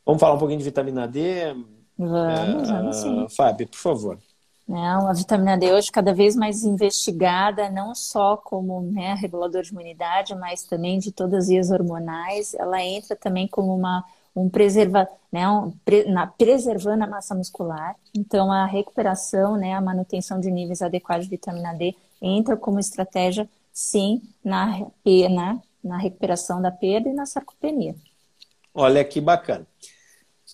Vamos 0.05 0.21
falar 0.21 0.35
um 0.35 0.39
pouquinho 0.39 0.59
de 0.59 0.65
vitamina 0.65 1.07
D? 1.07 1.55
Vamos, 1.97 2.69
vamos 2.69 2.97
sim. 2.97 3.27
Fábio, 3.29 3.69
por 3.69 3.79
favor. 3.79 4.19
Né? 4.67 4.81
A 4.81 5.13
vitamina 5.13 5.59
D 5.59 5.73
hoje 5.73 5.93
cada 5.93 6.15
vez 6.15 6.35
mais 6.35 6.65
investigada, 6.65 7.69
não 7.69 7.95
só 7.95 8.37
como 8.37 8.81
né, 8.83 9.15
regulador 9.15 9.63
de 9.63 9.71
imunidade, 9.71 10.35
mas 10.35 10.65
também 10.65 10.99
de 10.99 11.13
todas 11.13 11.45
as 11.45 11.49
vias 11.49 11.71
hormonais. 11.71 12.55
Ela 12.55 12.83
entra 12.83 13.15
também 13.15 13.47
como 13.47 13.75
uma 13.75 14.05
um 14.35 14.49
preserva, 14.49 15.09
né, 15.31 15.49
um, 15.49 15.71
pre, 15.85 16.05
na, 16.11 16.27
preservando 16.27 17.05
a 17.05 17.07
massa 17.07 17.35
muscular. 17.35 17.97
Então, 18.15 18.51
a 18.51 18.67
recuperação, 18.67 19.57
né, 19.57 19.75
a 19.75 19.81
manutenção 19.81 20.41
de 20.41 20.51
níveis 20.51 20.83
adequados 20.83 21.27
de 21.27 21.31
vitamina 21.31 21.75
D 21.75 21.95
entra 22.21 22.57
como 22.57 22.79
estratégia, 22.79 23.49
sim, 23.73 24.23
na, 24.45 24.87
na, 25.31 25.61
na 25.83 25.99
recuperação 25.99 26.61
da 26.61 26.71
perda 26.71 27.09
e 27.09 27.15
na 27.15 27.27
sarcopenia. 27.27 27.95
Olha 28.75 29.05
que 29.05 29.21
bacana. 29.21 29.67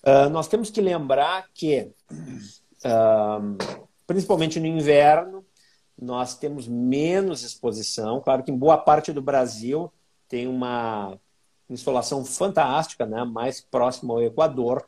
Uh, 0.03 0.29
nós 0.29 0.47
temos 0.47 0.69
que 0.69 0.81
lembrar 0.81 1.47
que, 1.53 1.91
uh, 2.11 3.57
principalmente 4.05 4.59
no 4.59 4.65
inverno, 4.65 5.45
nós 5.99 6.35
temos 6.35 6.67
menos 6.67 7.43
exposição. 7.43 8.21
Claro 8.21 8.43
que 8.43 8.51
em 8.51 8.57
boa 8.57 8.77
parte 8.77 9.11
do 9.11 9.21
Brasil 9.21 9.91
tem 10.29 10.47
uma 10.47 11.17
insolação 11.69 12.23
fantástica, 12.23 13.05
né? 13.05 13.23
mais 13.23 13.61
próximo 13.61 14.13
ao 14.13 14.23
Equador, 14.23 14.87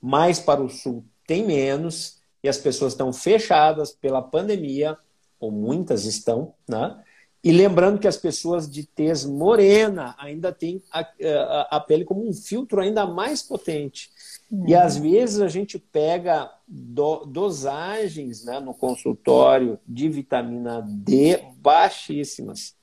mais 0.00 0.38
para 0.38 0.62
o 0.62 0.68
sul 0.68 1.04
tem 1.26 1.46
menos, 1.46 2.18
e 2.42 2.48
as 2.48 2.58
pessoas 2.58 2.92
estão 2.92 3.12
fechadas 3.12 3.92
pela 3.92 4.20
pandemia, 4.20 4.98
ou 5.38 5.50
muitas 5.50 6.04
estão, 6.04 6.54
né? 6.68 7.02
E 7.42 7.52
lembrando 7.52 7.98
que 7.98 8.08
as 8.08 8.18
pessoas 8.18 8.68
de 8.68 8.84
tez 8.84 9.24
morena 9.24 10.14
ainda 10.18 10.52
têm 10.52 10.82
a, 10.92 11.00
a, 11.00 11.76
a 11.76 11.80
pele 11.80 12.04
como 12.04 12.28
um 12.28 12.34
filtro 12.34 12.82
ainda 12.82 13.06
mais 13.06 13.42
potente. 13.42 14.10
Uhum. 14.50 14.68
E 14.68 14.74
às 14.74 14.98
vezes 14.98 15.40
a 15.40 15.48
gente 15.48 15.78
pega 15.78 16.52
do, 16.68 17.24
dosagens 17.24 18.44
né, 18.44 18.60
no 18.60 18.74
consultório 18.74 19.78
de 19.86 20.08
vitamina 20.08 20.84
D 20.86 21.42
baixíssimas. 21.56 22.74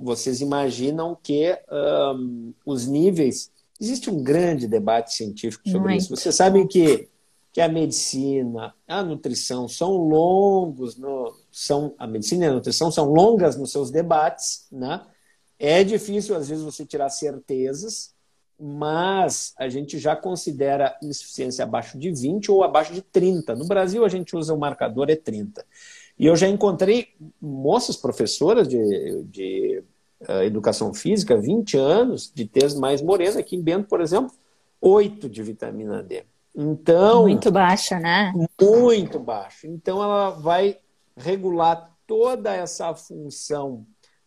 Vocês 0.00 0.40
imaginam 0.40 1.16
que 1.22 1.56
um, 1.70 2.52
os 2.66 2.86
níveis. 2.86 3.50
Existe 3.80 4.10
um 4.10 4.22
grande 4.22 4.66
debate 4.66 5.12
científico 5.12 5.68
sobre 5.68 5.90
Muito. 5.90 6.02
isso. 6.02 6.16
Vocês 6.16 6.34
sabem 6.34 6.66
que, 6.66 7.08
que 7.52 7.60
a 7.60 7.68
medicina, 7.68 8.74
a 8.86 9.02
nutrição 9.02 9.68
são 9.68 9.96
longos, 9.96 10.96
no, 10.96 11.32
são, 11.50 11.94
a 11.98 12.06
medicina 12.06 12.44
e 12.44 12.48
a 12.48 12.52
nutrição 12.52 12.90
são 12.90 13.12
longas 13.12 13.56
nos 13.56 13.70
seus 13.70 13.90
debates, 13.90 14.66
né? 14.70 15.02
É 15.58 15.84
difícil, 15.84 16.34
às 16.34 16.48
vezes, 16.48 16.64
você 16.64 16.84
tirar 16.84 17.08
certezas, 17.08 18.12
mas 18.58 19.54
a 19.56 19.68
gente 19.68 19.96
já 19.96 20.16
considera 20.16 20.96
insuficiência 21.00 21.62
abaixo 21.62 21.96
de 21.96 22.10
20 22.10 22.50
ou 22.50 22.64
abaixo 22.64 22.92
de 22.92 23.00
30. 23.00 23.54
No 23.54 23.66
Brasil, 23.66 24.04
a 24.04 24.08
gente 24.08 24.36
usa 24.36 24.52
o 24.52 24.58
marcador 24.58 25.08
é 25.08 25.16
30. 25.16 25.64
E 26.18 26.26
eu 26.26 26.36
já 26.36 26.48
encontrei 26.48 27.08
moças 27.40 27.96
professoras 27.96 28.68
de, 28.68 29.22
de 29.24 29.82
uh, 30.28 30.42
educação 30.42 30.92
física, 30.94 31.36
20 31.36 31.76
anos, 31.76 32.30
de 32.32 32.46
tez 32.46 32.74
mais 32.74 33.02
morena, 33.02 33.40
aqui 33.40 33.56
em 33.56 33.62
Bento, 33.62 33.88
por 33.88 34.00
exemplo, 34.00 34.32
8 34.80 35.28
de 35.28 35.42
vitamina 35.42 36.02
D. 36.02 36.24
Então. 36.54 37.22
Muito 37.22 37.50
baixa, 37.50 37.98
né? 37.98 38.32
Muito 38.60 39.18
baixo. 39.18 39.66
Então, 39.66 40.02
ela 40.02 40.30
vai 40.30 40.78
regular 41.16 41.90
toda 42.06 42.54
essa 42.54 42.94
função 42.94 43.86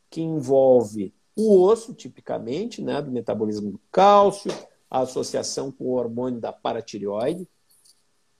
que 0.10 0.22
envolve 0.22 1.14
o 1.36 1.62
osso, 1.62 1.94
tipicamente, 1.94 2.82
né, 2.82 3.02
do 3.02 3.12
metabolismo 3.12 3.72
do 3.72 3.82
cálcio, 3.92 4.52
a 4.90 5.02
associação 5.02 5.72
com 5.72 5.86
o 5.86 5.94
hormônio 5.96 6.40
da 6.40 6.54
paratireoide, 6.54 7.48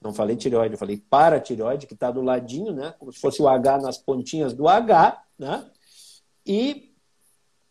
não 0.00 0.12
falei 0.12 0.36
tireoide, 0.36 0.74
eu 0.74 0.78
falei 0.78 0.96
paratireoide, 0.96 1.86
que 1.86 1.94
está 1.94 2.10
do 2.10 2.22
ladinho, 2.22 2.72
né? 2.72 2.94
Como 2.98 3.12
se 3.12 3.18
fosse 3.20 3.40
o 3.42 3.48
H 3.48 3.78
nas 3.78 3.98
pontinhas 3.98 4.52
do 4.52 4.68
H, 4.68 5.22
né? 5.38 5.68
E 6.44 6.94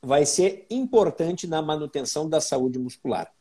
vai 0.01 0.25
ser 0.25 0.65
importante 0.69 1.47
na 1.47 1.61
manutenção 1.61 2.29
da 2.29 2.41
saúde 2.41 2.77
muscular. 2.77 3.31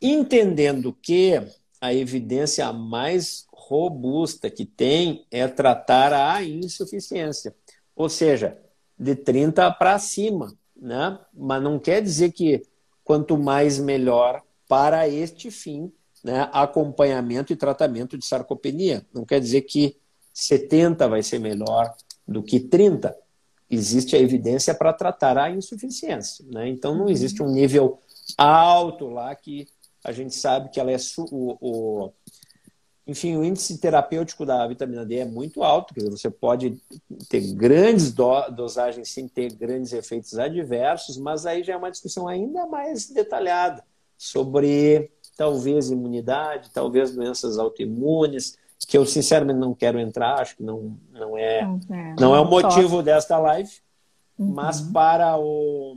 Entendendo 0.00 0.92
que 0.92 1.40
a 1.80 1.92
evidência 1.92 2.72
mais 2.72 3.46
robusta 3.52 4.50
que 4.50 4.64
tem 4.64 5.26
é 5.30 5.48
tratar 5.48 6.12
a 6.12 6.42
insuficiência, 6.42 7.54
ou 7.94 8.08
seja, 8.08 8.58
de 8.98 9.14
30 9.14 9.70
para 9.72 9.98
cima, 9.98 10.56
né? 10.76 11.18
Mas 11.32 11.62
não 11.62 11.78
quer 11.78 12.02
dizer 12.02 12.32
que 12.32 12.62
quanto 13.02 13.36
mais 13.36 13.78
melhor 13.78 14.42
para 14.68 15.08
este 15.08 15.50
fim 15.50 15.92
né, 16.26 16.50
acompanhamento 16.52 17.52
e 17.52 17.56
tratamento 17.56 18.18
de 18.18 18.26
sarcopenia. 18.26 19.06
Não 19.14 19.24
quer 19.24 19.38
dizer 19.38 19.62
que 19.62 19.96
70 20.34 21.06
vai 21.08 21.22
ser 21.22 21.38
melhor 21.38 21.94
do 22.26 22.42
que 22.42 22.58
30. 22.58 23.16
Existe 23.70 24.16
a 24.16 24.18
evidência 24.18 24.74
para 24.74 24.92
tratar 24.92 25.38
a 25.38 25.50
insuficiência. 25.50 26.44
Né? 26.50 26.68
Então, 26.68 26.96
não 26.96 27.08
existe 27.08 27.40
um 27.44 27.50
nível 27.52 28.00
alto 28.36 29.08
lá 29.08 29.32
que 29.36 29.68
a 30.02 30.10
gente 30.10 30.34
sabe 30.34 30.68
que 30.70 30.80
ela 30.80 30.90
é 30.90 30.96
o, 31.30 31.56
o 31.60 32.12
enfim, 33.06 33.36
o 33.36 33.44
índice 33.44 33.78
terapêutico 33.78 34.44
da 34.44 34.66
vitamina 34.66 35.06
D 35.06 35.18
é 35.18 35.24
muito 35.24 35.62
alto, 35.62 35.94
quer 35.94 36.00
dizer, 36.00 36.10
você 36.10 36.28
pode 36.28 36.76
ter 37.28 37.40
grandes 37.54 38.12
do, 38.12 38.50
dosagens 38.50 39.10
sem 39.10 39.28
ter 39.28 39.52
grandes 39.54 39.92
efeitos 39.92 40.36
adversos, 40.36 41.16
mas 41.16 41.46
aí 41.46 41.62
já 41.62 41.74
é 41.74 41.76
uma 41.76 41.90
discussão 41.90 42.26
ainda 42.26 42.66
mais 42.66 43.08
detalhada 43.08 43.84
sobre 44.18 45.10
talvez 45.36 45.90
imunidade, 45.90 46.70
talvez 46.72 47.14
doenças 47.14 47.58
autoimunes, 47.58 48.56
que 48.86 48.96
eu 48.96 49.06
sinceramente 49.06 49.58
não 49.58 49.74
quero 49.74 49.98
entrar, 49.98 50.40
acho 50.40 50.56
que 50.56 50.62
não, 50.62 50.96
não, 51.12 51.36
é, 51.36 51.62
não 51.62 51.80
é, 51.90 52.14
não 52.18 52.36
é 52.36 52.40
o 52.40 52.44
motivo 52.44 53.02
desta 53.02 53.38
live, 53.38 53.70
uhum. 54.38 54.52
mas 54.52 54.80
para 54.80 55.36
o, 55.38 55.96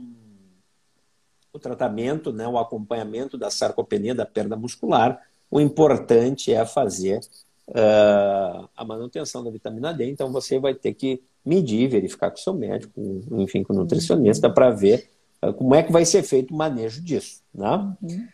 o 1.52 1.58
tratamento, 1.58 2.32
né, 2.32 2.46
o 2.46 2.58
acompanhamento 2.58 3.36
da 3.36 3.50
sarcopenia, 3.50 4.14
da 4.14 4.26
perda 4.26 4.56
muscular, 4.56 5.20
o 5.50 5.60
importante 5.60 6.52
é 6.52 6.64
fazer 6.64 7.20
uh, 7.68 8.68
a 8.76 8.84
manutenção 8.84 9.42
da 9.44 9.50
vitamina 9.50 9.92
D, 9.92 10.10
então 10.10 10.32
você 10.32 10.58
vai 10.58 10.74
ter 10.74 10.94
que 10.94 11.22
medir, 11.44 11.88
verificar 11.88 12.30
com 12.30 12.36
o 12.36 12.40
seu 12.40 12.54
médico, 12.54 12.92
enfim, 13.32 13.62
com 13.62 13.72
o 13.72 13.76
nutricionista, 13.76 14.48
uhum. 14.48 14.54
para 14.54 14.70
ver 14.70 15.10
uh, 15.44 15.52
como 15.52 15.74
é 15.74 15.82
que 15.82 15.92
vai 15.92 16.04
ser 16.04 16.22
feito 16.22 16.54
o 16.54 16.56
manejo 16.56 17.02
disso, 17.02 17.42
né? 17.54 17.94
Uhum. 18.02 18.28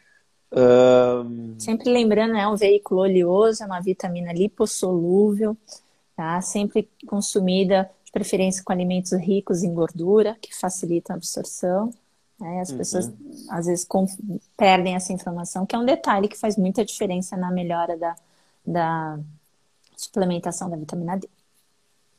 Sempre 1.59 1.91
lembrando, 1.91 2.37
é 2.37 2.47
um 2.49 2.57
veículo 2.57 3.01
oleoso, 3.03 3.63
é 3.63 3.67
uma 3.67 3.81
vitamina 3.81 4.33
lipossolúvel, 4.33 5.57
tá? 6.17 6.41
Sempre 6.41 6.89
consumida, 7.07 7.91
de 8.05 8.13
preferência 8.13 8.63
com 8.65 8.73
alimentos 8.73 9.13
ricos 9.13 9.63
em 9.63 9.75
gordura, 9.75 10.37
que 10.41 10.55
facilitam 10.55 11.15
a 11.15 11.17
absorção. 11.17 11.93
Né? 12.39 12.61
As 12.61 12.71
uhum. 12.71 12.79
pessoas 12.79 13.13
às 13.51 13.67
vezes 13.67 13.87
perdem 14.57 14.95
essa 14.95 15.13
informação, 15.13 15.67
que 15.67 15.75
é 15.75 15.79
um 15.79 15.85
detalhe 15.85 16.29
que 16.29 16.39
faz 16.39 16.57
muita 16.57 16.85
diferença 16.85 17.37
na 17.37 17.51
melhora 17.51 17.97
da, 17.97 18.17
da 18.65 19.19
suplementação 19.97 20.71
da 20.71 20.77
vitamina 20.77 21.17
D. 21.17 21.29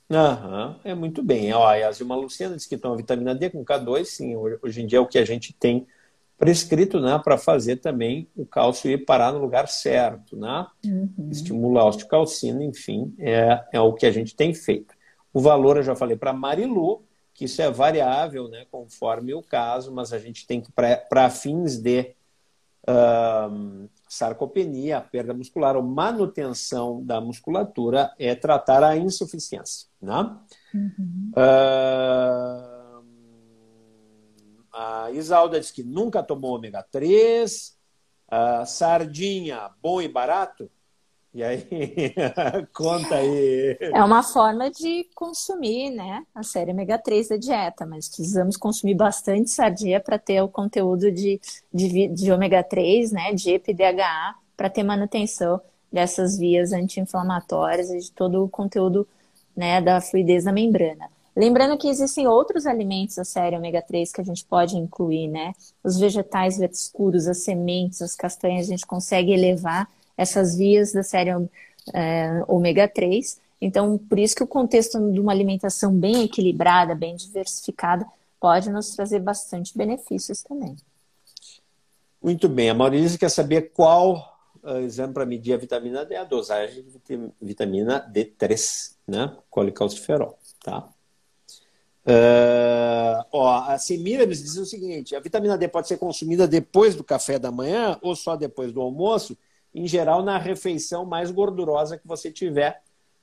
Uhum, 0.10 0.76
é 0.86 0.96
muito 0.96 1.22
bem. 1.22 1.52
Ó, 1.54 1.68
a 1.68 1.92
Zilma 1.92 2.16
Luciana 2.16 2.56
diz 2.56 2.66
que 2.66 2.78
toma 2.78 2.96
vitamina 2.96 3.36
D 3.36 3.50
com 3.50 3.64
K2, 3.64 4.06
sim, 4.06 4.36
hoje 4.36 4.82
em 4.82 4.88
dia 4.88 5.00
é 5.00 5.02
o 5.02 5.08
que 5.08 5.18
a 5.18 5.26
gente 5.26 5.54
tem 5.54 5.86
prescrito 6.38 7.00
né, 7.00 7.20
para 7.24 7.38
fazer 7.38 7.78
também 7.78 8.28
o 8.36 8.46
cálcio 8.46 8.92
ir 8.92 9.06
parar 9.06 9.34
no 9.34 9.40
lugar 9.40 9.68
certo, 9.68 10.38
né? 10.38 10.68
Uhum. 10.86 11.30
Estimular 11.32 11.82
a 11.82 11.88
osteocalcina, 11.88 12.64
enfim, 12.64 13.14
é, 13.18 13.64
é 13.74 13.82
o 13.82 13.94
que 13.94 14.06
a 14.06 14.12
gente 14.12 14.36
tem 14.36 14.54
feito. 14.54 14.94
O 15.34 15.40
valor 15.40 15.78
eu 15.78 15.84
já 15.84 15.96
falei 15.96 16.16
para 16.16 16.34
Marilu, 16.34 17.04
que 17.34 17.46
isso 17.46 17.62
é 17.62 17.70
variável, 17.70 18.48
né, 18.48 18.66
conforme 18.72 19.34
o 19.34 19.44
caso, 19.44 19.92
mas 19.92 20.14
a 20.14 20.20
gente 20.20 20.46
tem 20.46 20.62
que, 20.62 20.72
para 20.72 21.30
fins 21.30 21.78
de 21.78 22.16
uh, 22.88 23.90
sarcopenia, 24.08 25.02
perda 25.02 25.34
muscular 25.34 25.76
ou 25.76 25.84
manutenção 25.84 27.04
da 27.04 27.22
musculatura, 27.22 28.12
é 28.18 28.34
tratar 28.34 28.84
a 28.84 28.98
insuficiência. 28.98 29.88
Né? 30.02 30.36
Uhum. 30.74 31.32
Uh, 31.34 32.77
a 34.78 35.10
Isalda 35.12 35.60
diz 35.60 35.72
que 35.72 35.84
nunca 35.84 36.22
tomou 36.22 36.56
ômega 36.56 36.86
3. 36.92 37.76
A 38.30 38.66
sardinha, 38.66 39.72
bom 39.82 40.00
e 40.00 40.08
barato? 40.08 40.70
E 41.34 41.44
aí, 41.44 41.66
conta 42.74 43.16
aí. 43.16 43.78
É 43.80 44.04
uma 44.04 44.22
forma 44.22 44.70
de 44.70 45.08
consumir, 45.16 45.90
né? 45.90 46.24
A 46.36 46.44
série 46.44 46.72
ômega 46.72 47.00
3 47.00 47.30
da 47.30 47.38
dieta, 47.38 47.86
mas 47.86 48.08
precisamos 48.08 48.56
consumir 48.56 48.94
bastante 48.94 49.50
sardinha 49.50 50.00
para 50.00 50.20
ter 50.20 50.42
o 50.42 50.48
conteúdo 50.48 51.12
de, 51.12 51.40
de, 51.74 52.08
de 52.10 52.32
ômega 52.32 52.64
3, 52.64 53.12
né? 53.12 53.34
De 53.34 53.52
EPDHA, 53.52 54.36
para 54.56 54.70
ter 54.70 54.84
manutenção 54.84 55.60
dessas 55.92 56.38
vias 56.38 56.72
anti-inflamatórias 56.72 57.90
e 57.90 57.98
de 57.98 58.12
todo 58.12 58.44
o 58.44 58.50
conteúdo 58.50 59.08
né, 59.56 59.82
da 59.82 60.00
fluidez 60.00 60.44
da 60.44 60.52
membrana. 60.52 61.10
Lembrando 61.38 61.78
que 61.78 61.88
existem 61.88 62.28
outros 62.28 62.66
alimentos 62.66 63.16
da 63.16 63.24
série 63.24 63.56
ômega 63.56 63.80
3 63.80 64.12
que 64.12 64.22
a 64.22 64.24
gente 64.24 64.44
pode 64.44 64.76
incluir, 64.76 65.28
né? 65.28 65.54
Os 65.84 66.00
vegetais 66.00 66.60
escuros, 66.60 67.28
as 67.28 67.44
sementes, 67.44 68.02
as 68.02 68.16
castanhas, 68.16 68.66
a 68.66 68.72
gente 68.72 68.88
consegue 68.88 69.32
elevar 69.32 69.88
essas 70.18 70.58
vias 70.58 70.92
da 70.92 71.04
série 71.04 71.30
é, 71.94 72.44
ômega 72.48 72.88
3. 72.88 73.40
Então, 73.62 74.00
por 74.00 74.18
isso 74.18 74.36
que 74.36 74.44
o 74.44 74.48
contexto 74.48 75.00
de 75.12 75.20
uma 75.20 75.32
alimentação 75.32 75.94
bem 75.94 76.24
equilibrada, 76.24 76.96
bem 76.96 77.16
diversificada, 77.16 78.04
pode 78.40 78.72
nos 78.72 78.96
trazer 78.96 79.20
bastante 79.20 79.78
benefícios 79.78 80.42
também. 80.42 80.76
Muito 82.20 82.50
bem. 82.50 82.72
A 82.72 82.74
Maurícia 82.74 83.20
quer 83.20 83.30
saber 83.30 83.74
qual 83.74 84.40
uh, 84.64 84.80
exame 84.80 85.14
para 85.14 85.24
medir 85.24 85.54
a 85.54 85.58
vitamina 85.58 86.04
D, 86.04 86.16
a 86.16 86.24
dosagem 86.24 86.84
de 86.84 87.32
vitamina 87.40 88.12
D3, 88.12 88.96
né? 89.08 89.38
Colicalciferol, 89.52 90.36
tá? 90.64 90.90
Uh, 92.08 93.22
ó, 93.34 93.66
a 93.68 93.78
Semiramis 93.78 94.42
diz 94.42 94.56
o 94.56 94.66
seguinte: 94.66 95.14
a 95.14 95.20
vitamina 95.20 95.58
D 95.58 95.68
pode 95.68 95.90
ser 95.90 95.98
consumida 95.98 96.48
depois 96.48 96.96
do 96.96 97.04
café 97.04 97.38
da 97.38 97.52
manhã 97.52 98.00
ou 98.02 98.16
só 98.16 98.38
depois 98.38 98.72
do 98.72 98.80
almoço, 98.82 99.38
em 99.76 99.86
geral 99.86 100.24
na 100.24 100.38
refeição 100.38 101.06
mais 101.06 101.32
gordurosa 101.32 101.98
que 101.98 102.08
você 102.08 102.32
tiver, 102.32 102.82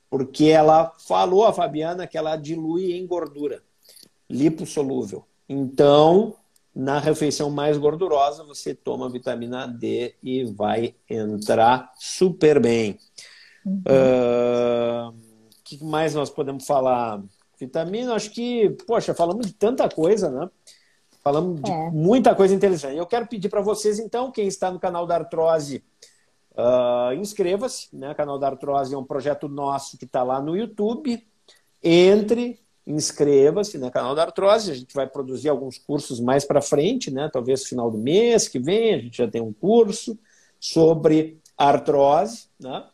porque 0.09 0.45
ela 0.45 0.93
falou 0.99 1.45
a 1.45 1.53
Fabiana 1.53 2.05
que 2.05 2.17
ela 2.17 2.35
dilui 2.35 2.93
em 2.93 3.07
gordura 3.07 3.63
lipossolúvel. 4.29 5.25
Então, 5.47 6.35
na 6.73 6.99
refeição 6.99 7.49
mais 7.49 7.77
gordurosa, 7.77 8.43
você 8.43 8.73
toma 8.73 9.09
vitamina 9.09 9.67
D 9.67 10.15
e 10.21 10.43
vai 10.43 10.95
entrar 11.09 11.91
super 11.97 12.59
bem. 12.59 12.99
O 13.65 13.69
uhum. 13.69 15.09
uh, 15.09 15.15
que 15.63 15.83
mais 15.83 16.13
nós 16.13 16.29
podemos 16.29 16.65
falar? 16.65 17.23
Vitamina, 17.59 18.13
acho 18.13 18.31
que, 18.31 18.69
poxa, 18.85 19.13
falamos 19.13 19.47
de 19.47 19.53
tanta 19.53 19.87
coisa, 19.89 20.29
né? 20.29 20.49
Falamos 21.23 21.61
de 21.61 21.71
é. 21.71 21.89
muita 21.89 22.35
coisa 22.35 22.53
interessante. 22.53 22.97
Eu 22.97 23.07
quero 23.07 23.25
pedir 23.27 23.49
para 23.49 23.61
vocês, 23.61 23.97
então, 23.97 24.31
quem 24.31 24.47
está 24.47 24.69
no 24.69 24.79
canal 24.79 25.07
da 25.07 25.15
Artrose, 25.15 25.83
uh, 26.51 27.13
inscreva-se. 27.13 27.95
Né? 27.95 28.11
O 28.11 28.15
canal 28.15 28.37
da 28.37 28.47
Artrose 28.47 28.93
é 28.93 28.97
um 28.97 29.03
projeto 29.03 29.47
nosso 29.47 29.97
que 29.97 30.05
está 30.05 30.21
lá 30.21 30.39
no 30.39 30.55
YouTube. 30.55 31.25
Entre, 31.81 32.59
inscreva-se 32.85 33.77
no 33.77 33.89
canal 33.89 34.13
da 34.13 34.23
Artrose. 34.23 34.71
A 34.71 34.75
gente 34.75 34.93
vai 34.93 35.07
produzir 35.07 35.49
alguns 35.49 35.79
cursos 35.79 36.19
mais 36.19 36.45
para 36.45 36.61
frente, 36.61 37.09
né? 37.09 37.27
talvez 37.33 37.61
no 37.61 37.67
final 37.67 37.89
do 37.89 37.97
mês 37.97 38.47
que 38.47 38.59
vem, 38.59 38.93
a 38.93 38.99
gente 38.99 39.17
já 39.17 39.27
tem 39.27 39.41
um 39.41 39.53
curso 39.53 40.17
sobre 40.59 41.41
artrose, 41.57 42.47
né? 42.59 42.85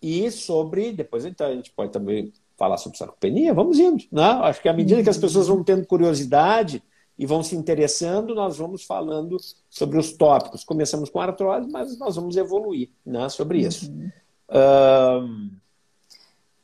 E 0.00 0.30
sobre, 0.30 0.92
depois 0.92 1.24
então, 1.24 1.46
a 1.46 1.54
gente 1.54 1.72
pode 1.72 1.92
também 1.92 2.32
falar 2.56 2.78
sobre 2.78 2.98
sarcopenia, 2.98 3.52
vamos 3.52 3.78
indo. 3.78 4.04
Né? 4.10 4.22
Acho 4.22 4.62
que 4.62 4.68
à 4.68 4.72
medida 4.72 5.02
que 5.02 5.10
as 5.10 5.18
pessoas 5.18 5.48
vão 5.48 5.62
tendo 5.62 5.86
curiosidade 5.86 6.82
e 7.18 7.24
vão 7.24 7.42
se 7.42 7.56
interessando, 7.56 8.34
nós 8.34 8.56
vamos 8.58 8.84
falando 8.84 9.36
sobre 9.70 9.98
os 9.98 10.12
tópicos. 10.12 10.64
Começamos 10.64 11.08
com 11.10 11.20
artrose, 11.20 11.68
mas 11.70 11.98
nós 11.98 12.16
vamos 12.16 12.36
evoluir 12.36 12.90
né, 13.04 13.28
sobre 13.28 13.60
isso. 13.60 13.90
Uhum. 13.90 14.10
Um, 14.48 15.50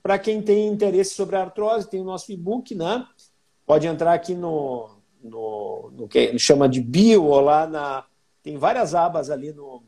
Para 0.03 0.19
quem 0.19 0.43
tem 0.43 0.69
interesse 0.69 1.15
sobre 1.15 1.37
a 1.37 1.43
artrose, 1.43 1.89
tem 1.89 2.01
o 2.01 2.05
nosso 2.05 2.33
e-book, 2.33 2.75
né? 2.75 3.07
Pode 3.67 3.87
entrar 3.87 4.13
aqui 4.13 4.35
no, 4.35 4.91
no, 5.23 5.91
no 5.93 6.09
que 6.09 6.39
chama 6.39 6.69
de 6.69 6.81
bio, 6.81 7.25
ou 7.25 7.41
lá 7.41 7.67
na. 7.67 8.05
Tem 8.43 8.57
várias 8.59 8.95
abas 8.95 9.31
ali 9.31 9.53
no, 9.53 9.83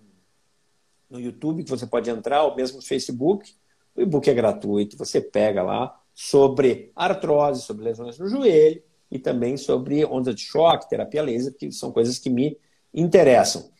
no 1.10 1.20
YouTube 1.20 1.64
que 1.64 1.70
você 1.70 1.86
pode 1.86 2.08
entrar, 2.08 2.44
ou 2.44 2.54
mesmo 2.54 2.76
no 2.76 2.82
Facebook. 2.82 3.52
O 3.96 4.00
e-book 4.00 4.28
é 4.28 4.34
gratuito, 4.34 4.96
você 4.96 5.20
pega 5.20 5.62
lá 5.62 5.98
sobre 6.14 6.92
artrose, 6.94 7.62
sobre 7.62 7.84
lesões 7.84 8.18
no 8.18 8.28
joelho 8.28 8.82
e 9.10 9.18
também 9.18 9.56
sobre 9.56 10.04
onda 10.04 10.34
de 10.34 10.42
choque, 10.42 10.88
terapia 10.88 11.22
laser, 11.22 11.54
que 11.54 11.70
são 11.72 11.92
coisas 11.92 12.18
que 12.18 12.30
me 12.30 12.58
interessam. 12.92 13.70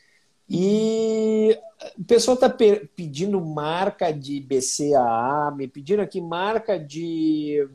E 0.48 1.58
o 1.98 2.04
pessoal 2.04 2.34
está 2.34 2.50
pedindo 2.50 3.40
marca 3.40 4.12
de 4.12 4.40
BCAA, 4.40 5.52
me 5.56 5.66
pediram 5.66 6.04
aqui 6.04 6.20
marca 6.20 6.78
de, 6.78 7.66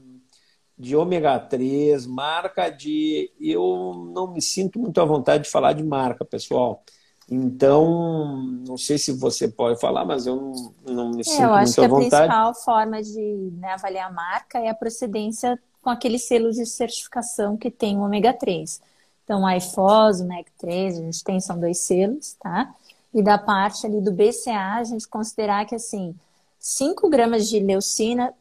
de 0.78 0.96
ômega 0.96 1.40
3, 1.40 2.06
marca 2.06 2.70
de. 2.70 3.32
Eu 3.40 4.12
não 4.14 4.32
me 4.32 4.42
sinto 4.42 4.80
muito 4.80 5.02
à 5.02 5.06
vontade 5.06 5.44
de 5.46 5.50
falar 5.50 5.74
de 5.74 5.84
marca, 5.84 6.24
pessoal. 6.24 6.84
Então, 7.32 8.38
não 8.68 8.78
sei 8.78 8.98
se 8.98 9.12
você 9.12 9.48
pode 9.48 9.80
falar, 9.80 10.04
mas 10.04 10.26
eu 10.26 10.36
não, 10.36 10.74
não 10.94 11.12
me 11.12 11.22
é, 11.22 11.24
sinto 11.24 11.42
muito 11.42 11.48
à 11.48 11.48
vontade. 11.48 11.52
Eu 11.52 11.54
acho 11.56 11.76
que 11.76 11.82
a 11.82 12.20
principal 12.20 12.56
forma 12.56 13.04
de 13.04 13.52
né, 13.54 13.74
avaliar 13.74 14.10
a 14.10 14.14
marca 14.14 14.60
é 14.60 14.70
a 14.70 14.74
procedência 14.74 15.60
com 15.82 15.90
aquele 15.90 16.18
selo 16.18 16.52
de 16.52 16.66
certificação 16.66 17.56
que 17.56 17.70
tem 17.70 17.98
o 17.98 18.02
ômega 18.02 18.34
3. 18.34 18.82
Então, 19.24 19.46
a 19.46 19.56
IFOS, 19.58 20.22
o 20.22 20.28
MEC3, 20.28 20.88
a 20.88 21.02
gente 21.02 21.24
tem, 21.24 21.40
são 21.40 21.60
dois 21.60 21.80
selos, 21.80 22.34
tá? 22.34 22.74
E 23.14 23.22
da 23.22 23.38
parte 23.38 23.86
ali 23.86 24.02
do 24.02 24.12
BCA, 24.12 24.78
a 24.78 24.84
gente 24.84 25.08
considerar 25.08 25.66
que, 25.66 25.76
assim, 25.76 26.16
5 26.60 27.08
gramas 27.10 27.48
de 27.48 27.60
leucina 27.60 28.34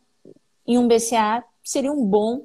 em 0.66 0.78
um 0.78 0.88
BCA 0.88 1.44
seria 1.62 1.92
um 1.92 2.04
bom 2.04 2.42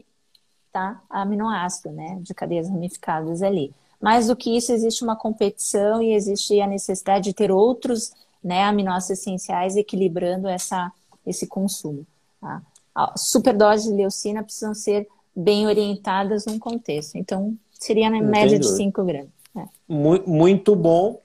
tá? 0.73 1.01
aminoácido, 1.09 1.91
né? 1.91 2.17
De 2.21 2.33
cadeias 2.33 2.67
ramificadas 2.67 3.41
ali. 3.41 3.73
Mais 4.03 4.27
do 4.27 4.35
que 4.35 4.53
isso, 4.57 4.73
existe 4.73 5.01
uma 5.01 5.15
competição 5.15 6.01
e 6.01 6.13
existe 6.13 6.59
a 6.59 6.67
necessidade 6.67 7.23
de 7.23 7.33
ter 7.33 7.49
outros 7.49 8.11
né, 8.43 8.61
aminoácidos 8.65 9.21
essenciais 9.21 9.77
equilibrando 9.77 10.49
essa, 10.49 10.91
esse 11.25 11.47
consumo. 11.47 12.05
Tá? 12.41 12.61
A 12.93 13.17
superdose 13.17 13.87
de 13.89 13.95
leucina 13.95 14.43
precisam 14.43 14.73
ser 14.73 15.07
bem 15.33 15.67
orientadas 15.67 16.45
num 16.45 16.59
contexto. 16.59 17.15
Então, 17.15 17.57
seria 17.79 18.09
na 18.09 18.21
média 18.21 18.59
de 18.59 18.67
5 18.67 19.05
gramas. 19.05 19.29
É. 19.55 19.65
Muito 19.87 20.75
bom. 20.75 21.21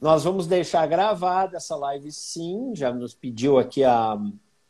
Nós 0.00 0.22
vamos 0.22 0.46
deixar 0.46 0.86
gravada 0.86 1.56
essa 1.56 1.74
live, 1.74 2.12
sim. 2.12 2.76
Já 2.76 2.92
nos 2.92 3.12
pediu 3.12 3.58
aqui 3.58 3.82
a, 3.82 4.16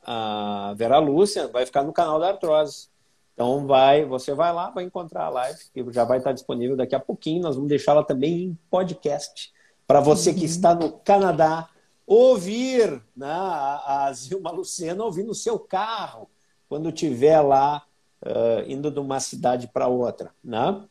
a 0.03 0.73
Vera 0.79 0.99
Lúcia. 0.99 1.47
Vai 1.49 1.67
ficar 1.67 1.83
no 1.83 1.93
canal 1.93 2.19
da 2.19 2.29
Artrose. 2.29 2.89
Então 3.35 3.67
vai, 3.67 4.05
você 4.05 4.33
vai 4.33 4.53
lá, 4.53 4.71
vai 4.71 4.85
encontrar 4.85 5.25
a 5.25 5.29
live, 5.29 5.59
que 5.75 5.93
já 5.93 6.05
vai 6.05 6.19
estar 6.19 6.33
disponível 6.33 6.77
daqui 6.77 6.95
a 6.95 7.01
pouquinho. 7.01 7.43
Nós 7.43 7.57
vamos 7.57 7.69
deixá-la 7.69 8.05
também 8.05 8.45
em 8.45 8.59
podcast 8.71 9.53
para 9.87 10.01
você 10.01 10.33
que 10.33 10.41
uhum. 10.41 10.47
está 10.47 10.75
no 10.75 10.93
Canadá 10.93 11.69
ouvir 12.07 13.03
né, 13.17 13.27
a, 13.27 14.11
Zilma 14.15 14.51
Lucena 14.51 15.05
ouvir 15.05 15.25
no 15.25 15.35
seu 15.35 15.59
carro 15.59 16.29
quando 16.69 16.91
estiver 16.91 17.41
lá 17.41 17.83
uh, 18.23 18.71
indo 18.71 18.91
de 18.91 19.01
uma 19.01 19.19
cidade 19.21 19.69
para 19.69 19.89
outra. 19.89 20.31
Né? 20.43 20.83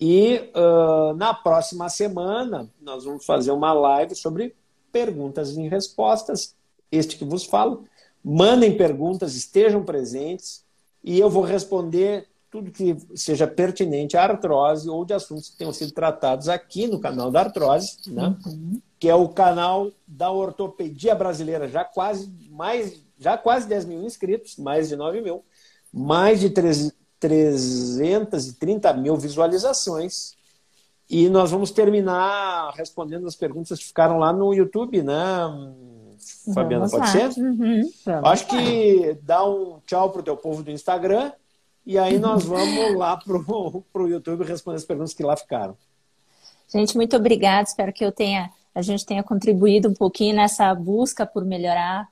E 0.00 0.50
uh, 0.54 1.14
na 1.14 1.32
próxima 1.32 1.88
semana 1.88 2.68
nós 2.80 3.04
vamos 3.04 3.24
fazer 3.24 3.52
uma 3.52 3.72
live 3.72 4.14
sobre 4.14 4.56
perguntas 4.90 5.56
e 5.56 5.68
respostas. 5.68 6.56
Este 6.90 7.16
que 7.16 7.24
vos 7.24 7.44
falo. 7.44 7.84
Mandem 8.22 8.76
perguntas, 8.76 9.34
estejam 9.34 9.84
presentes 9.84 10.63
e 11.04 11.20
eu 11.20 11.28
vou 11.28 11.42
responder 11.42 12.26
tudo 12.50 12.70
que 12.70 12.96
seja 13.14 13.46
pertinente 13.46 14.16
à 14.16 14.22
artrose 14.22 14.88
ou 14.88 15.04
de 15.04 15.12
assuntos 15.12 15.50
que 15.50 15.58
tenham 15.58 15.72
sido 15.72 15.92
tratados 15.92 16.48
aqui 16.48 16.86
no 16.86 16.98
canal 16.98 17.30
da 17.30 17.40
artrose, 17.40 17.98
né? 18.06 18.34
Uhum. 18.46 18.80
que 18.98 19.06
é 19.08 19.14
o 19.14 19.28
canal 19.28 19.92
da 20.06 20.30
ortopedia 20.30 21.14
brasileira, 21.14 21.68
já 21.68 21.84
quase 21.84 22.32
mais, 22.50 23.02
já 23.18 23.36
quase 23.36 23.68
10 23.68 23.84
mil 23.84 24.02
inscritos, 24.04 24.56
mais 24.56 24.88
de 24.88 24.96
9 24.96 25.20
mil, 25.20 25.44
mais 25.92 26.40
de 26.40 26.48
330 26.48 28.94
mil 28.94 29.16
visualizações. 29.16 30.32
E 31.10 31.28
nós 31.28 31.50
vamos 31.50 31.70
terminar 31.70 32.72
respondendo 32.74 33.26
as 33.26 33.36
perguntas 33.36 33.78
que 33.78 33.84
ficaram 33.84 34.18
lá 34.18 34.32
no 34.32 34.54
YouTube, 34.54 35.02
né? 35.02 35.14
Fabiana, 36.54 36.88
pode 36.88 37.08
ser? 37.08 37.30
Uhum, 37.38 37.90
Acho 38.24 38.46
que 38.46 39.18
dá 39.22 39.44
um 39.48 39.80
tchau 39.86 40.10
pro 40.10 40.22
teu 40.22 40.36
povo 40.36 40.62
do 40.62 40.70
Instagram 40.70 41.32
e 41.86 41.98
aí 41.98 42.18
nós 42.18 42.44
vamos 42.44 42.96
lá 42.96 43.16
pro, 43.16 43.84
pro 43.92 44.08
YouTube 44.08 44.44
responder 44.44 44.76
as 44.76 44.84
perguntas 44.84 45.12
que 45.12 45.22
lá 45.22 45.36
ficaram. 45.36 45.76
Gente, 46.72 46.96
muito 46.96 47.16
obrigada. 47.16 47.62
Espero 47.62 47.92
que 47.92 48.04
eu 48.04 48.10
tenha, 48.10 48.50
a 48.74 48.80
gente 48.80 49.04
tenha 49.04 49.22
contribuído 49.22 49.88
um 49.88 49.94
pouquinho 49.94 50.34
nessa 50.34 50.74
busca 50.74 51.26
por 51.26 51.44
melhorar 51.44 52.08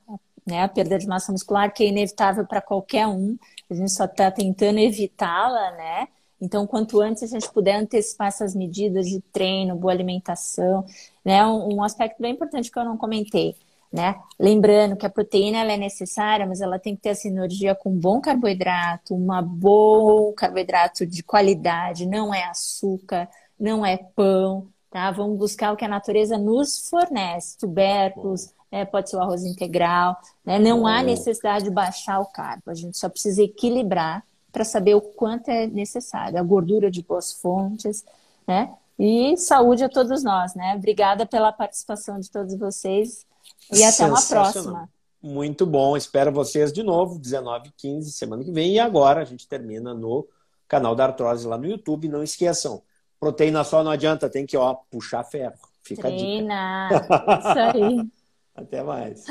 né, 0.46 0.62
a 0.62 0.68
perda 0.68 0.98
de 0.98 1.06
massa 1.06 1.32
muscular, 1.32 1.72
que 1.72 1.84
é 1.84 1.88
inevitável 1.88 2.46
para 2.46 2.60
qualquer 2.60 3.06
um. 3.06 3.36
A 3.70 3.74
gente 3.74 3.92
só 3.92 4.04
está 4.04 4.30
tentando 4.30 4.78
evitá-la, 4.78 5.70
né? 5.72 6.08
Então, 6.40 6.66
quanto 6.66 7.00
antes 7.00 7.22
a 7.22 7.26
gente 7.26 7.50
puder 7.50 7.76
antecipar 7.76 8.28
essas 8.28 8.54
medidas 8.54 9.06
de 9.06 9.20
treino, 9.32 9.76
boa 9.76 9.92
alimentação, 9.92 10.84
né? 11.24 11.44
Um, 11.46 11.76
um 11.76 11.82
aspecto 11.82 12.20
bem 12.20 12.32
importante 12.32 12.70
que 12.70 12.78
eu 12.78 12.84
não 12.84 12.96
comentei 12.96 13.56
né? 13.92 14.18
Lembrando 14.38 14.96
que 14.96 15.04
a 15.04 15.10
proteína 15.10 15.58
ela 15.58 15.72
é 15.72 15.76
necessária, 15.76 16.46
mas 16.46 16.60
ela 16.60 16.78
tem 16.78 16.96
que 16.96 17.02
ter 17.02 17.10
a 17.10 17.14
sinergia 17.14 17.74
com 17.74 17.90
um 17.90 17.98
bom 17.98 18.20
carboidrato, 18.20 19.14
uma 19.14 19.42
bom 19.42 20.32
carboidrato 20.32 21.04
de 21.04 21.22
qualidade, 21.22 22.06
não 22.06 22.32
é 22.32 22.44
açúcar, 22.44 23.28
não 23.60 23.84
é 23.84 23.98
pão, 23.98 24.66
tá? 24.90 25.10
Vamos 25.10 25.38
buscar 25.38 25.72
o 25.72 25.76
que 25.76 25.84
a 25.84 25.88
natureza 25.88 26.38
nos 26.38 26.88
fornece, 26.88 27.58
tubérculos, 27.58 28.50
né? 28.70 28.86
pode 28.86 29.10
ser 29.10 29.16
o 29.16 29.20
arroz 29.20 29.44
integral, 29.44 30.16
né? 30.44 30.58
Não 30.58 30.86
há 30.86 31.02
necessidade 31.02 31.64
de 31.64 31.70
baixar 31.70 32.18
o 32.20 32.26
carbo, 32.26 32.70
a 32.70 32.74
gente 32.74 32.96
só 32.96 33.10
precisa 33.10 33.42
equilibrar 33.42 34.24
para 34.50 34.64
saber 34.64 34.94
o 34.94 35.00
quanto 35.02 35.50
é 35.50 35.66
necessário, 35.66 36.38
a 36.38 36.42
gordura 36.42 36.90
de 36.90 37.02
boas 37.02 37.32
fontes, 37.32 38.04
né? 38.46 38.72
E 38.98 39.36
saúde 39.36 39.84
a 39.84 39.88
todos 39.88 40.22
nós, 40.22 40.54
né? 40.54 40.74
Obrigada 40.76 41.26
pela 41.26 41.52
participação 41.52 42.18
de 42.20 42.30
todos 42.30 42.54
vocês. 42.54 43.26
E 43.70 43.84
até 43.84 44.06
uma 44.06 44.20
próxima. 44.22 44.88
Muito 45.22 45.64
bom. 45.64 45.96
Espero 45.96 46.32
vocês 46.32 46.72
de 46.72 46.82
novo, 46.82 47.18
19 47.18 47.68
h 47.68 47.74
15 47.76 48.12
semana 48.12 48.42
que 48.42 48.50
vem. 48.50 48.72
E 48.72 48.80
agora 48.80 49.20
a 49.20 49.24
gente 49.24 49.46
termina 49.46 49.94
no 49.94 50.26
canal 50.66 50.94
da 50.94 51.04
Artrose 51.04 51.46
lá 51.46 51.56
no 51.56 51.66
YouTube. 51.66 52.08
Não 52.08 52.22
esqueçam, 52.22 52.82
proteína 53.20 53.62
só 53.62 53.84
não 53.84 53.90
adianta, 53.90 54.28
tem 54.28 54.44
que 54.44 54.56
ó, 54.56 54.74
puxar 54.90 55.22
ferro. 55.22 55.54
Fica 55.82 56.02
Treina. 56.02 56.88
a 56.88 57.00
dica. 57.00 57.38
Isso 57.38 57.78
aí. 57.78 58.08
Até 58.54 58.82
mais. 58.82 59.24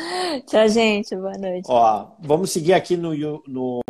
Tchau, 0.47 0.67
gente. 0.67 1.15
Boa 1.15 1.37
noite. 1.37 1.67
Ó, 1.69 2.07
vamos 2.19 2.51
seguir 2.51 2.73
aqui 2.73 2.97
no, 2.97 3.13
no 3.47 3.79